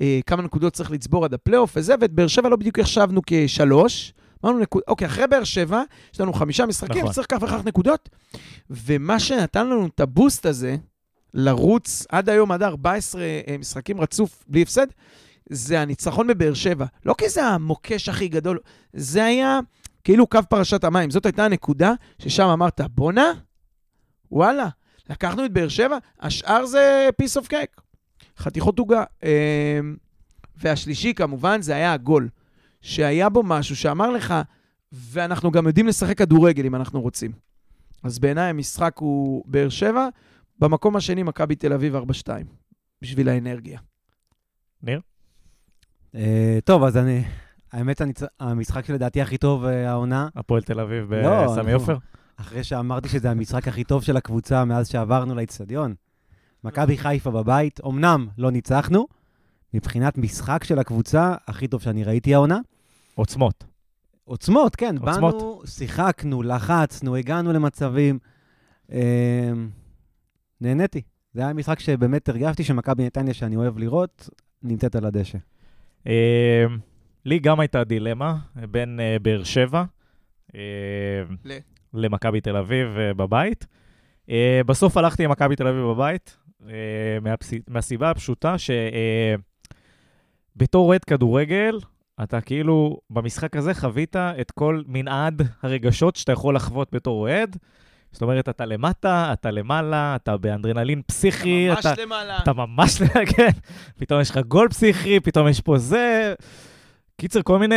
אה, 0.00 0.20
כמה 0.26 0.42
נקודות 0.42 0.72
צריך 0.72 0.90
לצבור 0.90 1.24
עד 1.24 1.34
הפלייאוף 1.34 1.72
וזה, 1.76 1.94
ואת 2.00 2.12
באר 2.12 2.26
שבע 2.26 2.48
לא 2.48 2.56
בדיוק 2.56 2.78
החשבנו 2.78 3.20
כשלוש. 3.26 4.12
אמרנו, 4.44 4.58
נקוד... 4.58 4.82
אוקיי, 4.88 5.06
אחרי 5.06 5.26
באר 5.26 5.44
שבע, 5.44 5.82
יש 6.14 6.20
לנו 6.20 6.32
חמישה 6.32 6.66
משחקים, 6.66 7.02
נכון. 7.02 7.12
צריך 7.12 7.26
כך 7.30 7.38
וכך 7.42 7.64
נקודות. 7.64 8.08
ומה 8.70 9.20
שנתן 9.20 9.66
לנו 9.66 9.86
את 9.86 10.00
הבוסט 10.00 10.46
הזה, 10.46 10.76
לרוץ 11.34 12.06
עד 12.08 12.28
היום, 12.28 12.52
עד 12.52 12.62
14 12.62 13.22
אה, 13.22 13.56
משחקים 13.58 14.00
רצוף 14.00 14.44
בלי 14.48 14.62
הפסד, 14.62 14.86
זה 15.50 15.80
הניצחון 15.80 16.26
בבאר 16.26 16.54
שבע. 16.54 16.86
לא 17.06 17.14
כי 17.18 17.28
זה 17.28 17.44
המוקש 17.44 18.08
הכי 18.08 18.28
גדול, 18.28 18.58
זה 18.92 19.24
היה 19.24 19.60
כאילו 20.04 20.26
קו 20.26 20.38
פרשת 20.48 20.84
המים. 20.84 21.10
זאת 21.10 21.26
הייתה 21.26 21.44
הנקודה 21.44 21.92
ששם 22.18 22.46
אמרת, 22.46 22.80
בואנה, 22.80 23.32
וואלה, 24.30 24.68
לקחנו 25.10 25.44
את 25.44 25.52
באר 25.52 25.68
שבע, 25.68 25.98
השאר 26.20 26.66
זה 26.66 27.08
piece 27.22 27.42
of 27.42 27.46
cake. 27.46 27.80
חתיכות 28.38 28.78
עוגה. 28.78 29.04
אה, 29.24 29.80
והשלישי, 30.56 31.14
כמובן, 31.14 31.62
זה 31.62 31.74
היה 31.74 31.92
הגול. 31.92 32.28
שהיה 32.88 33.28
בו 33.28 33.42
משהו 33.42 33.76
שאמר 33.76 34.10
לך, 34.10 34.34
ואנחנו 34.92 35.50
גם 35.50 35.66
יודעים 35.66 35.86
לשחק 35.86 36.18
כדורגל 36.18 36.66
אם 36.66 36.74
אנחנו 36.74 37.00
רוצים. 37.00 37.32
אז 38.02 38.18
בעיניי 38.18 38.50
המשחק 38.50 38.96
הוא 38.98 39.44
באר 39.46 39.68
שבע, 39.68 40.08
במקום 40.58 40.96
השני 40.96 41.22
מכבי 41.22 41.54
תל 41.54 41.72
אביב 41.72 41.96
4-2, 41.96 42.00
בשביל 43.02 43.28
האנרגיה. 43.28 43.80
ניר? 44.82 45.00
אה, 46.14 46.58
טוב, 46.64 46.84
אז 46.84 46.96
אני... 46.96 47.24
האמת, 47.72 48.00
הניצ- 48.00 48.26
המשחק 48.40 48.84
שלדעתי 48.84 49.22
הכי 49.22 49.38
טוב 49.38 49.64
אה, 49.64 49.90
העונה, 49.90 50.28
הפועל 50.36 50.62
תל 50.62 50.80
אביב 50.80 51.14
לא, 51.14 51.44
בסמי 51.44 51.56
אנחנו- 51.60 51.72
עופר? 51.72 51.96
אחרי 52.36 52.64
שאמרתי 52.64 53.08
שזה 53.08 53.30
המשחק 53.30 53.68
הכי 53.68 53.84
טוב 53.84 54.02
של 54.02 54.16
הקבוצה 54.16 54.64
מאז 54.64 54.88
שעברנו 54.88 55.34
לאצטדיון. 55.34 55.94
מכבי 56.64 56.98
חיפה 56.98 57.30
בבית, 57.30 57.80
אמנם 57.86 58.28
לא 58.38 58.50
ניצחנו, 58.50 59.06
מבחינת 59.74 60.18
משחק 60.18 60.64
של 60.64 60.78
הקבוצה, 60.78 61.34
הכי 61.48 61.68
טוב 61.68 61.82
שאני 61.82 62.04
ראיתי 62.04 62.34
העונה. 62.34 62.58
עוצמות. 63.14 63.64
עוצמות, 64.24 64.76
כן, 64.76 64.94
עוצמות. 65.00 65.34
באנו, 65.34 65.62
שיחקנו, 65.66 66.42
לחצנו, 66.42 67.16
הגענו 67.16 67.52
למצבים. 67.52 68.18
אה, 68.92 69.52
נהניתי. 70.60 71.02
זה 71.34 71.40
היה 71.40 71.52
משחק 71.52 71.80
שבאמת 71.80 72.28
הרגשתי 72.28 72.64
שמכבי 72.64 73.06
נתניה, 73.06 73.34
שאני 73.34 73.56
אוהב 73.56 73.78
לראות, 73.78 74.28
נמצאת 74.62 74.96
על 74.96 75.04
הדשא. 75.04 75.38
אה, 76.06 76.64
לי 77.24 77.38
גם 77.38 77.60
הייתה 77.60 77.84
דילמה 77.84 78.36
בין 78.70 79.00
אה, 79.00 79.16
באר 79.22 79.44
שבע 79.44 79.84
אה, 80.54 80.60
ל- 81.44 81.58
למכבי 81.94 82.40
תל 82.40 82.56
אביב 82.56 82.88
אה, 82.98 83.14
בבית. 83.14 83.66
אה, 84.30 84.60
בסוף 84.66 84.96
הלכתי 84.96 85.24
עם 85.24 85.30
מכבי 85.30 85.56
תל 85.56 85.66
אביב 85.66 85.82
בבית, 85.82 86.36
אה, 86.68 86.74
מהפס- 87.22 87.62
מהסיבה 87.68 88.10
הפשוטה 88.10 88.56
שבתור 88.58 89.38
אוהד 90.88 91.04
כדורגל, 91.04 91.78
אתה 92.22 92.40
כאילו 92.40 92.98
במשחק 93.10 93.56
הזה 93.56 93.74
חווית 93.74 94.16
את 94.16 94.50
כל 94.50 94.82
מנעד 94.86 95.42
הרגשות 95.62 96.16
שאתה 96.16 96.32
יכול 96.32 96.56
לחוות 96.56 96.88
בתור 96.92 97.20
אוהד. 97.20 97.56
זאת 98.12 98.22
אומרת, 98.22 98.48
אתה 98.48 98.64
למטה, 98.64 99.30
אתה 99.32 99.50
למעלה, 99.50 100.16
אתה 100.16 100.36
באנדרנלין 100.36 101.02
פסיכי, 101.06 101.68
ממש 101.68 101.86
אתה, 101.86 102.02
למעלה. 102.02 102.38
אתה 102.38 102.52
ממש, 102.52 103.02
כן, 103.36 103.50
פתאום 103.98 104.20
יש 104.20 104.30
לך 104.30 104.38
גול 104.48 104.68
פסיכי, 104.68 105.20
פתאום 105.20 105.48
יש 105.48 105.60
פה 105.60 105.78
זה. 105.78 106.34
קיצר, 107.16 107.42
כל 107.42 107.58
מיני 107.58 107.74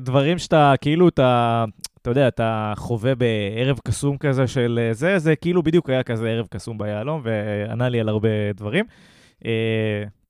דברים 0.00 0.38
שאתה, 0.38 0.74
כאילו, 0.80 1.08
אתה, 1.08 1.64
אתה 2.02 2.10
יודע, 2.10 2.28
אתה 2.28 2.72
חווה 2.76 3.14
בערב 3.14 3.78
קסום 3.84 4.18
כזה 4.18 4.46
של 4.46 4.80
אה, 4.82 4.94
זה, 4.94 5.18
זה 5.18 5.36
כאילו 5.36 5.62
בדיוק 5.62 5.90
היה 5.90 6.02
כזה 6.02 6.28
ערב 6.28 6.46
קסום 6.50 6.78
ביהלום, 6.78 7.20
וענה 7.24 7.88
לי 7.88 8.00
על 8.00 8.08
הרבה 8.08 8.28
דברים. 8.54 8.84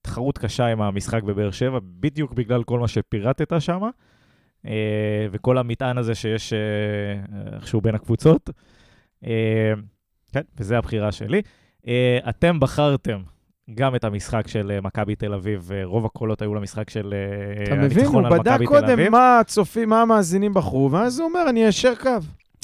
תחרות 0.04 0.38
קשה 0.38 0.66
עם 0.66 0.82
המשחק 0.82 1.22
בבאר 1.22 1.50
שבע, 1.50 1.78
בדיוק 1.82 2.32
בגלל 2.32 2.62
כל 2.62 2.78
מה 2.78 2.88
שפירטת 2.88 3.60
שם, 3.60 3.82
אה, 4.66 5.26
וכל 5.30 5.58
המטען 5.58 5.98
הזה 5.98 6.14
שיש 6.14 6.52
אה, 6.52 6.58
איכשהו 7.56 7.80
בין 7.80 7.94
הקבוצות. 7.94 8.50
אה, 9.26 9.72
כן, 10.32 10.42
וזו 10.58 10.74
הבחירה 10.74 11.12
שלי. 11.12 11.42
אתם 12.28 12.60
בחרתם 12.60 13.22
גם 13.74 13.94
את 13.94 14.04
המשחק 14.04 14.48
של 14.48 14.80
מכבי 14.82 15.14
תל 15.14 15.34
אביב, 15.34 15.70
רוב 15.84 16.06
הקולות 16.06 16.42
היו 16.42 16.54
למשחק 16.54 16.90
של 16.90 17.14
אה, 17.14 17.64
אתה 17.64 17.74
מבין, 17.74 18.06
הוא 18.06 18.20
הניצחון 18.20 18.24
על 18.24 18.32
בדק 18.32 18.50
מכבי 18.52 18.64
תל 18.64 18.70
קודם 18.70 18.92
אביב. 18.92 19.08
מה 19.08 19.38
הצופים, 19.40 19.88
מה 19.88 20.02
המאזינים 20.02 20.54
בחרו, 20.54 20.90
ואז 20.92 21.20
הוא 21.20 21.28
אומר, 21.28 21.48
אני 21.48 21.64
איישר 21.64 21.94
קו. 21.94 22.10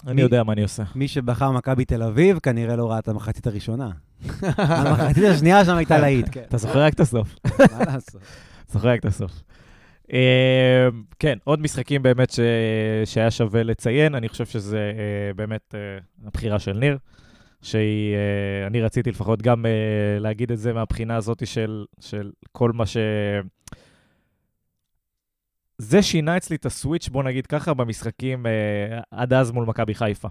אני 0.06 0.20
יודע 0.20 0.42
מה 0.42 0.52
אני 0.52 0.62
עושה. 0.62 0.82
מי 0.94 1.08
שבחר 1.08 1.50
מכבי 1.50 1.84
תל 1.84 2.02
אביב, 2.02 2.38
כנראה 2.38 2.76
לא 2.76 2.90
ראה 2.90 2.98
את 2.98 3.08
המחצית 3.08 3.46
הראשונה. 3.46 3.90
המחצית 4.56 5.24
השנייה 5.24 5.64
שם 5.64 5.76
הייתה 5.76 5.98
להיט, 5.98 6.26
כן. 6.32 6.42
אתה 6.48 6.56
זוכר 6.56 6.82
רק 6.82 6.94
את 6.94 7.00
הסוף. 7.00 7.36
מה 7.78 7.84
לעשות? 7.84 8.22
זוכר 8.68 8.88
רק 8.88 9.00
את 9.00 9.04
הסוף. 9.04 9.42
אה, 10.12 10.88
כן, 11.18 11.38
עוד 11.44 11.60
משחקים 11.60 12.02
באמת. 12.02 12.34
שהיה 13.04 13.30
שווה 13.30 13.62
לציין, 13.62 14.14
אני 14.14 14.28
חושב 14.28 14.46
שזה 14.46 14.92
אה, 14.98 15.34
באמת 15.34 15.74
אה, 15.74 15.98
הבחירה 16.26 16.58
של 16.58 16.72
ניר, 16.72 16.98
שהיא, 17.62 18.14
אה, 18.14 18.66
אני 18.66 18.82
רציתי 18.82 19.10
לפחות 19.10 19.42
גם 19.42 19.66
להגיד 20.20 20.52
את 20.52 20.58
זה 20.58 20.72
מהבחינה 20.72 21.16
הזאת 21.16 21.46
של, 21.46 21.84
של 22.00 22.30
כל 22.52 22.72
מה 22.72 22.86
ש... 22.86 22.96
זה 25.78 26.02
שינה 26.02 26.36
אצלי 26.36 26.56
את 26.56 26.66
הסוויץ', 26.66 27.08
בוא 27.08 27.22
נגיד 27.22 27.46
ככה, 27.46 27.74
במשחקים 27.74 28.46
עד 29.10 29.32
אז 29.32 29.50
מול 29.50 29.66
מכבי 29.66 29.94
חיפה. 29.94 30.28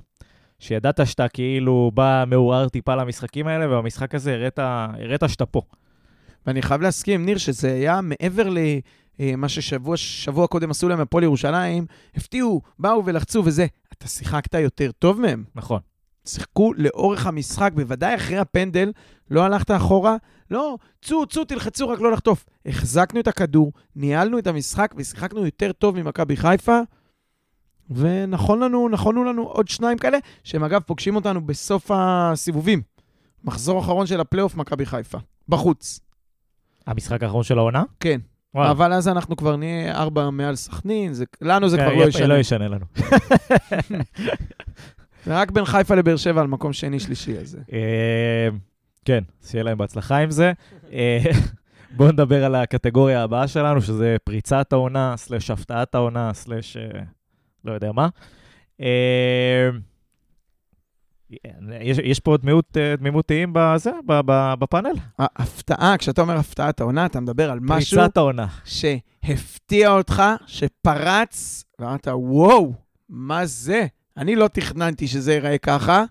שידעת 0.60 1.08
שאתה 1.08 1.28
כאילו 1.28 1.92
בא 1.94 2.24
מעורער 2.28 2.70
טיפה 2.70 2.96
למשחקים 2.96 3.48
האלה, 3.48 3.68
ובמשחק 3.68 4.16
הזה 4.16 4.34
הראת, 4.34 4.60
הראת 4.60 5.30
שאתה 5.30 5.46
פה. 5.46 5.62
ואני 6.46 6.62
חייב 6.62 6.82
להסכים, 6.82 7.26
ניר, 7.26 7.38
שזה 7.38 7.74
היה 7.74 8.00
מעבר 8.02 8.50
למה 9.20 9.50
ששבוע 9.50 9.98
שבוע 9.98 10.48
קודם 10.48 10.72
עשו 10.72 10.90
להם 10.90 11.00
הפועל 11.00 11.24
ירושלים, 11.24 11.86
הפתיעו, 12.16 12.62
באו 12.80 13.06
ולחצו 13.06 13.42
וזה. 13.46 13.66
אתה 13.94 14.08
שיחקת 14.08 14.54
יותר 14.54 14.92
טוב 14.92 15.22
מהם. 15.22 15.44
נכון. 15.56 15.80
שיחקו 16.26 16.74
לאורך 16.78 17.28
המשחק, 17.28 17.72
בוודאי 17.76 18.16
אחרי 18.16 18.38
הפנדל, 18.38 18.92
לא 19.32 19.44
הלכת 19.44 19.72
אחורה, 19.72 20.16
לא, 20.52 20.78
צאו, 21.02 21.26
צאו, 21.26 21.46
תלחצו, 21.46 21.90
רק 21.90 22.00
לא 22.00 22.12
לחטוף. 22.12 22.46
החזקנו 22.66 23.20
את 23.20 23.28
הכדור, 23.28 23.72
ניהלנו 23.96 24.40
את 24.40 24.48
המשחק 24.48 24.94
ושיחקנו 24.98 25.46
יותר 25.46 25.72
טוב 25.72 26.02
ממכבי 26.02 26.38
חיפה, 26.38 26.80
ונכון 27.90 28.60
לנו, 28.60 28.90
נכונו 28.90 29.24
לנו 29.24 29.44
עוד 29.44 29.68
שניים 29.68 29.98
כאלה, 29.98 30.18
שהם 30.44 30.64
אגב 30.64 30.82
פוגשים 30.82 31.16
אותנו 31.16 31.42
בסוף 31.42 31.92
הסיבובים. 31.94 32.82
מחזור 33.44 33.80
אחרון 33.80 34.08
של 34.08 34.22
הפלייאוף, 34.22 34.56
מכבי 34.56 34.86
חיפה. 34.86 35.18
בחוץ. 35.50 36.00
המשחק 36.88 37.24
האחרון 37.24 37.44
של 37.44 37.58
העונה? 37.58 37.84
כן. 38.00 38.20
וואלה. 38.56 38.72
אבל 38.72 38.94
אז 38.94 39.08
אנחנו 39.08 39.38
כבר 39.38 39.56
נהיה 39.56 39.96
ארבע 39.96 40.30
מעל 40.30 40.56
סכנין, 40.56 41.14
זה, 41.14 41.26
לנו 41.42 41.70
זה 41.70 41.78
כן, 41.78 41.86
כבר 41.86 41.96
לא 41.96 42.04
ישנה. 42.04 42.28
לא 42.28 42.34
ישנה 42.34 42.68
לנו. 42.68 42.86
זה 45.26 45.38
רק 45.38 45.52
בין 45.52 45.66
חיפה 45.66 45.96
לבאר 45.96 46.16
שבע 46.16 46.42
על 46.42 46.48
מקום 46.48 46.74
שני-שלישי, 46.74 47.38
אז... 47.38 47.50
זה. 47.50 47.60
אה, 47.74 48.50
כן, 49.06 49.24
שיהיה 49.46 49.64
להם 49.64 49.78
בהצלחה 49.78 50.18
עם 50.18 50.32
זה. 50.32 50.52
אה, 50.94 51.20
בואו 51.98 52.12
נדבר 52.12 52.46
על 52.46 52.56
הקטגוריה 52.56 53.24
הבאה 53.24 53.48
שלנו, 53.48 53.82
שזה 53.82 54.16
פריצת 54.24 54.74
העונה, 54.74 55.14
סלש 55.18 55.52
הפתעת 55.52 55.96
העונה, 55.96 56.34
סלש 56.34 56.78
אה, 56.78 57.02
לא 57.66 57.72
יודע 57.72 57.92
מה. 57.92 58.10
אה, 58.82 59.70
יש, 61.82 61.98
יש 62.04 62.20
פה 62.20 62.38
דמיות, 62.38 62.78
אה, 62.78 62.98
תמימות 62.98 63.26
דעים 63.28 63.50
בזה, 63.54 63.92
בפאנל? 64.60 64.94
ההפתעה, 65.20 65.98
כשאתה 65.98 66.22
אומר 66.22 66.38
הפתעת 66.38 66.82
העונה, 66.82 67.06
אתה 67.06 67.20
מדבר 67.20 67.52
על 67.52 67.60
משהו 67.62 67.98
פריצת 67.98 68.18
העונה. 68.18 68.48
שהפתיע 68.66 69.92
אותך, 69.92 70.24
שפרץ, 70.48 71.64
ואמרת, 71.80 72.08
וואו, 72.08 72.74
מה 73.10 73.46
זה? 73.46 73.86
אני 74.18 74.36
לא 74.36 74.48
תכננתי 74.48 75.08
שזה 75.08 75.34
ייראה 75.34 75.58
ככה. 75.58 76.04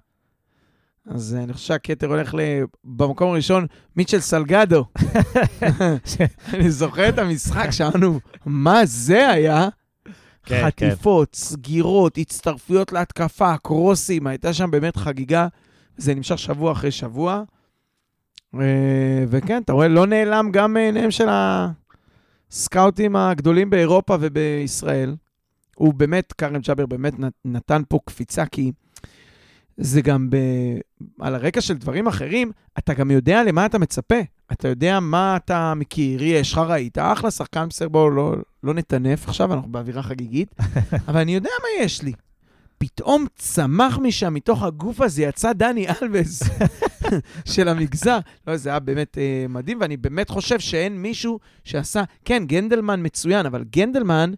אז 1.07 1.35
אה, 1.39 1.45
אני 1.45 1.53
חושב 1.53 1.67
שהכתר 1.67 2.07
הולך 2.07 2.35
ל... 2.35 2.41
במקום 2.85 3.31
הראשון, 3.31 3.67
מיטשל 3.97 4.21
סלגדו. 4.21 4.85
אני 6.55 6.71
זוכר 6.71 7.09
את 7.09 7.19
המשחק 7.19 7.71
שאמרנו, 7.71 8.21
מה 8.47 8.81
זה 8.85 9.29
היה? 9.29 9.69
כן, 10.49 10.67
חטיפות, 10.67 11.35
סגירות, 11.35 12.19
הצטרפויות 12.19 12.93
להתקפה, 12.93 13.57
קרוסים, 13.57 14.27
הייתה 14.27 14.53
שם 14.53 14.71
באמת 14.71 14.97
חגיגה. 14.97 15.49
זה 15.97 16.15
נמשך 16.15 16.39
שבוע 16.39 16.73
אחרי 16.73 16.91
שבוע. 16.91 17.43
אה, 18.55 18.61
וכן, 19.29 19.63
אתה 19.65 19.73
רואה, 19.73 19.89
לא 19.89 20.07
נעלם 20.07 20.49
גם 20.53 20.73
מעיניהם 20.75 21.11
של 21.11 21.29
הסקאוטים 22.51 23.17
הגדולים 23.17 23.71
באירופה 23.71 24.17
ובישראל. 24.21 25.17
הוא 25.77 25.95
באמת, 25.95 26.33
כרם 26.33 26.59
ג'אבר 26.59 26.87
באמת 26.87 27.19
נת- 27.19 27.33
נתן 27.45 27.83
פה 27.89 27.99
קפיצה, 28.07 28.47
כי 28.47 28.73
זה 29.77 30.01
גם 30.01 30.31
ב... 30.31 30.37
על 31.21 31.35
הרקע 31.35 31.61
של 31.61 31.75
דברים 31.75 32.07
אחרים, 32.07 32.53
אתה 32.79 32.95
גם 32.95 33.11
יודע 33.11 33.45
למה 33.45 33.67
אתה 33.67 33.79
מצפה. 33.79 34.15
אתה 34.53 34.69
יודע 34.69 35.01
מה 35.01 35.37
אתה 35.37 35.75
מכיר, 35.77 36.23
יש 36.23 36.53
לך 36.53 36.59
ראית, 36.59 36.99
אחלה 36.99 37.31
שחקן 37.31 37.67
בסדר, 37.69 37.89
בואו 37.89 38.11
לא, 38.11 38.35
לא 38.63 38.75
נטנף 38.75 39.29
עכשיו, 39.29 39.55
אנחנו 39.55 39.73
באווירה 39.73 40.03
חגיגית, 40.03 40.55
אבל 41.09 41.21
אני 41.21 41.35
יודע 41.35 41.51
מה 41.63 41.85
יש 41.85 42.03
לי. 42.03 42.13
ופתאום 42.79 43.27
צמח 43.37 43.99
משם, 43.99 44.35
מתוך 44.35 44.63
הגוף 44.63 45.01
הזה, 45.01 45.23
יצא 45.23 45.53
דני 45.53 45.87
אלבז 45.89 46.43
של 47.55 47.69
המגזר. 47.69 48.19
לא, 48.47 48.57
זה 48.57 48.71
היה 48.71 48.79
באמת 48.79 49.19
אה, 49.19 49.47
מדהים, 49.49 49.79
ואני 49.81 49.97
באמת 49.97 50.31
חושב 50.31 50.59
שאין 50.59 51.03
מישהו 51.03 51.39
שעשה... 51.65 52.03
כן, 52.25 52.45
גנדלמן 52.47 53.07
מצוין, 53.07 53.47
אבל 53.47 53.65
גנדלמן, 53.65 54.33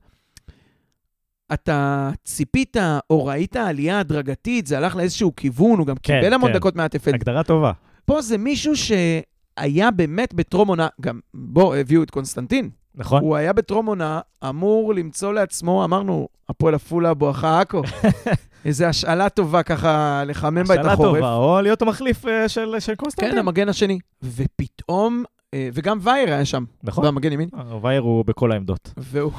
אתה 1.53 2.11
ציפית 2.25 2.77
או 3.11 3.27
ראית 3.27 3.57
עלייה 3.57 4.01
הדרגתית, 4.01 4.67
זה 4.67 4.79
הלך 4.79 4.97
לאיזשהו 4.97 5.37
כיוון, 5.37 5.79
הוא 5.79 5.87
גם 5.87 5.97
כן, 6.03 6.21
קיבל 6.21 6.35
המון 6.35 6.53
כן. 6.53 6.59
דקות 6.59 6.77
מהתפל. 6.77 7.15
הגדרה 7.15 7.43
טובה. 7.43 7.73
פה 8.05 8.23
זה 8.23 8.39
מישהו 8.39 8.73
שהיה 8.77 9.91
באמת 9.91 10.35
בטרום 10.35 10.69
עונה, 10.69 10.89
גם, 11.01 11.21
בוא, 11.35 11.77
הביאו 11.77 12.03
את 12.03 12.11
קונסטנטין. 12.11 12.71
נכון? 13.01 13.23
הוא 13.23 13.37
היה 13.37 13.53
בטרום 13.53 13.87
עונה, 13.87 14.21
אמור 14.49 14.95
למצוא 14.95 15.33
לעצמו, 15.33 15.85
אמרנו, 15.85 16.29
הפועל 16.49 16.75
עפולה 16.75 17.15
בואכה 17.15 17.61
עכו. 17.61 17.83
איזו 18.65 18.85
השאלה 18.85 19.29
טובה 19.29 19.63
ככה 19.63 20.23
לחמם 20.27 20.55
בה 20.55 20.75
את 20.75 20.79
השאלה 20.79 20.93
החורף. 20.93 21.15
טובה, 21.15 21.35
או 21.35 21.61
להיות 21.63 21.83
המחליף 21.83 22.27
אה, 22.27 22.49
של 22.49 22.75
של 22.79 22.93
כן, 22.93 22.97
קונסטנטין. 22.97 23.39
המגן 23.39 23.69
השני. 23.69 23.99
ופתאום, 24.23 25.25
אה, 25.55 25.69
וגם 25.73 25.99
וייר 26.03 26.29
היה 26.29 26.45
שם, 26.45 26.65
נכון. 26.83 27.07
במגן 27.07 27.33
ימין. 27.33 27.49
אה, 27.55 27.77
וייר 27.83 28.03
הוא 28.03 28.25
בכל 28.25 28.53
העמדות. 28.53 28.93
והוא, 28.97 29.33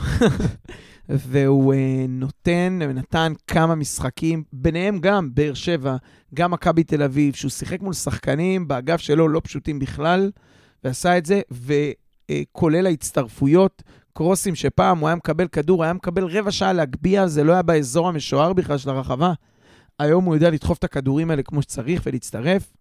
והוא 1.09 1.73
נותן, 2.09 2.79
נתן 2.93 3.33
כמה 3.47 3.75
משחקים, 3.75 4.43
ביניהם 4.53 4.99
גם 4.99 5.29
באר 5.33 5.53
שבע, 5.53 5.95
גם 6.33 6.51
מכבי 6.51 6.83
תל 6.83 7.03
אביב, 7.03 7.33
שהוא 7.33 7.51
שיחק 7.51 7.81
מול 7.81 7.93
שחקנים 7.93 8.67
באגף 8.67 8.99
שלו 8.99 9.27
לא 9.27 9.41
פשוטים 9.43 9.79
בכלל, 9.79 10.31
ועשה 10.83 11.17
את 11.17 11.25
זה, 11.25 11.41
וכולל 12.31 12.85
ההצטרפויות, 12.85 13.83
קרוסים 14.13 14.55
שפעם 14.55 14.99
הוא 14.99 15.07
היה 15.07 15.15
מקבל 15.15 15.47
כדור, 15.47 15.83
היה 15.83 15.93
מקבל 15.93 16.23
רבע 16.23 16.51
שעה 16.51 16.73
להגביה, 16.73 17.27
זה 17.27 17.43
לא 17.43 17.53
היה 17.53 17.61
באזור 17.61 18.07
המשוער 18.07 18.53
בכלל 18.53 18.77
של 18.77 18.89
הרחבה. 18.89 19.33
היום 19.99 20.25
הוא 20.25 20.35
יודע 20.35 20.49
לדחוף 20.49 20.77
את 20.77 20.83
הכדורים 20.83 21.31
האלה 21.31 21.43
כמו 21.43 21.61
שצריך 21.61 22.01
ולהצטרף. 22.05 22.73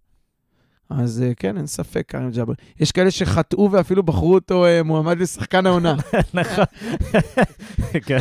אז 0.91 1.23
אה, 1.23 1.35
כן, 1.35 1.57
אין 1.57 1.67
ספק, 1.67 2.05
קרים 2.07 2.31
ג'אבר. 2.31 2.53
יש 2.81 2.93
כאלה 2.93 3.11
שחטאו 3.11 3.71
ואפילו 3.73 4.03
בחרו 4.03 4.35
אותו 4.35 4.67
אה, 4.67 4.83
מועמד 4.83 5.19
לשחקן 5.19 5.67
העונה. 5.67 5.97
נכון. 6.35 6.65
כן. 8.07 8.19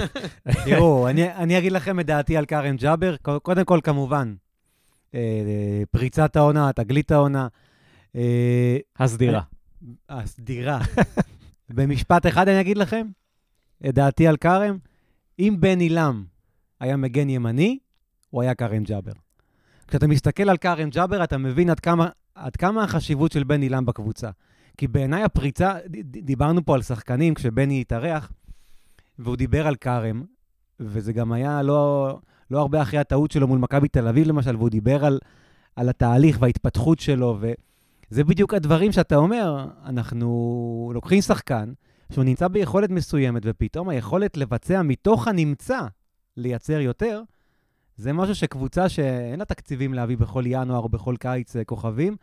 תראו, 0.65 1.07
אני, 1.09 1.33
אני 1.33 1.57
אגיד 1.57 1.71
לכם 1.71 1.99
את 1.99 2.05
דעתי 2.05 2.37
על 2.37 2.45
קארם 2.45 2.75
ג'אבר. 2.75 3.15
קודם 3.41 3.65
כל, 3.65 3.79
כמובן, 3.83 4.33
אה, 5.15 5.83
פריצת 5.91 6.35
העונה, 6.35 6.73
תגלית 6.73 7.11
העונה. 7.11 7.47
אה, 8.15 8.77
הסדירה. 8.99 9.41
הסדירה. 10.09 10.79
במשפט 11.69 12.27
אחד 12.27 12.47
אני 12.47 12.61
אגיד 12.61 12.77
לכם, 12.77 13.07
את 13.89 13.95
דעתי 13.95 14.27
על 14.27 14.37
כרם, 14.37 14.77
אם 15.39 15.55
בן 15.59 15.79
עילם 15.79 16.23
היה 16.79 16.97
מגן 16.97 17.29
ימני, 17.29 17.79
הוא 18.29 18.41
היה 18.41 18.55
כרם 18.55 18.83
ג'אבר. 18.83 19.11
כשאתה 19.87 20.07
מסתכל 20.07 20.49
על 20.49 20.57
כרם 20.57 20.89
ג'אבר, 20.89 21.23
אתה 21.23 21.37
מבין 21.37 21.69
עד 21.69 21.79
כמה, 21.79 22.09
עד 22.35 22.55
כמה 22.55 22.83
החשיבות 22.83 23.31
של 23.31 23.43
בן 23.43 23.61
עילם 23.61 23.85
בקבוצה. 23.85 24.29
כי 24.77 24.87
בעיניי 24.87 25.23
הפריצה, 25.23 25.73
דיברנו 26.03 26.65
פה 26.65 26.75
על 26.75 26.81
שחקנים 26.81 27.33
כשבני 27.33 27.81
התארח, 27.81 28.31
והוא 29.19 29.35
דיבר 29.35 29.67
על 29.67 29.75
כרם, 29.75 30.23
וזה 30.79 31.13
גם 31.13 31.31
היה 31.31 31.61
לא, 31.61 32.19
לא 32.51 32.59
הרבה 32.59 32.81
אחרי 32.81 32.99
הטעות 32.99 33.31
שלו 33.31 33.47
מול 33.47 33.59
מכבי 33.59 33.87
תל 33.87 34.07
אביב 34.07 34.27
למשל, 34.27 34.55
והוא 34.55 34.69
דיבר 34.69 35.05
על, 35.05 35.19
על 35.75 35.89
התהליך 35.89 36.37
וההתפתחות 36.41 36.99
שלו, 36.99 37.37
ו... 37.41 37.51
זה 38.09 38.23
בדיוק 38.23 38.53
הדברים 38.53 38.91
שאתה 38.91 39.15
אומר, 39.15 39.67
אנחנו 39.85 40.91
לוקחים 40.93 41.21
שחקן 41.21 41.73
שהוא 42.11 42.23
נמצא 42.23 42.47
ביכולת 42.47 42.89
מסוימת, 42.89 43.41
ופתאום 43.45 43.89
היכולת 43.89 44.37
לבצע 44.37 44.81
מתוך 44.81 45.27
הנמצא 45.27 45.79
לייצר 46.37 46.79
יותר, 46.79 47.21
זה 47.95 48.13
משהו 48.13 48.35
שקבוצה 48.35 48.89
שאין 48.89 49.39
לה 49.39 49.45
תקציבים 49.45 49.93
להביא 49.93 50.17
בכל 50.17 50.43
ינואר 50.45 50.79
או 50.79 50.89
בכל 50.89 51.15
קיץ 51.19 51.55
אה, 51.55 51.63
כוכבים, 51.63 52.15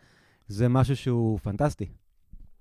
זה 0.49 0.69
משהו 0.69 0.97
שהוא 0.97 1.39
פנטסטי. 1.39 1.87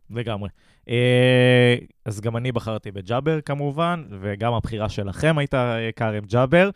לגמרי. 0.10 0.50
אה, 0.90 1.76
אז 2.06 2.22
גם 2.22 2.38
אני 2.38 2.52
בחרתי 2.52 2.92
בג'אבר 2.92 3.42
כמובן, 3.42 4.04
וגם 4.22 4.54
הבחירה 4.54 4.90
שלכם 4.90 5.38
הייתה 5.38 5.78
אה, 5.78 5.92
כרם 5.92 6.24
ג'אבר. 6.26 6.70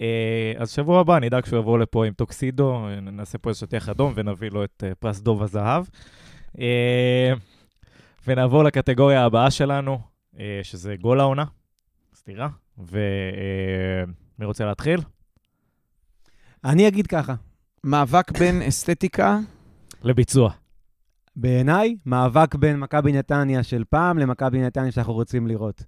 אה, 0.00 0.52
אז 0.58 0.70
שבוע 0.70 1.00
הבא 1.00 1.18
נדאג 1.18 1.44
שהוא 1.44 1.58
יבוא 1.58 1.78
לפה 1.78 2.06
עם 2.06 2.12
טוקסידו, 2.12 2.86
נעשה 3.02 3.38
פה 3.38 3.50
איזה 3.50 3.60
שטיח 3.60 3.88
אדום 3.88 4.12
ונביא 4.16 4.50
לו 4.50 4.64
את 4.64 4.84
אה, 4.86 4.94
פרס 4.94 5.20
דוב 5.20 5.42
הזהב. 5.42 5.84
אה, 6.58 7.32
ונעבור 8.26 8.64
לקטגוריה 8.64 9.24
הבאה 9.24 9.50
שלנו, 9.50 9.98
שזה 10.62 10.94
גול 11.00 11.20
העונה, 11.20 11.44
סליחה. 12.14 12.48
ומי 12.78 14.44
רוצה 14.44 14.64
להתחיל? 14.64 15.00
אני 16.64 16.88
אגיד 16.88 17.06
ככה, 17.06 17.34
מאבק 17.84 18.38
בין 18.38 18.62
אסתטיקה, 18.62 19.38
לביצוע. 20.02 20.52
בעיניי, 21.36 21.96
מאבק 22.06 22.54
בין 22.54 22.80
מכבי 22.80 23.12
נתניה 23.12 23.62
של 23.62 23.84
פעם 23.90 24.18
למכבי 24.18 24.62
נתניה 24.62 24.92
שאנחנו 24.92 25.12
רוצים 25.12 25.46
לראות. 25.46 25.84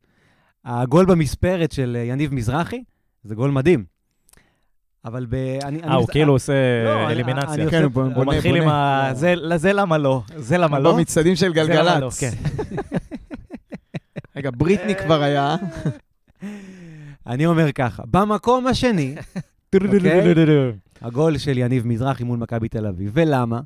הגול 0.64 1.06
במספרת 1.06 1.72
של 1.72 1.96
יניב 2.04 2.34
מזרחי, 2.34 2.84
זה 3.24 3.34
גול 3.34 3.50
מדהים. 3.50 3.93
אבל 5.04 5.26
ב... 5.28 5.34
אני, 5.62 5.82
אה, 5.82 5.94
הוא 5.94 6.06
כאילו 6.08 6.32
עושה 6.32 6.52
לא, 6.84 7.04
אני- 7.04 7.12
אלימינציה. 7.12 7.70
כן, 7.70 7.82
הוא 7.82 7.86
עושה- 7.86 7.88
בונה, 7.88 8.14
הוא 8.16 8.24
מתחיל 8.34 8.56
עם 8.56 8.62
בונה. 8.62 9.08
ה... 9.08 9.14
זה- 9.14 9.34
זה 9.56 9.72
למה 9.72 9.98
לא, 9.98 10.22
זה 10.36 10.58
למה 10.58 10.78
לא. 10.78 10.92
במצעדים 10.92 11.36
של 11.36 11.46
לא, 11.48 11.52
גלגלצ. 11.52 12.20
כן. 12.20 12.30
רגע, 14.36 14.50
בריטני 14.56 14.94
כבר 14.94 15.22
היה. 15.22 15.56
אני 17.26 17.46
אומר 17.46 17.72
ככה, 17.72 18.02
במקום 18.10 18.66
השני, 18.66 19.14
אוקיי? 19.74 20.34
הגול 21.02 21.38
של 21.38 21.58
יניב 21.58 21.86
מזרחי 21.86 22.24
מול 22.24 22.38
מכבי 22.38 22.68
תל 22.68 22.86
אביב. 22.86 23.10
ולמה? 23.14 23.60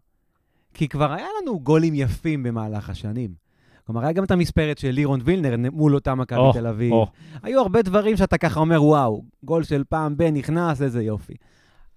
כי 0.74 0.88
כבר 0.88 1.12
היה 1.12 1.26
לנו 1.42 1.60
גולים 1.60 1.94
יפים 1.94 2.42
במהלך 2.42 2.90
השנים. 2.90 3.30
כלומר, 3.88 4.02
היה 4.02 4.12
גם 4.12 4.24
את 4.24 4.30
המספרת 4.30 4.78
של 4.78 4.90
לירון 4.90 5.20
וילנר 5.24 5.70
מול 5.72 5.94
אותה 5.94 6.14
מכבי 6.14 6.38
או, 6.38 6.52
תל 6.52 6.66
אביב. 6.66 6.92
או. 6.92 7.06
היו 7.42 7.60
הרבה 7.60 7.82
דברים 7.82 8.16
שאתה 8.16 8.38
ככה 8.38 8.60
אומר, 8.60 8.84
וואו, 8.84 9.22
גול 9.44 9.62
של 9.62 9.84
פעם 9.88 10.16
בן 10.16 10.34
נכנס, 10.34 10.82
איזה 10.82 11.02
יופי. 11.02 11.34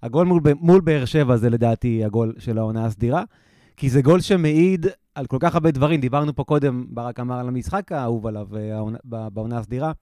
הגול 0.02 0.26
מול, 0.26 0.40
מול 0.60 0.80
באר 0.80 1.04
שבע 1.04 1.36
זה 1.36 1.50
לדעתי 1.50 2.04
הגול 2.04 2.34
של 2.38 2.58
העונה 2.58 2.84
הסדירה, 2.84 3.22
כי 3.76 3.90
זה 3.90 4.02
גול 4.02 4.20
שמעיד 4.20 4.86
על 5.14 5.26
כל 5.26 5.36
כך 5.40 5.54
הרבה 5.54 5.70
דברים. 5.70 6.00
דיברנו 6.00 6.34
פה 6.34 6.44
קודם, 6.44 6.86
ברק 6.88 7.20
אמר 7.20 7.38
על 7.38 7.48
המשחק 7.48 7.92
האהוב 7.92 8.26
עליו 8.26 8.48
אה, 8.56 8.82
ב- 9.04 9.28
בעונה 9.28 9.58
הסדירה. 9.58 9.92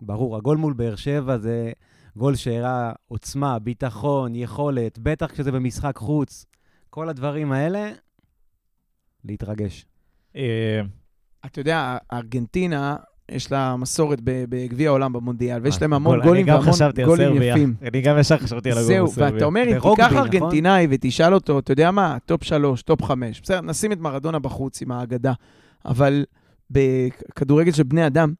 ברור, 0.00 0.36
הגול 0.36 0.56
מול 0.56 0.72
באר 0.72 0.96
שבע 0.96 1.38
זה 1.38 1.72
גול 2.16 2.34
שהראה 2.34 2.92
עוצמה, 3.08 3.58
ביטחון, 3.58 4.34
יכולת, 4.34 4.98
בטח 4.98 5.32
כשזה 5.32 5.52
במשחק 5.52 5.96
חוץ. 5.96 6.46
כל 6.90 7.08
הדברים 7.08 7.52
האלה, 7.52 7.92
להתרגש. 9.24 9.86
אה, 11.44 11.48
אתה 11.52 11.60
יודע, 11.60 11.96
ארגנטינה, 12.12 12.96
יש 13.30 13.52
לה 13.52 13.76
מסורת 13.76 14.18
בגביע 14.24 14.88
העולם 14.88 15.12
במונדיאל, 15.12 15.60
ויש 15.62 15.74
אה, 15.74 15.78
להם 15.80 15.92
המון 15.92 16.16
גול- 16.16 16.24
גולים 16.26 16.42
אני 16.44 16.50
גם 16.52 16.58
והמון 16.58 16.72
חשבתי 16.72 17.02
על 17.02 17.08
גולים 17.08 17.28
סרביה. 17.32 17.50
יפים. 17.54 17.74
אני 17.82 18.00
גם 18.00 18.18
ישר 18.18 18.38
חשבתי 18.38 18.70
על 18.70 18.78
הגול 18.78 18.86
זהו, 18.88 19.06
בסרביה. 19.06 19.32
ואתה 19.34 19.44
אומר, 19.44 19.62
אם 19.62 19.78
תיקח 19.78 20.06
נכון? 20.06 20.16
ארגנטינאי 20.18 20.86
ותשאל 20.90 21.34
אותו, 21.34 21.58
אתה 21.58 21.72
יודע 21.72 21.90
מה, 21.90 22.16
top 22.26 22.44
שלוש, 22.44 22.82
top 22.82 23.02
חמש, 23.02 23.40
בסדר, 23.40 23.60
נשים 23.60 23.92
את 23.92 23.98
מרדונה 24.00 24.38
בחוץ 24.38 24.82
עם 24.82 24.92
האגדה, 24.92 25.32
אבל 25.84 26.24
בכדורגל 26.70 27.72
של 27.72 27.82
בני 27.82 28.06
אדם, 28.06 28.32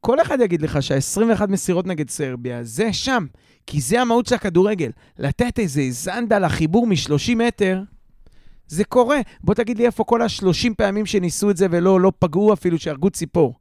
כל 0.00 0.20
אחד 0.22 0.38
יגיד 0.40 0.62
לך 0.62 0.82
שה-21 0.82 1.46
מסירות 1.48 1.86
נגד 1.86 2.10
סרביה, 2.10 2.58
זה 2.64 2.92
שם, 2.92 3.26
כי 3.66 3.80
זה 3.80 4.00
המהות 4.00 4.26
של 4.26 4.34
הכדורגל. 4.34 4.90
לתת 5.18 5.58
איזה 5.58 5.82
זנדה 5.90 6.38
לחיבור 6.38 6.86
מ-30 6.86 7.34
מטר, 7.36 7.80
זה 8.68 8.84
קורה. 8.84 9.20
בוא 9.40 9.54
תגיד 9.54 9.78
לי 9.78 9.86
איפה 9.86 10.04
כל 10.04 10.22
ה-30 10.22 10.74
פעמים 10.76 11.06
שניסו 11.06 11.50
את 11.50 11.56
זה 11.56 11.66
ולא 11.70 12.00
לא 12.00 12.12
פגעו 12.18 12.52
אפילו, 12.52 12.78
שהרגו 12.78 13.10
ציפור. 13.10 13.54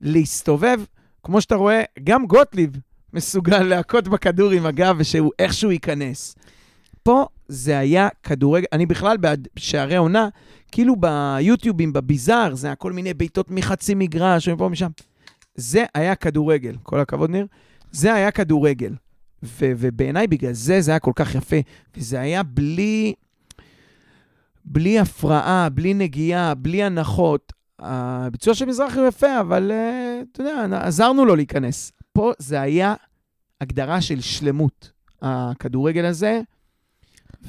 להסתובב, 0.00 0.80
כמו 1.22 1.40
שאתה 1.40 1.54
רואה, 1.54 1.82
גם 2.04 2.26
גוטליב 2.26 2.70
מסוגל 3.12 3.62
להכות 3.62 4.08
בכדור 4.08 4.50
עם 4.50 4.66
הגב 4.66 4.96
ושהוא 4.98 5.30
איכשהו 5.38 5.70
ייכנס. 5.70 6.36
פה 7.02 7.26
זה 7.48 7.78
היה 7.78 8.08
כדורגל, 8.22 8.66
אני 8.72 8.86
בכלל 8.86 9.16
בעד 9.16 9.48
שערי 9.56 9.96
עונה, 9.96 10.28
כאילו 10.72 10.94
ביוטיובים, 10.96 11.92
בביזאר, 11.92 12.54
זה 12.54 12.66
היה 12.66 12.74
כל 12.74 12.92
מיני 12.92 13.14
בעיטות 13.14 13.50
מחצי 13.50 13.94
מגרש 13.94 14.48
ומפה 14.48 14.64
ומשם. 14.64 14.90
זה 15.54 15.84
היה 15.94 16.14
כדורגל, 16.14 16.76
כל 16.82 17.00
הכבוד 17.00 17.30
ניר, 17.30 17.46
זה 17.90 18.14
היה 18.14 18.30
כדורגל. 18.30 18.94
ובעיניי 19.42 20.26
בגלל 20.26 20.52
זה 20.52 20.80
זה 20.80 20.90
היה 20.90 20.98
כל 20.98 21.12
כך 21.14 21.34
יפה, 21.34 21.56
וזה 21.96 22.20
היה 22.20 22.42
בלי, 22.42 23.14
בלי 24.64 24.98
הפרעה, 24.98 25.68
בלי 25.68 25.94
נגיעה, 25.94 26.54
בלי 26.54 26.82
הנחות. 26.82 27.52
הביצוע 27.78 28.54
של 28.54 28.64
מזרחי 28.64 28.98
הוא 28.98 29.08
יפה, 29.08 29.40
אבל 29.40 29.70
uh, 29.70 30.24
אתה 30.32 30.42
יודע, 30.42 30.78
עזרנו 30.86 31.24
לו 31.24 31.36
להיכנס. 31.36 31.92
פה 32.12 32.32
זה 32.38 32.60
היה 32.60 32.94
הגדרה 33.60 34.00
של 34.00 34.20
שלמות, 34.20 34.90
הכדורגל 35.22 36.04
הזה, 36.04 36.40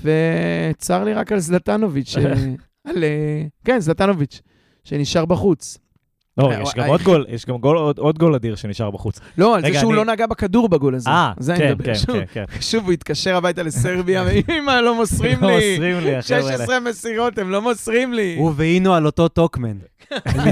וצר 0.02 1.04
לי 1.04 1.14
רק 1.14 1.32
על 1.32 1.40
זלטנוביץ', 1.40 2.08
ש- 2.14 2.18
על, 2.88 3.04
אה, 3.04 3.44
כן, 3.66 3.80
זלטנוביץ', 3.80 4.42
שנשאר 4.84 5.26
בחוץ. 5.26 5.78
לא, 6.38 6.52
אה, 6.52 6.62
יש 6.62 6.70
גם 6.76 6.84
אה, 6.84 6.88
עוד 6.90 7.02
גול, 7.04 7.26
יש 7.30 7.46
גם 7.46 7.58
גול- 7.58 7.78
עוד- 7.78 8.00
עוד 8.00 8.18
גול 8.20 8.36
אדיר 8.36 8.56
שנשאר 8.56 8.92
בחוץ. 8.92 9.20
לא, 9.38 9.56
על 9.56 9.62
זה 9.62 9.74
שהוא 9.80 9.94
לא 9.94 10.06
נגע 10.06 10.26
בכדור 10.28 10.70
בגול 10.70 10.96
הזה. 10.96 11.10
אה, 11.10 11.32
זה 11.40 11.54
אני 11.56 11.60
כן. 11.62 11.74
כן, 11.84 11.94
כן, 12.14 12.24
כן. 12.34 12.62
שוב, 12.62 12.84
הוא 12.84 12.92
התקשר 12.94 13.36
הביתה 13.36 13.64
לסרביה, 13.64 14.24
ואמא, 14.48 14.72
לא 14.72 14.96
מוסרים 14.96 15.38
לא 15.42 15.48
לי. 15.48 15.56
מוסרים 15.72 16.00
לי, 16.00 16.16
החבר'ה 16.16 16.40
האלה. 16.40 16.58
16 16.58 16.80
מסירות, 16.80 17.38
הם 17.38 17.50
לא 17.50 17.62
מוסרים 17.62 18.14
לי. 18.14 18.36
הוא 18.38 18.52
ואינו 18.56 18.94
על 18.94 19.06
אותו 19.06 19.28
טוקמן. 19.28 19.78
הם 20.26 20.48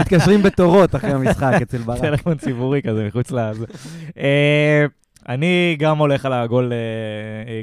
מתקשרים- 0.00 0.42
בתורות 0.42 0.94
אחרי 0.94 1.10
המשחק 1.12 1.52
אצל 1.62 1.78
ברק. 1.78 2.00
טלפון 2.00 2.36
ציבורי 2.36 2.82
כזה 2.82 3.04
מחוץ 3.06 3.30
לזה. 3.30 3.66
אה, 4.18 4.84
אני 5.28 5.76
גם 5.78 5.98
הולך 5.98 6.26
על 6.26 6.32
הגול 6.32 6.72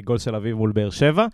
גול 0.04 0.18
של 0.18 0.34
אביב 0.34 0.56
מול 0.56 0.72
באר 0.72 0.90
שבע. 0.90 1.26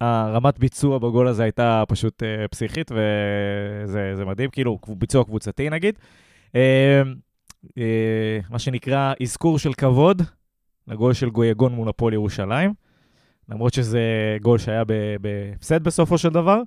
הרמת 0.00 0.58
ביצוע 0.58 0.98
בגול 0.98 1.28
הזה 1.28 1.42
הייתה 1.42 1.82
פשוט 1.88 2.22
אה, 2.22 2.48
פסיכית, 2.48 2.90
וזה 2.92 4.12
זה 4.16 4.24
מדהים, 4.24 4.50
כאילו 4.50 4.78
ביצוע 4.88 5.24
קבוצתי 5.24 5.70
נגיד. 5.70 5.98
אה, 6.54 7.02
אה, 7.78 8.38
מה 8.50 8.58
שנקרא 8.58 9.12
אזכור 9.22 9.58
של 9.58 9.72
כבוד 9.74 10.22
לגול 10.88 11.12
של 11.12 11.30
גויגון 11.30 11.72
מול 11.74 11.88
הפועל 11.88 12.14
ירושלים. 12.14 12.74
למרות 13.48 13.74
שזה 13.74 14.00
גול 14.42 14.58
שהיה 14.58 14.82
בהפסד 15.20 15.82
בסופו 15.84 16.18
של 16.18 16.28
דבר, 16.28 16.62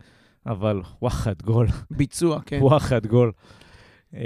אבל 0.46 0.82
וואחד 1.02 1.42
גול. 1.44 1.68
ביצוע, 1.92 2.40
כן. 2.46 2.60
וואחד 2.62 3.06
גול. 3.08 3.32
אה, 4.16 4.22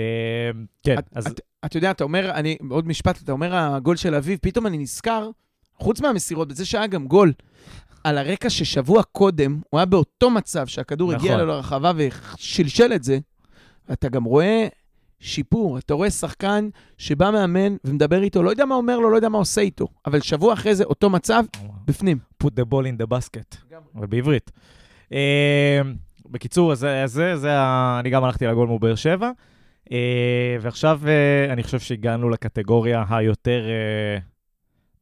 כן, 0.84 0.96
אז 1.16 1.28
את- 1.28 1.40
אתה 1.66 1.78
יודע, 1.78 1.92
אתה 1.92 2.04
אומר, 2.04 2.32
אני, 2.34 2.58
עוד 2.70 2.88
משפט, 2.88 3.22
אתה 3.24 3.32
אומר 3.32 3.56
הגול 3.56 3.96
של 3.96 4.16
אביב, 4.16 4.40
פתאום 4.42 4.68
אני 4.68 4.78
נזכר, 4.78 5.30
חוץ 5.76 6.02
מהמסירות, 6.02 6.48
בזה 6.48 6.66
שהיה 6.66 6.88
גם 6.88 7.08
גול, 7.08 7.34
על 8.08 8.18
הרקע 8.18 8.50
ששבוע 8.50 9.04
קודם, 9.04 9.60
הוא 9.70 9.78
היה 9.78 9.86
באותו 9.86 10.30
מצב 10.30 10.68
שהכדור 10.68 11.14
הגיע 11.14 11.36
נכון. 11.36 11.48
לו 11.48 11.54
לרחבה 11.54 11.92
ושלשל 11.96 12.94
את 12.96 13.04
זה, 13.04 13.20
אתה 13.92 14.10
גם 14.10 14.24
רואה 14.24 14.68
שיפור, 15.20 15.78
אתה 15.78 15.94
רואה 15.94 16.10
שחקן 16.10 16.70
שבא 16.98 17.32
מאמן 17.32 17.76
ומדבר 17.84 18.24
איתו, 18.24 18.44
לא 18.44 18.50
יודע 18.50 18.66
מה 18.66 18.76
אומר 18.76 19.00
לו, 19.00 19.10
לא 19.10 19.16
יודע 19.16 19.30
מה 19.30 19.38
עושה 19.38 19.62
איתו, 19.62 19.88
אבל 20.06 20.22
שבוע 20.22 20.54
אחרי 20.54 20.76
זה, 20.76 20.84
אותו 20.84 21.10
מצב, 21.10 21.44
בפנים. 21.86 22.18
put 22.44 22.48
the 22.48 22.74
ball 22.74 22.84
in 22.84 23.04
the 23.04 23.18
basket, 23.18 23.76
אבל 23.96 24.08
בעברית. 24.08 24.52
אה, 25.14 25.82
בקיצור, 26.30 26.76
זה, 26.76 27.04
זה, 27.06 27.38
זה, 27.38 27.50
אני 28.00 28.10
גם 28.10 28.24
הלכתי 28.24 28.46
לגול 28.46 28.68
מול 28.68 28.80
באר 28.80 28.96
שבע, 28.96 29.32
אה, 29.92 30.58
ועכשיו 30.62 31.02
אה, 31.08 31.54
אני 31.54 31.64
חושב 31.64 31.80
שהגענו 31.80 32.30
לקטגוריה 32.30 33.04
היותר... 33.10 33.64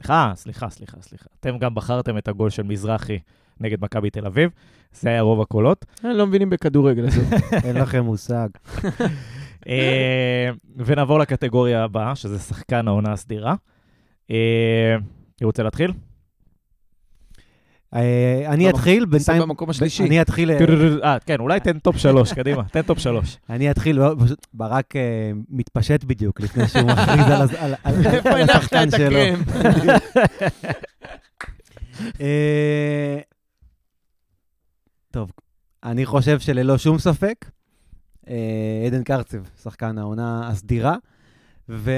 אה, 0.09 0.31
סליחה, 0.35 0.69
סליחה, 0.69 0.69
סליחה, 0.69 0.97
סליחה. 1.01 1.25
אתם 1.39 1.57
גם 1.57 1.75
בחרתם 1.75 2.17
את 2.17 2.27
הגול 2.27 2.49
של 2.49 2.63
מזרחי 2.63 3.19
נגד 3.59 3.77
מכבי 3.81 4.09
תל 4.09 4.25
אביב, 4.25 4.49
זה 4.93 5.09
היה 5.09 5.21
רוב 5.21 5.41
הקולות. 5.41 5.85
הם 6.03 6.11
לא 6.11 6.27
מבינים 6.27 6.49
בכדורגל 6.49 7.05
הזה. 7.07 7.21
אין 7.67 7.77
לכם 7.77 8.03
מושג. 8.03 8.49
אה, 9.67 10.49
ונעבור 10.77 11.19
לקטגוריה 11.19 11.83
הבאה, 11.83 12.15
שזה 12.15 12.39
שחקן 12.39 12.87
העונה 12.87 13.11
הסדירה. 13.11 13.55
אה, 14.31 14.95
אני 15.41 15.45
רוצה 15.45 15.63
להתחיל? 15.63 15.91
אה, 17.95 18.43
אני 18.47 18.69
אתחיל, 18.69 19.05
בינתיים... 19.05 19.41
במקום 19.41 19.69
השלישי. 19.69 20.03
אני 20.03 20.21
אתחיל... 20.21 20.51
אה, 20.51 20.57
אה, 21.03 21.17
כן, 21.19 21.39
אולי 21.39 21.59
תן 21.59 21.79
top 21.79 21.97
שלוש, 21.97 22.33
קדימה, 22.33 22.63
תן 22.63 22.81
top 22.81 22.99
שלוש. 22.99 23.37
אני 23.49 23.71
אתחיל, 23.71 23.99
פשוט 24.19 24.47
ברק 24.53 24.95
אה, 24.95 25.31
מתפשט 25.49 26.03
בדיוק 26.03 26.41
לפני 26.41 26.67
שהוא 26.67 26.83
מכריז 26.83 27.25
על 28.25 28.41
השחקן 28.49 28.89
שלו. 28.91 29.19
טוב, 35.11 35.31
אני 35.83 36.05
חושב 36.05 36.39
שללא 36.39 36.77
שום 36.77 36.99
ספק, 36.99 37.45
עדן 38.87 39.03
קרצב, 39.03 39.37
שחקן 39.63 39.97
העונה 39.97 40.47
הסדירה, 40.47 40.95
ו... 41.69 41.91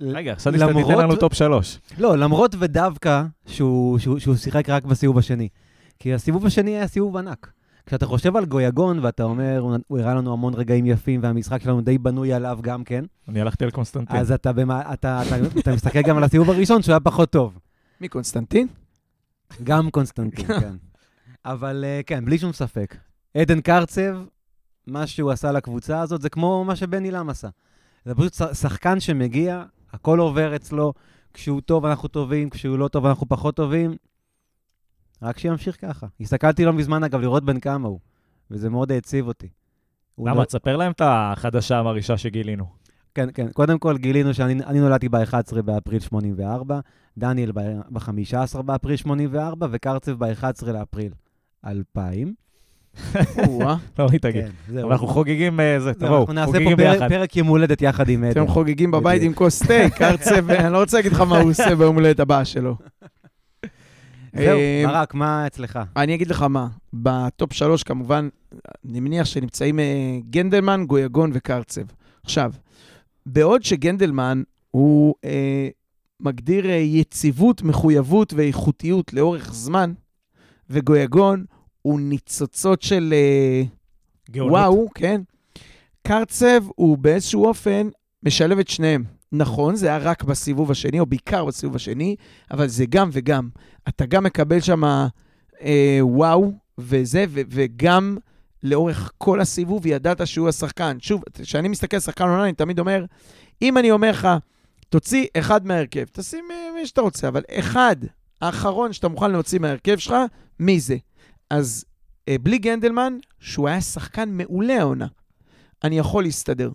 רגע, 0.00 0.34
חשבתי 0.34 0.58
שאתה 0.58 0.72
תיתן 0.74 0.98
לנו 0.98 1.16
top 1.16 1.34
שלוש. 1.34 1.78
לא, 1.98 2.18
למרות 2.18 2.54
ודווקא 2.58 3.22
שהוא, 3.46 3.98
שהוא, 3.98 4.18
שהוא 4.18 4.36
שיחק 4.36 4.68
רק 4.70 4.84
בסיבוב 4.84 5.18
השני. 5.18 5.48
כי 5.98 6.14
הסיבוב 6.14 6.46
השני 6.46 6.70
היה 6.70 6.86
סיבוב 6.86 7.16
ענק. 7.16 7.52
כשאתה 7.86 8.06
חושב 8.06 8.36
על 8.36 8.44
גויגון 8.44 8.98
ואתה 8.98 9.22
אומר, 9.22 9.58
הוא- 9.86 9.98
הראה 9.98 10.14
לנו 10.14 10.32
המון 10.32 10.54
רגעים 10.54 10.86
יפים 10.86 11.20
והמשחק 11.22 11.62
שלנו 11.62 11.80
די 11.80 11.98
בנוי 11.98 12.32
עליו 12.32 12.58
גם 12.62 12.84
כן, 12.84 13.04
אני 13.28 13.40
הלכתי 13.40 13.64
על 13.64 13.70
קונסטנטין. 13.70 14.16
אז 14.16 14.32
אתה, 14.32 14.52
במה, 14.52 14.92
אתה, 14.92 15.22
אתה, 15.26 15.36
אתה 15.60 15.72
מסתכל 15.74 16.02
גם 16.02 16.16
על 16.16 16.24
הסיבוב 16.24 16.50
הראשון 16.50 16.82
שהוא 16.82 16.92
היה 16.92 17.00
פחות 17.00 17.30
טוב. 17.30 17.58
מי, 18.00 18.08
קונסטנטין? 18.08 18.66
גם 19.64 19.90
קונסטנטין, 19.90 20.46
כן. 20.60 20.74
אבל 21.44 21.84
אה, 21.86 22.00
כן, 22.06 22.24
בלי 22.24 22.38
שום 22.38 22.52
ספק. 22.52 22.96
עדן 23.36 23.60
קרצב, 23.60 24.16
מה 24.86 25.06
שהוא 25.06 25.30
עשה 25.30 25.52
לקבוצה 25.52 26.00
הזאת, 26.00 26.22
זה 26.22 26.28
כמו 26.28 26.64
מה 26.64 26.76
שבני 26.76 27.10
לם 27.10 27.30
עשה. 27.30 27.48
זה 28.04 28.14
פשוט 28.14 28.34
ש- 28.34 28.60
שחקן 28.60 29.00
שמגיע, 29.00 29.62
הכל 29.94 30.18
עובר 30.18 30.56
אצלו, 30.56 30.92
כשהוא 31.34 31.60
טוב 31.60 31.86
אנחנו 31.86 32.08
טובים, 32.08 32.50
כשהוא 32.50 32.78
לא 32.78 32.88
טוב 32.88 33.06
אנחנו 33.06 33.28
פחות 33.28 33.56
טובים. 33.56 33.96
רק 35.22 35.38
שימשיך 35.38 35.76
ככה. 35.80 36.06
הסתכלתי 36.20 36.64
לא 36.64 36.72
מזמן, 36.72 37.04
אגב, 37.04 37.20
לראות 37.20 37.44
בן 37.44 37.60
כמה 37.60 37.88
הוא, 37.88 37.98
וזה 38.50 38.70
מאוד 38.70 38.92
העציב 38.92 39.26
אותי. 39.26 39.48
למה? 40.18 40.34
לא- 40.34 40.44
תספר 40.44 40.76
להם 40.76 40.92
את 40.92 41.00
החדשה 41.04 41.78
המרעישה 41.78 42.18
שגילינו. 42.18 42.66
כן, 43.14 43.28
כן. 43.34 43.52
קודם 43.52 43.78
כל, 43.78 43.98
גילינו 43.98 44.34
שאני 44.34 44.64
אני 44.64 44.80
נולדתי 44.80 45.08
ב-11 45.08 45.62
באפריל 45.62 46.00
84, 46.00 46.80
דניאל 47.18 47.52
ב-15 47.52 48.62
באפריל 48.62 48.96
84, 48.96 49.66
וקרצב 49.70 50.24
ב-11 50.24 50.66
לאפריל 50.72 51.12
2000. 51.66 52.34
או-אה. 53.48 53.76
לא, 53.98 54.06
היא 54.12 54.20
תגיד. 54.20 54.44
כן, 54.70 54.78
אנחנו 54.78 55.06
חוגגים, 55.06 55.60
אה, 55.60 55.80
זה, 55.80 55.84
זהו, 55.84 55.94
תבואו, 55.94 56.20
אנחנו 56.20 56.32
נעשה 56.32 56.52
פה 56.52 56.58
חוגגים 56.58 56.76
פרק- 56.76 57.10
ביחד. 57.10 57.36
יום 57.36 57.46
הולדת 57.48 57.82
יחד 57.82 58.08
עם. 58.08 58.24
אתם 58.30 58.46
חוגגים 58.46 58.90
בבית. 58.90 59.22
עם 59.22 59.32
כוס 59.34 59.62
תה, 59.62 59.88
קרצב, 59.98 60.50
אני 60.50 60.72
לא 60.72 60.80
רוצה 60.80 60.96
להגיד 60.96 61.12
לך 61.12 61.20
מה 61.20 61.38
הוא 61.38 61.50
עושה 61.50 61.74
ביום 61.74 61.94
הולדת 61.94 62.20
הבא 62.20 62.44
שלו. 62.44 62.76
זהו, 64.36 64.58
אה, 64.58 64.82
ברק, 64.86 65.14
מה 65.14 65.46
אצלך? 65.46 65.78
אני 65.96 66.14
אגיד 66.14 66.28
לך 66.30 66.42
מה, 66.42 66.66
בטופ 66.94 67.52
שלוש 67.52 67.82
כמובן, 67.82 68.28
אני 68.90 69.00
מניח 69.00 69.26
שנמצאים 69.26 69.78
אה, 69.78 69.84
גנדלמן, 70.30 70.84
גויגון 70.86 71.30
וקרצב. 71.34 71.82
עכשיו, 72.24 72.52
בעוד 73.26 73.62
שגנדלמן 73.62 74.42
הוא 74.70 75.14
אה, 75.24 75.68
מגדיר 76.20 76.70
יציבות, 76.70 77.62
מחויבות 77.62 78.32
ואיכותיות 78.36 79.12
לאורך 79.12 79.54
זמן, 79.54 79.92
וגויגון 80.70 81.44
הוא 81.86 82.00
ניצוצות 82.00 82.82
של 82.82 83.14
אה, 83.16 83.62
גאונות. 84.30 84.52
וואו, 84.52 84.88
כן. 84.94 85.20
קרצב 86.06 86.64
הוא 86.76 86.98
באיזשהו 86.98 87.46
אופן 87.46 87.88
משלב 88.22 88.58
את 88.58 88.68
שניהם. 88.68 89.04
נכון, 89.32 89.76
זה 89.76 89.86
היה 89.86 89.98
רק 89.98 90.24
בסיבוב 90.24 90.70
השני, 90.70 91.00
או 91.00 91.06
בעיקר 91.06 91.44
בסיבוב 91.44 91.76
השני, 91.76 92.16
אבל 92.50 92.68
זה 92.68 92.86
גם 92.86 93.10
וגם. 93.12 93.48
אתה 93.88 94.06
גם 94.06 94.24
מקבל 94.24 94.60
שם 94.60 94.84
אה, 95.62 95.98
וואו 96.00 96.52
וזה, 96.78 97.24
ו- 97.28 97.40
וגם 97.50 98.16
לאורך 98.62 99.12
כל 99.18 99.40
הסיבוב 99.40 99.86
ידעת 99.86 100.26
שהוא 100.26 100.48
השחקן. 100.48 100.96
שוב, 101.00 101.22
כשאני 101.42 101.68
מסתכל 101.68 101.96
על 101.96 102.00
שחקן 102.00 102.24
עונה, 102.24 102.44
אני 102.44 102.52
תמיד 102.52 102.78
אומר, 102.78 103.04
אם 103.62 103.78
אני 103.78 103.90
אומר 103.90 104.10
לך, 104.10 104.28
תוציא 104.88 105.26
אחד 105.36 105.66
מההרכב, 105.66 106.04
תשים 106.12 106.44
אה, 106.50 106.68
מי 106.74 106.86
שאתה 106.86 107.00
רוצה, 107.00 107.28
אבל 107.28 107.42
אחד, 107.50 107.96
האחרון 108.40 108.92
שאתה 108.92 109.08
מוכן 109.08 109.30
להוציא 109.30 109.58
מההרכב 109.58 109.98
שלך, 109.98 110.14
מי 110.60 110.80
זה? 110.80 110.96
אז 111.54 111.84
אה, 112.28 112.36
בלי 112.42 112.58
גנדלמן, 112.58 113.18
שהוא 113.40 113.68
היה 113.68 113.80
שחקן 113.80 114.28
מעולה 114.32 114.80
העונה, 114.80 115.06
אני 115.84 115.98
יכול 115.98 116.22
להסתדר. 116.22 116.70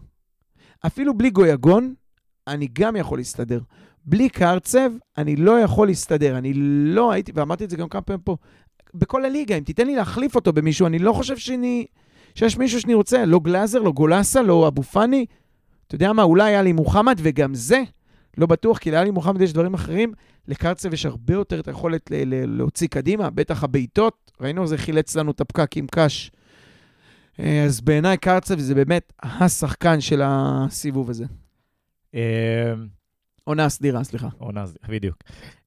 אפילו 0.85 1.17
בלי 1.17 1.29
גויגון, 1.29 1.93
אני 2.47 2.67
גם 2.73 2.95
יכול 2.95 3.17
להסתדר. 3.17 3.59
בלי 4.05 4.29
קרצב, 4.29 4.91
אני 5.17 5.35
לא 5.35 5.59
יכול 5.59 5.87
להסתדר. 5.87 6.37
אני 6.37 6.53
לא 6.93 7.11
הייתי, 7.11 7.31
ואמרתי 7.35 7.63
את 7.63 7.69
זה 7.69 7.77
גם 7.77 7.89
כמה 7.89 8.01
פעמים 8.01 8.21
פה, 8.21 8.37
בכל 8.93 9.25
הליגה, 9.25 9.57
אם 9.57 9.63
תיתן 9.63 9.87
לי 9.87 9.95
להחליף 9.95 10.35
אותו 10.35 10.53
במישהו, 10.53 10.87
אני 10.87 10.99
לא 10.99 11.13
חושב 11.13 11.37
שאני, 11.37 11.85
שיש 12.35 12.57
מישהו 12.57 12.81
שאני 12.81 12.93
רוצה, 12.93 13.25
לא 13.25 13.39
גלאזר, 13.39 13.79
לא 13.79 13.91
גולסה, 13.91 14.41
לא 14.41 14.67
אבו 14.67 14.83
פאני. 14.83 15.25
אתה 15.87 15.95
יודע 15.95 16.13
מה, 16.13 16.23
אולי 16.23 16.43
היה 16.43 16.61
לי 16.61 16.73
מוחמד, 16.73 17.19
וגם 17.23 17.55
זה 17.55 17.83
לא 18.37 18.45
בטוח, 18.45 18.77
כי 18.77 18.91
לאלי 18.91 19.11
מוחמד 19.11 19.41
יש 19.41 19.53
דברים 19.53 19.73
אחרים. 19.73 20.13
לקרצב 20.47 20.93
יש 20.93 21.05
הרבה 21.05 21.33
יותר 21.33 21.59
את 21.59 21.67
היכולת 21.67 22.11
ל- 22.11 22.15
ל- 22.15 22.57
להוציא 22.57 22.87
קדימה, 22.87 23.29
בטח 23.29 23.63
הבעיטות. 23.63 24.31
ראינו 24.41 24.67
זה 24.67 24.77
חילץ 24.77 25.15
לנו 25.15 25.31
את 25.31 25.41
הפקק 25.41 25.77
עם 25.77 25.87
קאש. 25.87 26.31
אה, 27.39 27.63
אז 27.65 27.81
בעיניי 27.81 28.17
קרצב 28.17 28.59
זה 28.59 28.75
באמת 28.75 29.13
השחקן 29.21 30.01
של 30.01 30.21
הסיבוב 30.23 31.09
הזה. 31.09 31.25
אה, 32.15 32.73
עונה 33.43 33.69
סדירה, 33.69 34.03
סליחה. 34.03 34.27
עונה, 34.37 34.61
אז- 34.61 34.77
בדיוק. 34.89 35.17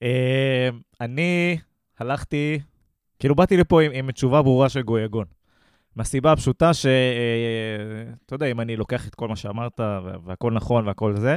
אה, 0.02 0.68
אני 1.00 1.58
הלכתי, 1.98 2.58
כאילו 3.18 3.34
באתי 3.34 3.56
לפה 3.56 3.82
עם, 3.82 3.92
עם 3.94 4.10
תשובה 4.10 4.42
ברורה 4.42 4.68
של 4.68 4.82
גויגון. 4.82 5.24
מהסיבה 5.96 6.32
הפשוטה 6.32 6.74
ש... 6.74 6.86
אה, 6.86 8.12
אתה 8.26 8.34
יודע, 8.34 8.46
אם 8.46 8.60
אני 8.60 8.76
לוקח 8.76 9.08
את 9.08 9.14
כל 9.14 9.28
מה 9.28 9.36
שאמרת, 9.36 9.80
וה- 9.80 10.00
והכל 10.24 10.52
נכון 10.52 10.86
והכל 10.86 11.16
זה, 11.16 11.36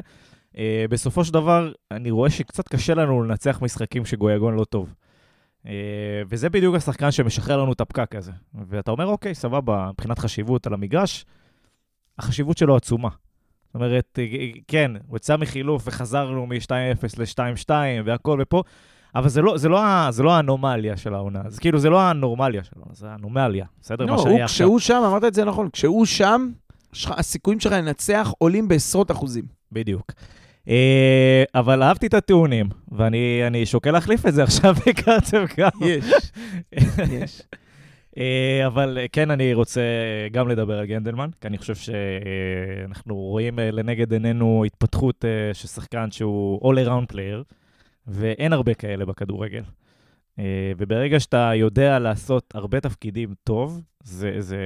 אה, 0.58 0.86
בסופו 0.90 1.26
של 1.26 1.34
דבר, 1.34 1.72
אני 1.92 2.12
רואה 2.12 2.30
שקצת 2.30 2.68
קשה 2.68 2.94
לנו 2.94 3.24
לנצח 3.24 3.60
משחקים 3.62 4.06
שגויגון 4.06 4.56
לא 4.56 4.64
טוב. 4.64 4.94
אה, 5.68 5.72
וזה 6.30 6.50
בדיוק 6.50 6.76
השחקן 6.76 7.12
שמשחרר 7.12 7.58
לנו 7.62 7.74
את 7.74 7.82
הפקק 7.82 8.16
הזה. 8.16 8.32
ואתה 8.68 8.92
אומר, 8.92 9.06
אוקיי, 9.06 9.36
סבבה, 9.36 9.90
מבחינת 9.94 10.20
חשיבות 10.20 10.68
על 10.68 10.74
המגרש, 10.74 11.26
החשיבות 12.20 12.58
שלו 12.58 12.76
עצומה. 12.76 13.10
זאת 13.66 13.76
אומרת, 13.76 14.20
אה, 14.22 14.26
כן, 14.68 14.92
הוא 15.08 15.18
יצא 15.18 15.38
מחילוף 15.38 15.84
וחזרנו 15.88 16.46
מ-2-0 16.46 17.06
ל-2-2 17.18 17.70
והכל 18.06 18.40
ופה, 18.42 18.64
אבל 19.16 19.30
זה 19.30 19.42
לא, 19.42 19.58
זה, 19.58 19.70
לא, 19.70 19.82
זה 20.10 20.24
לא 20.24 20.34
האנומליה 20.34 20.98
של 20.98 21.14
העונה. 21.14 21.42
זה 21.48 21.62
כאילו, 21.62 21.80
זה 21.80 21.90
לא 21.90 22.02
האנורמליה 22.02 22.64
של 22.64 22.72
העונה, 22.76 22.94
זה 22.96 23.10
האנומליה. 23.10 23.66
בסדר? 23.82 24.06
לא, 24.06 24.16
מה 24.16 24.22
שהיה 24.22 24.44
עכשיו. 24.44 24.68
כשהוא 24.68 24.80
שם, 24.80 25.02
אמרת 25.08 25.24
את 25.24 25.34
זה 25.34 25.46
נכון, 25.46 25.70
כשהוא 25.70 26.06
שם, 26.06 26.52
הסיכויים 27.08 27.60
שלך 27.60 27.72
לנצח 27.72 28.34
עולים 28.38 28.68
בעשרות 28.68 29.12
אחוזים. 29.12 29.46
בדיוק. 29.72 30.12
אה, 30.70 31.44
אבל 31.56 31.84
אהבתי 31.84 32.08
את 32.08 32.14
הטיעונים, 32.14 32.70
ואני 32.92 33.48
אני 33.48 33.66
שוקל 33.66 33.92
להחליף 33.92 34.26
את 34.26 34.34
זה 34.34 34.44
עכשיו 34.44 34.76
בקרצב 34.88 35.46
גם. 35.58 35.70
יש, 35.82 36.32
יש. 37.12 37.42
אה, 38.18 38.68
אבל 38.68 38.98
אה, 39.02 39.06
כן, 39.12 39.32
אני 39.32 39.54
רוצה 39.54 39.82
גם 40.32 40.50
לדבר 40.50 40.80
על 40.80 40.86
גנדלמן, 40.86 41.30
כי 41.42 41.48
אני 41.48 41.58
חושב 41.58 41.76
שאנחנו 41.76 43.16
רואים 43.16 43.60
לנגד 43.60 44.14
עינינו 44.14 44.64
התפתחות 44.66 45.26
של 45.54 45.68
שחקן 45.68 46.12
שהוא 46.12 46.74
all-around 46.74 47.14
player, 47.14 47.54
ואין 48.08 48.54
הרבה 48.54 48.74
כאלה 48.74 49.06
בכדורגל. 49.06 49.64
וברגע 50.78 51.20
שאתה 51.20 51.52
יודע 51.56 52.00
לעשות 52.00 52.56
הרבה 52.56 52.80
תפקידים 52.80 53.34
טוב, 53.44 53.82
זה, 54.04 54.36
זה, 54.40 54.58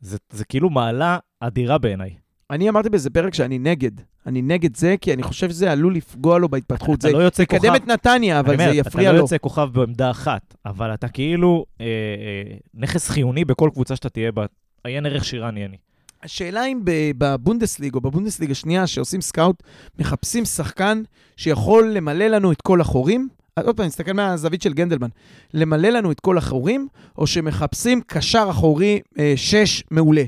זה, 0.00 0.18
זה 0.30 0.44
כאילו 0.44 0.70
מעלה 0.70 1.18
אדירה 1.40 1.78
בעיניי. 1.78 2.14
אני 2.54 2.68
אמרתי 2.68 2.90
באיזה 2.90 3.10
פרק 3.10 3.34
שאני 3.34 3.58
נגד. 3.58 3.90
אני 4.26 4.42
נגד 4.42 4.76
זה, 4.76 4.94
כי 5.00 5.12
אני 5.12 5.22
חושב 5.22 5.50
שזה 5.50 5.72
עלול 5.72 5.94
לפגוע 5.94 6.38
לו 6.38 6.48
בהתפתחות. 6.48 6.98
אתה 6.98 7.08
זה 7.08 7.12
לא 7.12 7.18
יוצא 7.18 7.44
כוכב. 7.44 7.64
יקדם 7.64 7.76
את 7.76 7.86
נתניה, 7.86 8.40
אבל 8.40 8.56
זה 8.56 8.62
יפריע 8.62 9.08
אתה 9.08 9.12
לא 9.12 9.18
לו. 9.18 9.24
יוצא 9.24 9.36
כוכב 9.40 9.68
בעמדה 9.72 10.10
אחת, 10.10 10.54
אבל 10.66 10.94
אתה 10.94 11.08
כאילו 11.08 11.66
אה, 11.80 11.86
אה, 11.86 12.56
נכס 12.74 13.08
חיוני 13.08 13.44
בכל 13.44 13.70
קבוצה 13.72 13.96
שאתה 13.96 14.08
תהיה 14.08 14.32
בה. 14.32 14.46
עיין 14.84 15.06
ערך 15.06 15.24
שירן 15.24 15.56
יני. 15.56 15.76
השאלה 16.22 16.64
אם 16.66 16.80
בבונדסליג 17.18 17.94
או 17.94 18.00
בבונדסליג 18.00 18.50
השנייה, 18.50 18.86
שעושים 18.86 19.20
סקאוט, 19.20 19.62
מחפשים 19.98 20.44
שחקן 20.44 21.02
שיכול 21.36 21.90
למלא 21.90 22.26
לנו 22.26 22.52
את 22.52 22.62
כל 22.62 22.80
החורים. 22.80 23.28
אז 23.56 23.66
עוד 23.66 23.76
פעם, 23.76 23.86
נסתכל 23.86 24.12
מהזווית 24.12 24.62
של 24.62 24.72
גנדלמן. 24.72 25.08
למלא 25.54 25.88
לנו 25.88 26.10
את 26.10 26.20
כל 26.20 26.38
החורים, 26.38 26.88
או 27.18 27.26
שמחפשים 27.26 28.00
קשר 28.06 28.46
אחורי 28.50 29.00
אה, 29.18 29.32
שש 29.36 29.82
מעולה. 29.90 30.24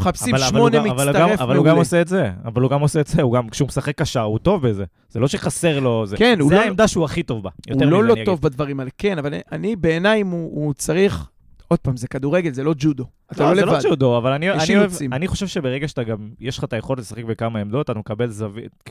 מחפשים 0.00 0.38
שמונה 0.38 0.80
מצטרף 0.80 1.40
אבל 1.40 1.56
הוא 1.56 1.64
גם 1.64 1.70
מעולה. 1.70 1.80
עושה 1.80 2.00
את 2.00 2.08
זה, 2.08 2.30
אבל 2.44 2.62
הוא 2.62 2.70
גם 2.70 2.80
עושה 2.80 3.00
את 3.00 3.06
זה, 3.06 3.22
הוא 3.22 3.32
גם, 3.34 3.48
כשהוא 3.48 3.68
משחק 3.68 3.96
קשר, 3.98 4.20
הוא 4.20 4.38
טוב 4.38 4.68
בזה. 4.68 4.84
זה 5.10 5.20
לא 5.20 5.28
שחסר 5.28 5.80
לו 5.80 6.06
זה. 6.06 6.16
כן, 6.16 6.38
זה 6.48 6.54
לא- 6.54 6.60
העמדה 6.60 6.88
שהוא 6.88 7.04
הכי 7.04 7.22
טוב 7.22 7.42
בה. 7.42 7.50
הוא 7.72 7.84
לא 7.84 8.04
לא 8.04 8.14
אני 8.14 8.24
טוב. 8.24 8.40
בדברים 8.40 8.80
האלה, 8.80 8.90
כן, 8.98 9.18
אבל 9.18 9.34
אני 9.52 9.76
בעיניי, 9.76 10.20
הוא, 10.20 10.32
הוא 10.64 10.74
צריך... 10.74 11.28
עוד 11.70 11.78
פעם, 11.78 11.96
זה 11.96 12.08
כדורגל, 12.08 12.52
זה 12.52 12.64
לא 12.64 12.74
ג'ודו. 12.78 13.04
אתה 13.32 13.42
לא 13.44 13.48
לא, 13.50 13.54
זה 13.54 13.62
לבד. 13.62 13.72
לא 13.84 13.90
ג'ודו, 13.90 14.18
אבל 14.18 14.32
אני, 14.32 14.46
יש 14.46 14.64
אני, 14.70 14.76
אוהב, 14.76 14.86
אילוצים. 14.88 15.12
אני 15.12 15.28
חושב 15.28 15.46
שברגע 15.46 15.88
שאתה 15.88 16.02
גם, 16.04 16.30
יש 16.40 16.58
לך 16.58 16.64
את 16.64 16.72
היכולת 16.72 16.98
לשחק 17.00 17.24
בכמה 17.24 17.58
עמדות, 17.58 17.90
אתה 17.90 17.98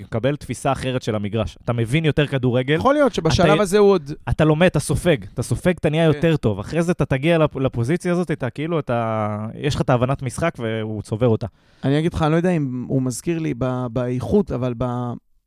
מקבל, 0.02 0.36
תפיסה 0.36 0.72
אחרת 0.72 1.02
של 1.02 1.16
המגרש. 1.16 1.58
אתה 1.64 1.74
מבין 1.74 2.06
יותר 2.06 2.28
כדורגל, 2.28 2.74
יכול 2.76 2.94
להיות 2.94 3.14
שבשלב 3.14 3.52
אתה- 3.54 3.62
הזה 3.62 3.78
הוא 3.78 3.90
עוד... 3.92 4.12
אתה 4.30 4.46
לומד, 4.46 4.66
אתה 4.68 4.80
סופג, 4.80 5.18
אתה 5.34 5.44
סופג, 5.44 5.74
אתה 5.80 5.90
נהיה 5.90 6.12
כן. 6.12 6.16
יותר 6.18 6.38
טוב. 6.38 6.60
אחרי 6.60 6.84
זה 6.84 6.92
אתה 6.92 7.06
תגיע 7.06 7.38
לפ- 7.38 7.56
לפוזיציה 7.56 8.12
הזאת, 8.12 8.32
אתה 8.32 8.50
כאילו, 8.50 8.80
אתה, 8.80 9.28
יש 9.56 9.76
לך 9.76 9.82
את 9.82 9.90
ההבנת 9.90 10.22
משחק 10.22 10.54
והוא 10.60 11.02
צובר 11.02 11.28
אותה. 11.28 11.48
אני 11.84 12.00
אגיד 12.00 12.14
לך, 12.14 12.22
אני 12.22 12.32
לא 12.32 12.38
יודע 12.38 12.50
אם 12.52 12.86
הוא 12.88 13.02
מזכיר 13.02 13.40
לי 13.40 13.54
באיכות, 13.92 14.52
אבל 14.52 14.74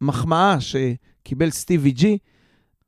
במחמאה 0.01 0.57
שקיבל 0.61 1.51
סטיבי 1.51 1.91
ג'י, 1.91 2.19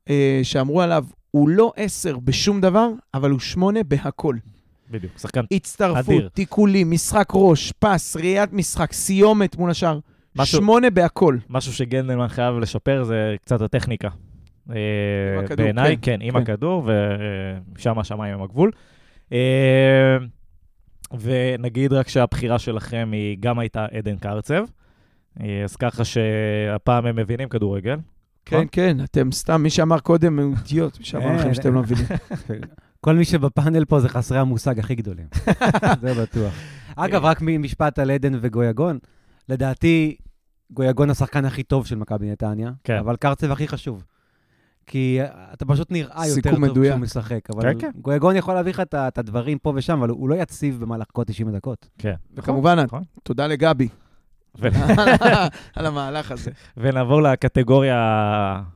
אה, 0.09 0.39
שאמרו 0.43 0.81
עליו, 0.81 1.05
הוא 1.35 1.49
לא 1.49 1.73
עשר 1.75 2.17
בשום 2.19 2.61
דבר, 2.61 2.89
אבל 3.13 3.31
הוא 3.31 3.39
שמונה 3.39 3.79
בהכל. 3.83 4.35
בדיוק, 4.91 5.17
שחקן. 5.17 5.41
הצטרפות, 5.51 6.05
אדיר. 6.05 6.29
תיקולים, 6.33 6.91
משחק 6.91 7.29
ראש, 7.33 7.71
פס, 7.79 8.15
ראיית 8.15 8.53
משחק, 8.53 8.93
סיומת 8.93 9.57
מול 9.57 9.69
השאר. 9.71 9.99
משהו- 10.35 10.59
שמונה 10.59 10.89
בהכל. 10.89 11.37
משהו 11.49 11.73
שגנדלמן 11.73 12.27
חייב 12.27 12.55
לשפר 12.55 13.03
זה 13.03 13.35
קצת 13.41 13.61
הטכניקה. 13.61 14.09
אה, 14.69 14.75
הכדור, 15.43 15.63
בעיניי, 15.65 15.97
כן, 15.97 16.01
כן, 16.01 16.19
עם 16.21 16.33
כן. 16.33 16.41
הכדור, 16.41 16.89
ושם 17.75 17.99
השמיים 17.99 18.33
הם 18.33 18.41
הגבול. 18.43 18.71
אה, 19.31 20.17
ונגיד 21.19 21.93
רק 21.93 22.07
שהבחירה 22.07 22.59
שלכם 22.59 23.09
היא 23.13 23.37
גם 23.39 23.59
הייתה 23.59 23.85
עדן 23.97 24.17
קרצב, 24.17 24.63
אה, 25.41 25.61
אז 25.63 25.75
ככה 25.75 26.03
שהפעם 26.05 27.05
הם 27.05 27.15
מבינים 27.15 27.49
כדורגל. 27.49 27.95
כן, 28.45 28.55
נכון? 28.55 28.67
כן, 28.71 28.97
אתם 29.03 29.31
סתם, 29.31 29.63
מי 29.63 29.69
שאמר 29.69 29.99
קודם 29.99 30.39
הוא 30.39 30.55
אידיוט, 30.57 30.99
מי 30.99 31.05
שאמר 31.05 31.25
אה, 31.25 31.35
לכם 31.35 31.53
שאתם 31.53 31.73
לא 31.73 31.81
מבינים. 31.81 32.05
כל 33.01 33.15
מי 33.15 33.25
שבפאנל 33.25 33.85
פה 33.85 33.99
זה 33.99 34.09
חסרי 34.09 34.39
המושג 34.39 34.79
הכי 34.79 34.95
גדולים. 34.95 35.27
זה 36.01 36.13
בטוח. 36.21 36.53
אגב, 36.95 37.25
רק 37.25 37.41
משפט 37.41 37.99
על 37.99 38.11
עדן 38.11 38.33
וגויגון. 38.41 38.99
לדעתי, 39.49 40.15
גויגון 40.71 41.09
השחקן 41.09 41.45
הכי 41.45 41.63
טוב 41.63 41.85
של 41.85 41.95
מכבי 41.95 42.31
נתניה, 42.31 42.71
כן. 42.83 42.97
אבל 42.97 43.15
קרצב 43.15 43.51
הכי 43.51 43.67
חשוב. 43.67 44.03
כי 44.87 45.19
אתה 45.53 45.65
פשוט 45.65 45.91
נראה 45.91 46.27
יותר 46.27 46.51
טוב 46.51 46.59
מדויק. 46.59 46.91
כשהוא 46.91 47.01
משחק. 47.01 47.49
אבל 47.49 47.73
כן, 47.73 47.79
כן. 47.79 47.91
גויגון 48.01 48.35
יכול 48.35 48.53
להביא 48.53 48.71
לך 48.71 48.79
את 48.93 49.17
הדברים 49.17 49.57
פה 49.57 49.73
ושם, 49.75 49.97
אבל 49.97 50.09
הוא 50.09 50.29
לא 50.29 50.35
יציב 50.35 50.79
במהלך 50.81 51.07
כל 51.13 51.23
90 51.23 51.51
דקות. 51.51 51.89
כן. 51.97 52.13
וכמובן, 52.33 52.79
נכון. 52.79 53.03
תודה 53.23 53.47
לגבי 53.47 53.87
על 55.75 55.85
המהלך 55.85 56.31
הזה. 56.31 56.51
ונעבור 56.77 57.21
לקטגוריה 57.21 57.97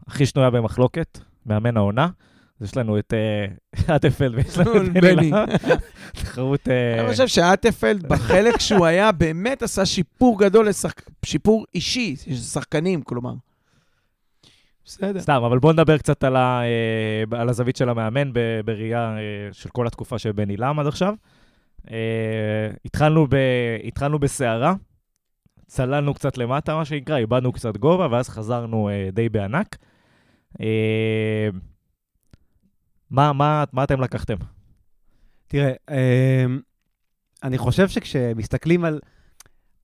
הכי 0.08 0.26
שנויה 0.26 0.50
במחלוקת, 0.50 1.20
מאמן 1.46 1.78
העונה. 1.78 2.08
אז 2.62 2.68
יש 2.68 2.78
לנו 2.78 3.00
את 3.00 3.14
אה, 3.14 3.96
אטפלד 3.96 4.36
ויש 4.36 4.58
לנו 4.58 4.82
את 4.82 4.94
בני. 4.94 5.32
תחרות... 6.14 6.68
אה, 6.70 7.02
אני 7.02 7.12
חושב 7.12 7.28
שאטפלד, 7.28 8.08
בחלק 8.08 8.60
שהוא 8.60 8.86
היה, 8.86 9.12
באמת 9.12 9.64
עשה 9.64 9.86
שיפור 9.86 10.40
גדול. 10.40 10.68
שיפור 11.26 11.66
אישי, 11.76 12.16
שחקנים, 12.36 13.02
כלומר. 13.02 13.34
בסדר. 14.90 15.20
סתם, 15.20 15.42
אבל 15.46 15.60
בואו 15.60 15.74
נדבר 15.74 15.98
קצת 15.98 16.24
על, 16.24 16.36
ה, 16.36 16.62
אה, 16.62 17.40
על 17.40 17.50
הזווית 17.50 17.76
של 17.76 17.90
המאמן 17.90 18.32
בראייה 18.66 19.18
אה, 19.18 19.50
של 19.52 19.70
כל 19.70 19.88
התקופה 19.88 20.20
של 20.20 20.32
בני 20.32 20.58
לם 20.58 20.80
עד 20.80 20.88
עכשיו. 20.88 21.14
אה, 21.92 21.98
התחלנו, 22.86 23.28
ב, 23.30 23.36
התחלנו 23.84 24.20
בסערה, 24.20 24.74
צללנו 25.70 26.14
קצת 26.14 26.38
למטה, 26.38 26.76
מה 26.76 26.86
שנקרא, 26.86 27.18
איבדנו 27.18 27.52
קצת 27.52 27.78
גובה, 27.78 28.08
ואז 28.12 28.30
חזרנו 28.30 28.90
אה, 28.90 29.10
די 29.14 29.30
בענק. 29.30 29.78
אה, 30.62 31.50
מה, 33.10 33.34
מה, 33.34 33.64
מה 33.74 33.84
אתם 33.84 34.02
לקחתם? 34.02 34.36
תראה, 35.48 35.72
אמ, 35.90 36.60
אני 37.44 37.58
חושב 37.58 37.88
שכשמסתכלים 37.88 38.86
על 38.86 39.00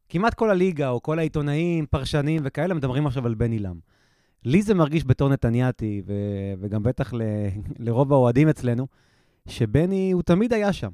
כמעט 0.10 0.34
כל 0.34 0.50
הליגה, 0.52 0.90
או 0.90 1.02
כל 1.02 1.20
העיתונאים, 1.20 1.86
פרשנים 1.86 2.42
וכאלה, 2.46 2.74
מדברים 2.74 3.08
עכשיו 3.08 3.26
על 3.26 3.36
בני 3.36 3.60
לם. 3.60 3.80
לי 4.46 4.62
זה 4.62 4.74
מרגיש 4.74 5.06
בתור 5.06 5.30
נתניאתי, 5.30 6.02
ו- 6.06 6.54
וגם 6.60 6.84
בטח 6.84 7.14
ל- 7.14 7.22
לרוב 7.86 8.14
האוהדים 8.14 8.50
אצלנו, 8.50 8.88
שבני, 9.48 10.12
הוא 10.12 10.24
תמיד 10.24 10.54
היה 10.54 10.74
שם. 10.74 10.92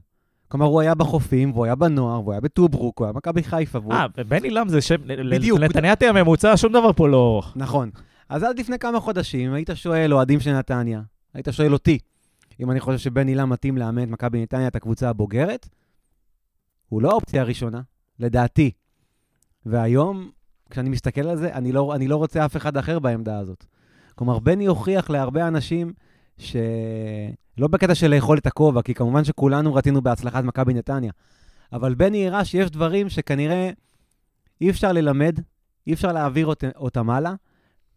כלומר, 0.52 0.66
הוא 0.66 0.82
היה 0.82 0.96
בחופים, 0.96 1.52
והוא 1.52 1.66
היה 1.66 1.76
בנוער, 1.76 2.22
והוא 2.22 2.32
היה 2.32 2.42
בטוברוק, 2.42 3.00
הוא 3.00 3.06
היה 3.06 3.14
במכבי 3.14 3.44
חיפה. 3.44 3.80
אה, 3.92 4.08
בני 4.08 4.50
לם 4.50 4.70
זה 4.70 4.82
שם, 4.82 4.96
בדיוק. 5.32 5.60
לנתניאתי 5.60 6.08
הממוצע, 6.08 6.58
שום 6.58 6.74
דבר 6.74 6.94
פה 6.94 7.08
לא... 7.08 7.42
נכון. 7.56 7.90
אז 8.30 8.44
עד 8.44 8.60
לפני 8.60 8.80
כמה 8.80 9.00
חודשים 9.00 9.54
היית 9.54 9.70
שואל 9.74 10.14
אוהדים 10.14 10.40
של 10.40 10.54
נתניה, 10.54 11.02
היית 11.34 11.48
שואל 11.52 11.74
אותי, 11.74 12.00
אם 12.60 12.72
אני 12.72 12.80
חושב 12.80 12.98
שבני 12.98 13.36
לם 13.36 13.50
מתאים 13.50 13.78
לאמן 13.78 14.04
את 14.04 14.08
מכבי 14.08 14.42
נתניה, 14.42 14.68
את 14.68 14.76
הקבוצה 14.76 15.10
הבוגרת, 15.10 15.70
הוא 16.90 17.02
לא 17.02 17.12
האופציה 17.12 17.42
הראשונה, 17.42 17.82
לדעתי. 18.20 18.72
והיום, 19.66 20.32
כשאני 20.70 20.90
מסתכל 20.90 21.28
על 21.28 21.38
זה, 21.38 21.54
אני 21.54 21.72
לא, 21.72 21.96
אני 21.96 22.08
לא 22.08 22.16
רוצה 22.16 22.46
אף 22.46 22.58
אחד 22.58 22.78
אחר 22.78 23.00
בעמדה 23.00 23.40
הזאת. 23.40 23.66
כלומר, 24.16 24.40
בני 24.40 24.66
הוכיח 24.66 25.10
להרבה 25.10 25.48
אנשים 25.48 25.94
ש... 26.38 26.56
לא 27.58 27.68
בקטע 27.68 27.96
של 27.96 28.16
לאכול 28.16 28.38
את 28.38 28.48
הכובע, 28.48 28.82
כי 28.82 28.94
כמובן 28.94 29.24
שכולנו 29.24 29.74
רצינו 29.74 30.02
בהצלחת 30.02 30.44
מכבי 30.44 30.74
נתניה, 30.74 31.12
אבל 31.74 31.96
בני 31.96 32.28
הראה 32.28 32.46
שיש 32.46 32.70
דברים 32.70 33.10
שכנראה 33.10 33.70
אי 34.62 34.70
אפשר 34.70 34.92
ללמד, 34.92 35.40
אי 35.88 35.94
אפשר 35.94 36.12
להעביר 36.12 36.48
אות, 36.48 36.64
אותם 36.76 37.10
הלאה, 37.10 37.34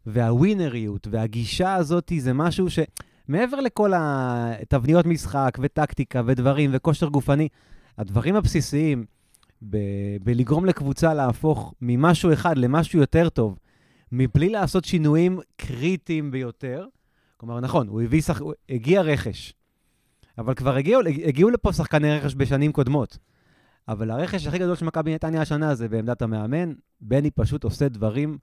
והווינריות 0.07 1.07
והגישה 1.11 1.75
הזאת 1.75 2.13
זה 2.19 2.33
משהו 2.33 2.67
שמעבר 2.71 3.61
לכל 3.61 3.93
התבניות 3.97 5.07
משחק 5.07 5.59
וטקטיקה 5.61 6.23
ודברים 6.27 6.71
וכושר 6.73 7.09
גופני, 7.09 7.49
הדברים 7.99 8.37
הבסיסיים 8.37 9.05
ב- 9.71 10.17
בלגרום 10.23 10.65
לקבוצה 10.65 11.15
להפוך 11.15 11.75
ממשהו 11.81 12.33
אחד 12.33 12.59
למשהו 12.59 12.99
יותר 12.99 13.29
טוב, 13.29 13.59
מבלי 14.13 14.49
לעשות 14.49 14.85
שינויים 14.85 15.39
קריטיים 15.57 16.31
ביותר. 16.31 16.87
כלומר, 17.45 17.61
נכון, 17.61 17.89
הוא 17.89 18.03
הביא 18.03 18.23
שח... 18.23 18.41
הוא 18.41 18.53
הגיע 18.69 19.03
רכש, 19.03 19.55
אבל 20.39 20.55
כבר 20.55 20.77
הגיעו, 20.77 21.01
הגיעו 21.25 21.51
לפה 21.51 21.73
שחקני 21.73 22.19
רכש 22.19 22.35
בשנים 22.37 22.73
קודמות. 22.73 23.19
אבל 23.89 24.11
הרכש 24.11 24.47
הכי 24.47 24.59
גדול 24.59 24.77
של 24.77 24.87
מכבי 24.87 25.15
נתניה 25.15 25.43
השנה 25.43 25.75
זה 25.75 25.89
בעמדת 25.89 26.23
המאמן, 26.23 26.73
בני 27.01 27.31
פשוט 27.31 27.65
עושה 27.65 27.89
דברים 27.89 28.39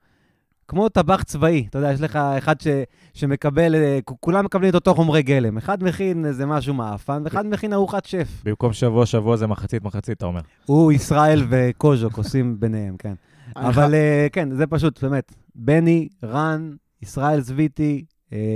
כמו 0.68 0.90
טבח 0.90 1.24
צבאי, 1.24 1.66
אתה 1.70 1.78
יודע, 1.78 1.92
יש 1.92 2.02
לך 2.02 2.16
אחד 2.16 2.62
ש, 2.62 2.68
שמקבל, 3.14 3.76
אה, 3.76 4.00
כולם 4.04 4.46
מקבלים 4.46 4.70
את 4.70 4.76
אותו 4.76 4.96
חומרי 4.96 5.24
גלם. 5.24 5.58
אחד 5.58 5.84
מכין 5.84 6.26
איזה 6.26 6.46
משהו 6.46 6.74
מעפן, 6.74 7.22
ואחד 7.26 7.46
מכין 7.46 7.74
ארוחת 7.74 8.06
שף. 8.06 8.42
במקום 8.44 8.74
שבוע, 8.74 9.06
שבוע 9.06 9.38
זה 9.38 9.48
מחצית, 9.48 9.84
מחצית, 9.84 10.18
אתה 10.18 10.26
אומר. 10.26 10.42
הוא, 10.66 10.92
ישראל 10.92 11.44
וקוז'וק 11.50 12.18
עושים 12.18 12.60
ביניהם, 12.60 12.96
כן. 12.98 13.14
אבל 13.56 13.94
אה, 13.94 14.28
כן, 14.32 14.56
זה 14.56 14.68
פשוט, 14.68 15.04
באמת. 15.04 15.34
בני, 15.56 16.08
רן, 16.24 16.72
ישראל 17.02 17.42
זוויטי, 17.42 18.06
אה, 18.06 18.11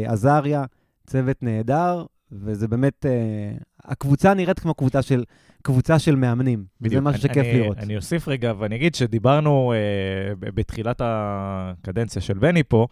עזריה, 0.05 0.63
צוות 1.07 1.43
נהדר, 1.43 2.05
וזה 2.31 2.67
באמת, 2.67 3.05
אה, 3.05 3.57
הקבוצה 3.83 4.33
נראית 4.33 4.59
כמו 4.59 4.73
קבוצה 4.73 5.01
של, 5.01 5.23
קבוצה 5.61 5.99
של 5.99 6.15
מאמנים. 6.15 6.65
זה 6.85 7.01
משהו 7.01 7.21
שכיף 7.21 7.37
אני, 7.37 7.53
לראות. 7.53 7.77
אני 7.77 7.95
אוסיף 7.95 8.27
רגע 8.27 8.53
ואני 8.57 8.75
אגיד 8.75 8.95
שדיברנו 8.95 9.73
אה, 9.73 10.35
בתחילת 10.39 11.01
הקדנציה 11.03 12.21
של 12.21 12.33
בני 12.33 12.63
פה, 12.63 12.87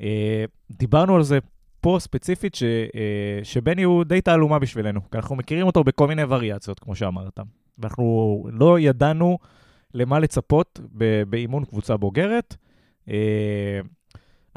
אה, 0.00 0.44
דיברנו 0.70 1.16
על 1.16 1.22
זה 1.22 1.38
פה 1.80 1.96
ספציפית, 2.00 2.54
ש, 2.54 2.62
אה, 2.62 3.40
שבני 3.42 3.82
הוא 3.82 4.04
די 4.04 4.20
תעלומה 4.20 4.58
בשבילנו, 4.58 5.00
כי 5.10 5.16
אנחנו 5.16 5.36
מכירים 5.36 5.66
אותו 5.66 5.84
בכל 5.84 6.08
מיני 6.08 6.22
וריאציות, 6.24 6.80
כמו 6.80 6.94
שאמרת. 6.94 7.40
ואנחנו 7.78 8.46
לא 8.52 8.78
ידענו 8.78 9.38
למה 9.94 10.18
לצפות 10.18 10.80
באימון 11.28 11.64
קבוצה 11.64 11.96
בוגרת. 11.96 12.56
אה, 13.08 13.80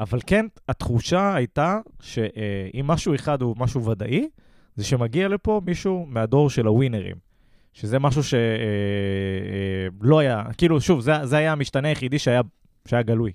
אבל 0.00 0.18
כן, 0.26 0.46
התחושה 0.68 1.34
הייתה 1.34 1.78
שאם 2.00 2.86
משהו 2.86 3.14
אחד 3.14 3.42
הוא 3.42 3.56
משהו 3.58 3.84
ודאי, 3.84 4.28
זה 4.76 4.84
שמגיע 4.84 5.28
לפה 5.28 5.60
מישהו 5.66 6.06
מהדור 6.08 6.50
של 6.50 6.66
הווינרים. 6.66 7.16
שזה 7.72 7.98
משהו 7.98 8.22
שלא 8.22 8.38
אה, 8.38 9.88
לא 10.00 10.18
היה, 10.18 10.42
כאילו, 10.58 10.80
שוב, 10.80 11.00
זה, 11.00 11.12
זה 11.26 11.36
היה 11.36 11.52
המשתנה 11.52 11.88
היחידי 11.88 12.18
שהיה, 12.18 12.40
שהיה 12.88 13.02
גלוי, 13.02 13.32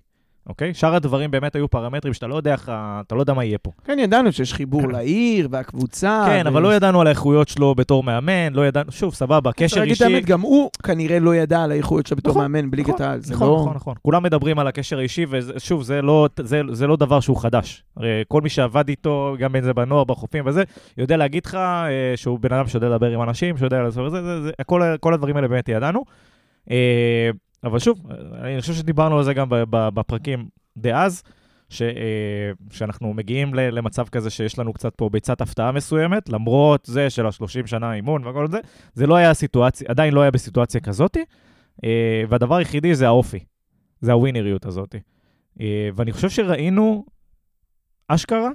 אוקיי? 0.49 0.73
שאר 0.73 0.95
הדברים 0.95 1.31
באמת 1.31 1.55
היו 1.55 1.69
פרמטרים 1.69 2.13
שאתה 2.13 2.27
לא 2.27 2.35
יודע 2.35 2.51
איך, 2.51 2.71
אתה 3.07 3.15
לא 3.15 3.19
יודע 3.19 3.33
מה 3.33 3.43
יהיה 3.43 3.57
פה. 3.57 3.71
כן, 3.85 3.99
ידענו 3.99 4.31
שיש 4.31 4.53
חיבור 4.53 4.87
לעיר 4.87 5.47
והקבוצה. 5.51 6.23
כן, 6.27 6.41
ו- 6.45 6.49
אבל 6.49 6.61
לא 6.61 6.75
ידענו 6.75 7.01
על 7.01 7.07
האיכויות 7.07 7.47
שלו 7.47 7.75
בתור 7.75 8.03
מאמן, 8.03 8.53
לא 8.53 8.67
ידענו, 8.67 8.91
שוב, 8.91 9.13
סבבה, 9.13 9.51
צריך 9.51 9.71
קשר 9.71 9.79
להגיד 9.79 9.95
את 9.95 10.01
אישי. 10.01 10.13
האמת, 10.13 10.25
גם 10.25 10.41
הוא 10.41 10.69
כנראה 10.83 11.19
לא 11.19 11.35
ידע 11.35 11.63
על 11.63 11.71
האיכויות 11.71 12.07
שלו 12.07 12.17
בתור 12.17 12.31
נכון, 12.31 12.51
מאמן 12.51 12.71
בליגת 12.71 12.89
נכון, 12.89 13.05
העל. 13.05 13.19
זה 13.21 13.33
נכון, 13.33 13.47
לא... 13.47 13.57
נכון, 13.61 13.75
נכון. 13.75 13.95
כולם 14.01 14.23
מדברים 14.23 14.59
על 14.59 14.67
הקשר 14.67 14.97
האישי, 14.97 15.25
ושוב, 15.29 15.83
זה 15.83 16.01
לא, 16.01 16.27
זה, 16.39 16.61
זה 16.71 16.87
לא 16.87 16.95
דבר 16.95 17.19
שהוא 17.19 17.41
חדש. 17.41 17.83
כל 18.27 18.41
מי 18.41 18.49
שעבד 18.49 18.89
איתו, 18.89 19.35
גם 19.39 19.55
אם 19.55 19.61
זה 19.61 19.73
בנוער, 19.73 20.03
בחופים 20.03 20.43
וזה, 20.47 20.63
יודע 20.97 21.17
להגיד 21.17 21.45
לך 21.45 21.55
אה, 21.55 22.13
שהוא 22.15 22.39
בן 22.39 22.53
אדם 22.53 22.67
שיודע 22.67 22.89
לדבר 22.89 23.09
עם 23.09 23.21
אנשים, 23.21 23.57
שיודע 23.57 23.81
לעשות 23.81 24.07
את 24.07 24.11
זה, 24.11 24.21
זה, 24.21 24.41
זה, 24.41 24.51
כל, 24.65 24.81
כל 24.99 25.13
הדברים 25.13 25.35
האלה 25.35 25.47
באמת 25.47 25.69
ידענו. 25.69 26.03
אבל 27.63 27.79
שוב, 27.79 28.01
אני 28.41 28.61
חושב 28.61 28.73
שדיברנו 28.73 29.17
על 29.17 29.23
זה 29.23 29.33
גם 29.33 29.47
בפרקים 29.69 30.47
דאז, 30.77 31.23
ש, 31.69 31.81
אה, 31.81 32.51
שאנחנו 32.71 33.13
מגיעים 33.13 33.53
למצב 33.53 34.07
כזה 34.07 34.29
שיש 34.29 34.59
לנו 34.59 34.73
קצת 34.73 34.95
פה 34.95 35.09
ביצת 35.09 35.41
הפתעה 35.41 35.71
מסוימת, 35.71 36.29
למרות 36.29 36.85
זה 36.85 37.09
של 37.09 37.25
ה-30 37.25 37.67
שנה 37.67 37.93
אימון 37.93 38.27
וכל 38.27 38.47
זה, 38.47 38.59
זה 38.93 39.07
לא 39.07 39.15
היה 39.15 39.33
סיטואציה, 39.33 39.87
עדיין 39.89 40.13
לא 40.13 40.21
היה 40.21 40.31
בסיטואציה 40.31 40.81
כזאתי, 40.81 41.25
אה, 41.83 42.23
והדבר 42.29 42.55
היחידי 42.55 42.95
זה 42.95 43.07
האופי, 43.07 43.39
זה 44.01 44.11
הווינריות 44.11 44.65
הזאתי. 44.65 44.99
אה, 45.61 45.89
ואני 45.95 46.11
חושב 46.11 46.29
שראינו, 46.29 47.05
אשכרה, 48.07 48.49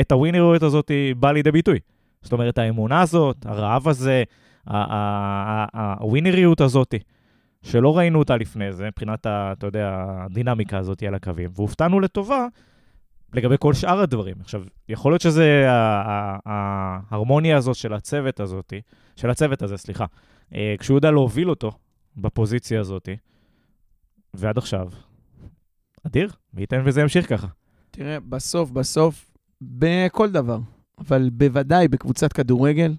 את 0.00 0.12
הווינריות 0.12 0.62
הזאת 0.62 0.90
באה 1.16 1.32
לידי 1.32 1.50
ביטוי. 1.52 1.78
זאת 2.22 2.32
אומרת, 2.32 2.58
האמונה 2.58 3.00
הזאת, 3.00 3.46
הרעב 3.46 3.88
הזה, 3.88 4.22
הווינריות 5.74 6.60
הזאת, 6.60 6.94
שלא 7.62 7.98
ראינו 7.98 8.18
אותה 8.18 8.36
לפני 8.36 8.72
זה, 8.72 8.86
מבחינת, 8.86 9.26
ה- 9.26 9.52
אתה 9.52 9.66
יודע, 9.66 10.04
הדינמיקה 10.08 10.78
הזאת 10.78 11.02
על 11.02 11.14
הקווים, 11.14 11.50
והופתענו 11.54 12.00
לטובה 12.00 12.46
לגבי 13.34 13.54
כל 13.58 13.74
שאר 13.74 14.00
הדברים. 14.00 14.36
עכשיו, 14.40 14.62
יכול 14.88 15.12
להיות 15.12 15.22
שזה 15.22 15.64
ההרמוניה 16.46 17.56
הזאת 17.56 17.76
של 17.76 17.92
הצוות 17.92 18.40
הזאת, 18.40 18.72
של 19.16 19.30
הצוות 19.30 19.62
הזה, 19.62 19.76
סליחה, 19.76 20.04
אה, 20.54 20.74
כשהוא 20.78 20.96
יודע 20.98 21.10
להוביל 21.10 21.50
אותו 21.50 21.72
בפוזיציה 22.16 22.80
הזאת, 22.80 23.08
ועד 24.34 24.58
עכשיו, 24.58 24.88
אדיר, 26.06 26.30
מי 26.54 26.60
ייתן 26.60 26.82
וזה 26.84 27.00
ימשיך 27.00 27.28
ככה. 27.28 27.46
תראה, 27.90 28.20
בסוף, 28.20 28.70
בסוף, 28.70 29.30
בכל 29.62 30.30
דבר, 30.30 30.58
אבל 30.98 31.30
בוודאי 31.32 31.88
בקבוצת 31.88 32.32
כדורגל, 32.32 32.94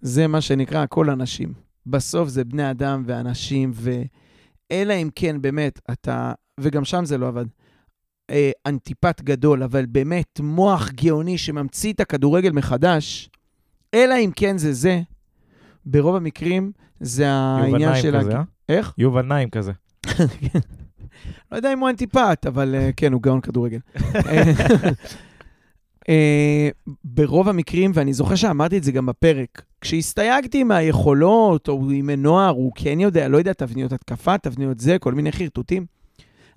זה 0.00 0.26
מה 0.26 0.40
שנקרא 0.40 0.82
הכל 0.82 1.10
אנשים. 1.10 1.65
בסוף 1.86 2.28
זה 2.28 2.44
בני 2.44 2.70
אדם 2.70 3.02
ואנשים, 3.06 3.72
ואלא 3.74 4.92
אם 4.94 5.08
כן 5.14 5.42
באמת 5.42 5.80
אתה, 5.92 6.32
וגם 6.60 6.84
שם 6.84 7.04
זה 7.04 7.18
לא 7.18 7.28
עבד, 7.28 7.44
אה, 8.30 8.50
אנטיפט 8.66 9.20
גדול, 9.20 9.62
אבל 9.62 9.86
באמת 9.86 10.40
מוח 10.40 10.90
גאוני 10.90 11.38
שממציא 11.38 11.92
את 11.92 12.00
הכדורגל 12.00 12.52
מחדש, 12.52 13.30
אלא 13.94 14.14
אם 14.24 14.30
כן 14.36 14.58
זה 14.58 14.72
זה, 14.72 15.00
ברוב 15.86 16.16
המקרים 16.16 16.72
זה 17.00 17.22
יובל 17.24 17.62
העניין 17.62 17.90
נעים 17.90 18.02
של... 18.02 18.18
כזה, 18.20 18.30
הג- 18.30 18.36
אה? 18.36 18.42
איך? 18.68 18.94
יובל 18.98 19.22
נעים 19.22 19.50
כזה. 19.50 19.72
לא 21.52 21.56
יודע 21.56 21.72
אם 21.72 21.78
הוא 21.78 21.88
אנטיפט, 21.88 22.46
אבל 22.46 22.74
אה, 22.74 22.90
כן, 22.96 23.12
הוא 23.12 23.22
גאון 23.22 23.40
כדורגל. 23.40 23.78
אה, 26.08 26.14
אה, 26.14 26.68
ברוב 27.04 27.48
המקרים, 27.48 27.90
ואני 27.94 28.12
זוכר 28.12 28.34
שאמרתי 28.34 28.78
את 28.78 28.84
זה 28.84 28.92
גם 28.92 29.06
בפרק, 29.06 29.62
כשהסתייגתי 29.80 30.64
מהיכולות, 30.64 31.68
או 31.68 31.90
עם 31.90 32.10
נוער, 32.10 32.50
הוא 32.50 32.72
כן 32.74 33.00
יודע, 33.00 33.28
לא 33.28 33.38
יודע, 33.38 33.52
תבניות 33.52 33.92
התקפה, 33.92 34.38
תבניות 34.38 34.80
זה, 34.80 34.98
כל 34.98 35.14
מיני 35.14 35.32
חרטוטים. 35.32 35.86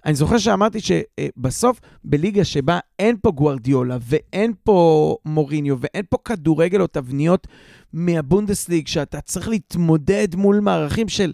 אני 0.06 0.16
זוכר 0.16 0.38
שאמרתי 0.38 0.80
שבסוף, 0.80 1.80
בליגה 2.04 2.43
שבה 2.43 2.80
אין 3.00 3.16
פה 3.22 3.32
גוארדיולה, 3.32 3.97
ואין 4.02 4.54
פה 4.64 5.16
מוריניו, 5.26 5.78
ואין 5.80 6.04
פה 6.10 6.18
כדורגל 6.26 6.82
או 6.82 6.88
תבניות 6.88 7.47
מהבונדסליג, 7.93 8.88
שאתה 8.88 9.22
צריך 9.22 9.50
להתמודד 9.50 10.36
מול 10.36 10.60
מערכים 10.60 11.10
של 11.10 11.34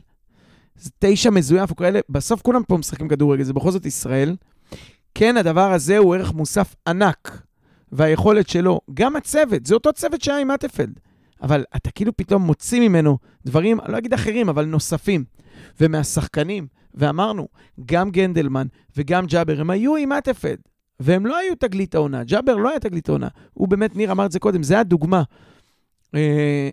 תשע 0.99 1.29
מזויף 1.29 1.69
או 1.69 1.75
כאלה, 1.75 1.99
בסוף 2.09 2.41
כולם 2.41 2.63
פה 2.63 2.77
משחקים 2.77 3.07
כדורגל, 3.07 3.43
זה 3.43 3.53
בכל 3.53 3.71
זאת 3.71 3.85
ישראל. 3.85 4.35
כן, 5.15 5.37
הדבר 5.37 5.71
הזה 5.71 5.97
הוא 5.97 6.15
ערך 6.15 6.33
מוסף 6.33 6.75
ענק, 6.87 7.41
והיכולת 7.91 8.49
שלו, 8.49 8.81
גם 8.93 9.15
הצוות, 9.15 9.65
זה 9.65 9.73
אותו 9.73 9.93
צוות 9.93 10.21
שהיה 10.21 10.39
עם 10.39 10.51
אטפלד, 10.51 10.99
אבל 11.41 11.63
אתה 11.75 11.91
כאילו 11.91 12.17
פתאום 12.17 12.41
מוציא 12.41 12.89
ממנו 12.89 13.17
דברים, 13.45 13.79
אני 13.79 13.91
לא 13.91 13.97
אגיד 13.97 14.13
אחרים, 14.13 14.49
אבל 14.49 14.65
נוספים. 14.65 15.23
ומהשחקנים, 15.81 16.67
ואמרנו, 16.93 17.47
גם 17.85 18.11
גנדלמן 18.11 18.67
וגם 18.97 19.25
ג'אבר, 19.25 19.61
הם 19.61 19.69
היו 19.69 19.95
עם 19.95 20.11
אטפלד, 20.11 20.59
והם 20.99 21.25
לא 21.25 21.37
היו 21.37 21.55
תגלית 21.55 21.95
העונה. 21.95 22.23
ג'אבר 22.23 22.55
לא 22.55 22.69
היה 22.69 22.79
תגלית 22.79 23.09
העונה. 23.09 23.27
הוא 23.53 23.67
באמת, 23.67 23.95
ניר 23.95 24.11
אמר 24.11 24.25
את 24.25 24.31
זה 24.31 24.39
קודם, 24.39 24.63
זה 24.63 24.79
הדוגמה. 24.79 25.23
אה, 26.15 26.69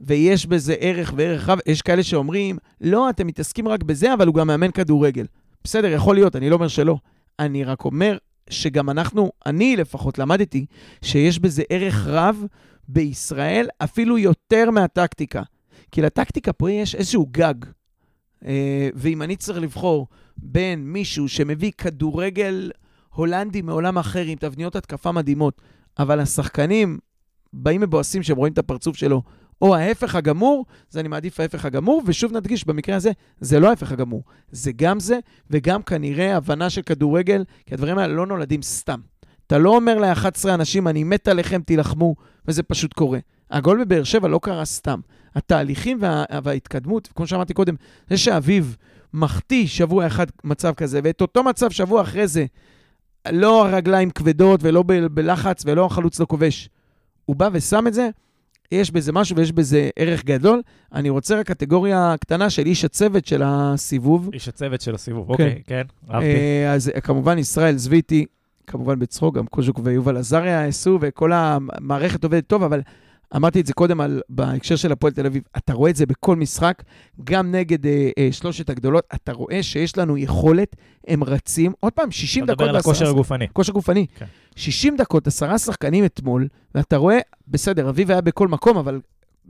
ויש 0.00 0.46
בזה 0.46 0.74
ערך 0.78 1.12
וערך 1.16 1.48
רב. 1.48 1.58
יש 1.66 1.82
כאלה 1.82 2.02
שאומרים, 2.02 2.58
לא, 2.80 3.10
אתם 3.10 3.26
מתעסקים 3.26 3.68
רק 3.68 3.82
בזה, 3.82 4.14
אבל 4.14 4.26
הוא 4.26 4.34
גם 4.34 4.46
מאמן 4.46 4.70
כדורגל. 4.70 5.26
בסדר, 5.64 5.88
יכול 5.88 6.14
להיות, 6.14 6.36
אני 6.36 6.50
לא 6.50 6.54
אומר 6.54 6.68
שלא. 6.68 6.96
אני 7.38 7.64
רק 7.64 7.84
אומר 7.84 8.16
שגם 8.52 8.90
אנחנו, 8.90 9.32
אני 9.46 9.76
לפחות 9.76 10.18
למדתי, 10.18 10.66
שיש 11.02 11.38
בזה 11.38 11.62
ערך 11.68 12.06
רב 12.06 12.44
בישראל, 12.88 13.68
אפילו 13.78 14.18
יותר 14.18 14.70
מהטקטיקה. 14.70 15.42
כי 15.92 16.02
לטקטיקה 16.02 16.52
פה 16.52 16.70
יש 16.70 16.94
איזשהו 16.94 17.26
גג. 17.30 17.54
אה, 18.44 18.88
ואם 18.94 19.22
אני 19.22 19.36
צריך 19.36 19.58
לבחור 19.58 20.06
בין 20.36 20.84
מישהו 20.84 21.28
שמביא 21.28 21.72
כדורגל 21.78 22.70
הולנדי 23.14 23.62
מעולם 23.62 23.98
אחר 23.98 24.24
עם 24.24 24.38
תבניות 24.38 24.76
התקפה 24.76 25.12
מדהימות, 25.12 25.60
אבל 25.98 26.20
השחקנים 26.20 26.98
באים 27.52 27.80
מבואסים 27.80 28.22
שהם 28.22 28.36
רואים 28.36 28.52
את 28.52 28.58
הפרצוף 28.58 28.96
שלו, 28.96 29.22
או 29.62 29.76
ההפך 29.76 30.14
הגמור, 30.14 30.66
אז 30.92 30.98
אני 30.98 31.08
מעדיף 31.08 31.40
ההפך 31.40 31.64
הגמור, 31.64 32.02
ושוב 32.06 32.32
נדגיש, 32.32 32.66
במקרה 32.66 32.96
הזה, 32.96 33.10
זה 33.40 33.60
לא 33.60 33.68
ההפך 33.68 33.92
הגמור. 33.92 34.22
זה 34.50 34.72
גם 34.76 35.00
זה, 35.00 35.18
וגם 35.50 35.82
כנראה 35.82 36.36
הבנה 36.36 36.70
של 36.70 36.82
כדורגל, 36.82 37.44
כי 37.66 37.74
הדברים 37.74 37.98
האלה 37.98 38.14
לא 38.14 38.26
נולדים 38.26 38.62
סתם. 38.62 39.00
אתה 39.46 39.58
לא 39.58 39.70
אומר 39.70 39.98
ל-11 39.98 40.48
אנשים, 40.48 40.88
אני 40.88 41.04
מת 41.04 41.28
עליכם, 41.28 41.62
תילחמו, 41.62 42.14
וזה 42.48 42.62
פשוט 42.62 42.92
קורה. 42.92 43.18
הגול 43.50 43.84
בבאר 43.84 44.04
שבע 44.04 44.28
לא 44.28 44.40
קרה 44.42 44.64
סתם. 44.64 45.00
התהליכים 45.34 45.98
וה, 46.00 46.24
וההתקדמות, 46.42 47.08
כמו 47.14 47.26
שאמרתי 47.26 47.54
קודם, 47.54 47.74
זה 48.10 48.16
שאביב 48.16 48.76
מחטיא 49.14 49.66
שבוע 49.66 50.06
אחד 50.06 50.26
מצב 50.44 50.74
כזה, 50.74 51.00
ואת 51.04 51.20
אותו 51.20 51.42
מצב 51.42 51.70
שבוע 51.70 52.02
אחרי 52.02 52.26
זה, 52.26 52.46
לא 53.32 53.66
הרגליים 53.66 54.10
כבדות 54.10 54.60
ולא 54.62 54.82
ב- 54.82 55.06
בלחץ 55.06 55.62
ולא 55.66 55.86
החלוץ 55.86 56.20
לא 56.20 56.26
כובש. 56.26 56.68
הוא 57.24 57.36
בא 57.36 57.48
ושם 57.52 57.86
את 57.86 57.94
זה, 57.94 58.08
יש 58.72 58.90
בזה 58.90 59.12
משהו 59.12 59.36
ויש 59.36 59.52
בזה 59.52 59.90
ערך 59.96 60.24
גדול. 60.24 60.62
אני 60.92 61.10
רוצה 61.10 61.38
רק 61.40 61.46
קטגוריה 61.46 62.14
קטנה 62.20 62.50
של 62.50 62.66
איש 62.66 62.84
הצוות 62.84 63.26
של 63.26 63.42
הסיבוב. 63.44 64.30
איש 64.32 64.48
הצוות 64.48 64.80
של 64.80 64.94
הסיבוב, 64.94 65.30
אוקיי, 65.30 65.62
כן, 65.66 65.82
אהבתי. 66.10 66.26
אה, 66.26 66.72
אז 66.72 66.92
כמובן 67.02 67.38
ישראל 67.38 67.76
זוויטי, 67.76 68.26
כמובן 68.66 68.98
בצחוק, 68.98 69.36
גם 69.36 69.46
קוז'וק 69.46 69.80
ויובל 69.82 70.16
עזריה 70.16 70.64
עשו, 70.64 70.98
וכל 71.00 71.32
המערכת 71.32 72.24
עובדת 72.24 72.46
טוב, 72.46 72.62
אבל 72.62 72.80
אמרתי 73.36 73.60
את 73.60 73.66
זה 73.66 73.72
קודם 73.72 74.00
על, 74.00 74.20
בהקשר 74.28 74.76
של 74.76 74.92
הפועל 74.92 75.12
תל 75.12 75.26
אביב, 75.26 75.42
אתה 75.56 75.72
רואה 75.72 75.90
את 75.90 75.96
זה 75.96 76.06
בכל 76.06 76.36
משחק, 76.36 76.82
גם 77.24 77.52
נגד 77.52 77.86
אה, 77.86 78.10
אה, 78.18 78.28
שלושת 78.32 78.70
הגדולות, 78.70 79.04
אתה 79.14 79.32
רואה 79.32 79.62
שיש 79.62 79.98
לנו 79.98 80.18
יכולת, 80.18 80.76
הם 81.06 81.24
רצים, 81.24 81.72
עוד 81.80 81.92
פעם, 81.92 82.10
60 82.10 82.44
אתה 82.44 82.52
דקות 82.52 82.62
מדבר 82.62 82.74
על 82.74 82.80
הכושר 82.80 83.08
הגופני. 83.08 83.46
כושר 83.52 83.72
גופני. 83.72 84.06
כן. 84.18 84.26
60 84.56 84.96
דקות, 84.96 85.26
עשרה 85.26 85.58
שחקנים 85.58 86.04
אתמול, 86.04 86.48
ואתה 86.74 86.96
רואה, 86.96 87.18
בסדר, 87.48 87.88
אביב 87.88 88.10
היה 88.10 88.20
בכל 88.20 88.48
מקום, 88.48 88.76
אבל 88.76 89.00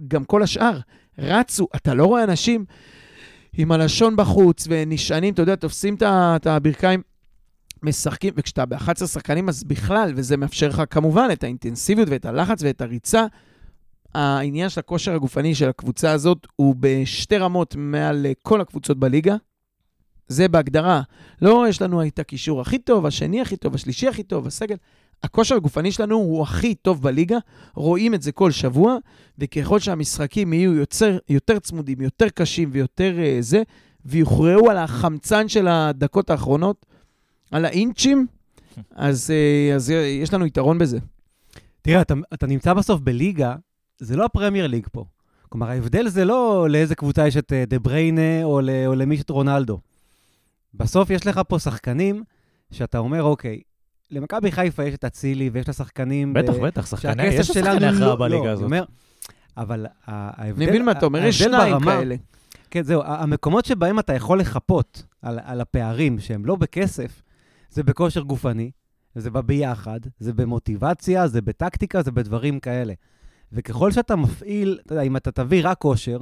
גם 0.08 0.24
כל 0.24 0.42
השאר 0.42 0.78
רצו. 1.18 1.66
אתה 1.76 1.94
לא 1.94 2.04
רואה 2.04 2.24
אנשים 2.24 2.64
עם 3.56 3.72
הלשון 3.72 4.16
בחוץ 4.16 4.66
ונשענים, 4.68 5.34
אתה 5.34 5.42
יודע, 5.42 5.54
תופסים 5.54 5.96
את 6.02 6.46
הברכיים, 6.46 7.02
משחקים, 7.82 8.34
וכשאתה 8.36 8.66
ב-11 8.66 9.06
שחקנים, 9.06 9.48
אז 9.48 9.64
בכלל, 9.64 10.12
וזה 10.16 10.36
מאפשר 10.36 10.68
לך 10.68 10.82
כמובן 10.90 11.28
את 11.32 11.44
האינטנסיביות 11.44 12.08
ואת 12.08 12.24
הלחץ 12.24 12.62
ואת 12.62 12.80
הריצה. 12.80 13.26
העניין 14.14 14.68
של 14.68 14.80
הכושר 14.80 15.14
הגופני 15.14 15.54
של 15.54 15.68
הקבוצה 15.68 16.12
הזאת 16.12 16.46
הוא 16.56 16.74
בשתי 16.80 17.36
רמות 17.36 17.74
מעל 17.78 18.26
אה, 18.26 18.32
כל 18.42 18.60
הקבוצות 18.60 18.98
בליגה. 18.98 19.36
זה 20.28 20.48
בהגדרה. 20.48 21.02
לא, 21.42 21.66
יש 21.68 21.82
לנו 21.82 22.06
את 22.06 22.18
הקישור 22.18 22.60
הכי 22.60 22.78
טוב, 22.78 23.06
השני 23.06 23.40
הכי 23.40 23.56
טוב, 23.56 23.74
השלישי 23.74 24.08
הכי 24.08 24.22
טוב, 24.22 24.46
הסגל. 24.46 24.76
הכושר 25.22 25.54
הגופני 25.54 25.92
שלנו 25.92 26.16
הוא 26.16 26.42
הכי 26.42 26.74
טוב 26.74 27.02
בליגה, 27.02 27.38
רואים 27.74 28.14
את 28.14 28.22
זה 28.22 28.32
כל 28.32 28.50
שבוע, 28.50 28.96
וככל 29.38 29.78
שהמשחקים 29.78 30.52
יהיו 30.52 30.74
יותר, 30.74 31.18
יותר 31.28 31.58
צמודים, 31.58 32.00
יותר 32.00 32.28
קשים 32.28 32.68
ויותר 32.72 33.16
uh, 33.18 33.42
זה, 33.42 33.62
ויוכרעו 34.04 34.70
על 34.70 34.76
החמצן 34.76 35.48
של 35.48 35.68
הדקות 35.68 36.30
האחרונות, 36.30 36.86
על 37.50 37.64
האינצ'ים, 37.64 38.26
אז, 38.90 39.30
uh, 39.30 39.74
אז 39.74 39.90
יש 40.22 40.34
לנו 40.34 40.46
יתרון 40.46 40.78
בזה. 40.78 40.98
תראה, 41.82 42.00
אתה, 42.00 42.14
אתה 42.34 42.46
נמצא 42.46 42.74
בסוף 42.74 43.00
בליגה, 43.00 43.54
זה 44.02 44.16
לא 44.16 44.24
הפרמייר 44.24 44.66
ליג 44.66 44.86
פה. 44.92 45.04
כלומר, 45.48 45.68
ההבדל 45.70 46.08
זה 46.08 46.24
לא 46.24 46.66
לאיזה 46.70 46.94
קבוצה 46.94 47.26
יש 47.26 47.36
את 47.36 47.52
אה, 47.52 47.64
דה 47.66 47.78
בריינה 47.78 48.44
או, 48.44 48.60
או 48.86 48.94
למי 48.94 49.14
יש 49.14 49.22
את 49.22 49.30
רונלדו. 49.30 49.80
בסוף 50.74 51.10
יש 51.10 51.26
לך 51.26 51.40
פה 51.48 51.58
שחקנים 51.58 52.22
שאתה 52.70 52.98
אומר, 52.98 53.22
אוקיי, 53.22 53.60
למכבי 54.10 54.52
חיפה 54.52 54.84
יש 54.84 54.94
את 54.94 55.04
אצילי 55.04 55.50
ויש 55.52 55.68
לה 55.68 55.74
שחקנים... 55.74 56.32
בטח, 56.34 56.52
ב- 56.52 56.66
בטח, 56.66 56.86
שחקני, 56.86 57.26
יש 57.26 57.46
שחקני 57.46 57.70
הכרעה 57.86 57.90
לא- 57.92 58.16
בליגה 58.16 58.44
לא, 58.44 58.50
הזאת. 58.50 58.64
אומר, 58.64 58.84
אבל 59.56 59.86
ההבדל... 60.06 60.62
אני 60.62 60.70
מבין 60.70 60.84
מה 60.84 60.92
אתה 60.92 61.06
אומר, 61.06 61.24
יש 61.24 61.38
שניים 61.38 61.72
ברמה- 61.72 61.92
כאלה. 61.96 62.14
כן, 62.70 62.82
זהו, 62.82 63.02
המקומות 63.04 63.64
שבהם 63.64 63.98
אתה 63.98 64.14
יכול 64.14 64.40
לחפות 64.40 65.02
על, 65.22 65.38
על 65.44 65.60
הפערים 65.60 66.20
שהם 66.20 66.46
לא 66.46 66.56
בכסף, 66.56 67.22
זה 67.70 67.82
בכושר 67.82 68.20
גופני, 68.20 68.70
זה 69.14 69.30
בביחד, 69.30 70.00
זה 70.18 70.32
במוטיבציה, 70.32 71.28
זה 71.28 71.40
בטקטיקה, 71.40 72.02
זה 72.02 72.10
בדברים 72.10 72.60
כאלה. 72.60 72.92
וככל 73.52 73.92
שאתה 73.92 74.16
מפעיל, 74.16 74.78
אתה 74.86 74.92
יודע, 74.92 75.02
אם 75.02 75.16
אתה 75.16 75.30
תביא 75.30 75.60
רק 75.64 75.78
כושר, 75.78 76.18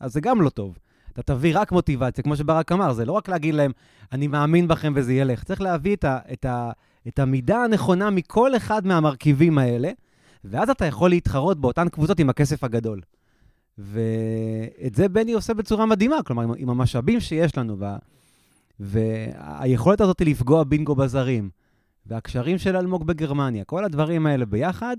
אז 0.00 0.12
זה 0.12 0.20
גם 0.20 0.42
לא 0.42 0.50
טוב. 0.50 0.78
אתה 1.12 1.22
תביא 1.22 1.52
רק 1.54 1.72
מוטיבציה, 1.72 2.24
כמו 2.24 2.36
שברק 2.36 2.72
אמר, 2.72 2.92
זה 2.92 3.04
לא 3.04 3.12
רק 3.12 3.28
להגיד 3.28 3.54
להם, 3.54 3.72
אני 4.12 4.26
מאמין 4.26 4.68
בכם 4.68 4.92
וזה 4.96 5.12
ילך. 5.12 5.44
צריך 5.44 5.60
להביא 5.60 5.96
את, 5.96 6.04
ה, 6.04 6.18
את, 6.32 6.44
ה, 6.44 6.70
את 7.08 7.18
המידה 7.18 7.64
הנכונה 7.64 8.10
מכל 8.10 8.56
אחד 8.56 8.86
מהמרכיבים 8.86 9.58
האלה, 9.58 9.90
ואז 10.44 10.70
אתה 10.70 10.86
יכול 10.86 11.10
להתחרות 11.10 11.60
באותן 11.60 11.88
קבוצות 11.88 12.20
עם 12.20 12.30
הכסף 12.30 12.64
הגדול. 12.64 13.00
ואת 13.78 14.94
זה 14.94 15.08
בני 15.08 15.32
עושה 15.32 15.54
בצורה 15.54 15.86
מדהימה, 15.86 16.22
כלומר, 16.22 16.42
עם, 16.42 16.52
עם 16.56 16.70
המשאבים 16.70 17.20
שיש 17.20 17.58
לנו, 17.58 17.78
וה, 17.78 17.96
והיכולת 18.80 20.00
הזאת 20.00 20.20
לפגוע 20.20 20.64
בינגו 20.64 20.94
בזרים, 20.94 21.50
והקשרים 22.06 22.58
של 22.58 22.76
אלמוג 22.76 23.06
בגרמניה, 23.06 23.64
כל 23.64 23.84
הדברים 23.84 24.26
האלה 24.26 24.46
ביחד, 24.46 24.96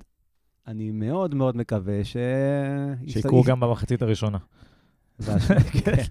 אני 0.67 0.91
מאוד 0.91 1.35
מאוד 1.35 1.57
מקווה 1.57 2.03
ש... 2.03 2.17
שיקרו 3.07 3.43
גם 3.43 3.59
במחצית 3.59 4.01
הראשונה. 4.01 4.37
השם. 5.19 5.53
כן. 5.85 6.03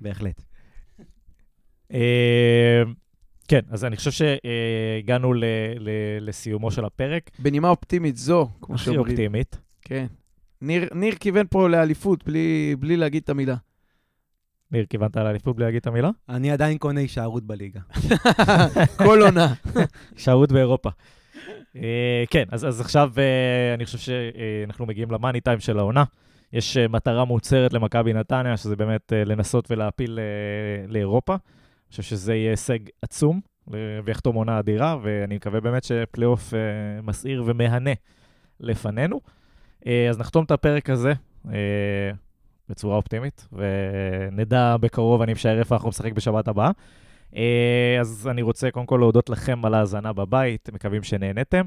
בהחלט. 0.00 0.42
אה, 1.92 2.82
כן, 3.48 3.60
אז 3.68 3.84
אני 3.84 3.96
חושב 3.96 4.10
שהגענו 4.10 5.32
ל- 5.34 5.44
ל- 5.78 5.88
לסיומו 6.28 6.70
של 6.70 6.84
הפרק. 6.84 7.30
בנימה 7.38 7.68
אופטימית 7.68 8.16
זו, 8.16 8.48
כמו 8.60 8.74
הכי 8.74 8.84
שאומרים. 8.84 9.06
אופטימית. 9.06 9.58
כן. 9.82 10.06
ניר, 10.62 10.88
ניר 10.94 11.14
כיוון 11.14 11.46
פה 11.50 11.68
לאליפות 11.68 12.24
בלי, 12.24 12.76
בלי 12.78 12.96
להגיד 12.96 13.22
את 13.22 13.28
המילה. 13.30 13.56
ניר, 14.72 14.86
כיוונת 14.90 15.16
לאליפות 15.16 15.56
בלי 15.56 15.64
להגיד 15.64 15.80
את 15.80 15.86
המילה? 15.86 16.10
אני 16.28 16.50
עדיין 16.50 16.78
קונה 16.78 17.00
הישארות 17.00 17.44
בליגה. 17.44 17.80
כל 19.04 19.22
עונה. 19.22 19.54
שערות 20.16 20.52
באירופה. 20.52 20.90
אה, 21.76 22.24
כן, 22.30 22.44
אז, 22.50 22.68
אז 22.68 22.80
עכשיו 22.80 23.12
אה, 23.18 23.74
אני 23.74 23.84
חושב 23.84 23.98
שאנחנו 23.98 24.86
מגיעים 24.86 25.10
למאני 25.10 25.40
טיים 25.40 25.60
של 25.60 25.78
העונה. 25.78 26.04
יש 26.52 26.76
אה, 26.76 26.88
מטרה 26.88 27.24
מוצהרת 27.24 27.72
למכבי 27.72 28.12
נתניה, 28.12 28.56
שזה 28.56 28.76
באמת 28.76 29.12
אה, 29.12 29.24
לנסות 29.24 29.70
ולהפיל 29.70 30.18
אה, 30.18 30.86
לאירופה. 30.92 31.32
אני 31.32 31.90
חושב 31.90 32.02
שזה 32.02 32.34
יהיה 32.34 32.50
הישג 32.50 32.78
עצום, 33.02 33.40
ויחתום 34.04 34.36
עונה 34.36 34.58
אדירה, 34.58 34.96
ואני 35.02 35.36
מקווה 35.36 35.60
באמת 35.60 35.84
שפלייאוף 35.84 36.54
אה, 36.54 36.58
מסעיר 37.02 37.42
ומהנה 37.46 37.90
לפנינו. 38.60 39.20
אה, 39.86 40.06
אז 40.10 40.18
נחתום 40.18 40.44
את 40.44 40.50
הפרק 40.50 40.90
הזה 40.90 41.12
אה, 41.52 42.10
בצורה 42.68 42.96
אופטימית, 42.96 43.48
ונדע 43.52 44.76
בקרוב, 44.80 45.22
אני 45.22 45.32
משער 45.32 45.58
איפה 45.58 45.74
אנחנו 45.74 45.88
נשחק 45.88 46.12
בשבת 46.12 46.48
הבאה. 46.48 46.70
אה, 47.36 47.96
אז 48.00 48.28
אני 48.30 48.42
רוצה 48.42 48.70
קודם 48.70 48.86
כל 48.86 48.96
להודות 49.00 49.30
לכם 49.30 49.64
על 49.64 49.74
ההאזנה 49.74 50.12
בבית, 50.12 50.70
מקווים 50.72 51.02
שנהנתם. 51.02 51.66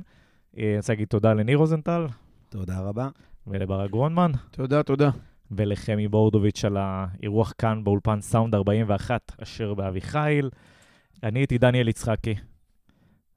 אה, 0.57 0.64
אני 0.64 0.78
רוצה 0.78 0.93
להגיד 0.93 1.07
תודה 1.07 1.34
לניר 1.34 1.57
רוזנטל 1.57 2.07
תודה 2.49 2.80
רבה. 2.80 3.09
ולברק 3.47 3.91
גרונמן, 3.91 4.32
תודה, 4.51 4.84
תודה. 4.84 5.09
ולחמי 5.51 6.07
בורדוביץ' 6.07 6.66
על 6.66 6.78
האירוח 6.78 7.53
כאן 7.57 7.84
באולפן 7.84 8.22
סאונד 8.22 8.55
41, 8.55 9.32
אשר 9.43 9.74
באביחיל. 9.74 10.49
אני 11.24 11.39
הייתי 11.39 11.57
דניאל 11.57 11.88
יצחקי, 11.88 12.36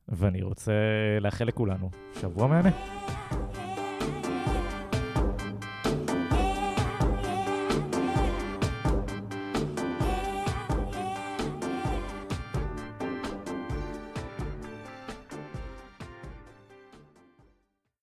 ואני 0.09 0.43
רוצה 0.43 0.73
לאחל 1.21 1.45
לכולנו 1.45 1.91
שבוע 2.21 2.47
מהנה. 2.47 2.71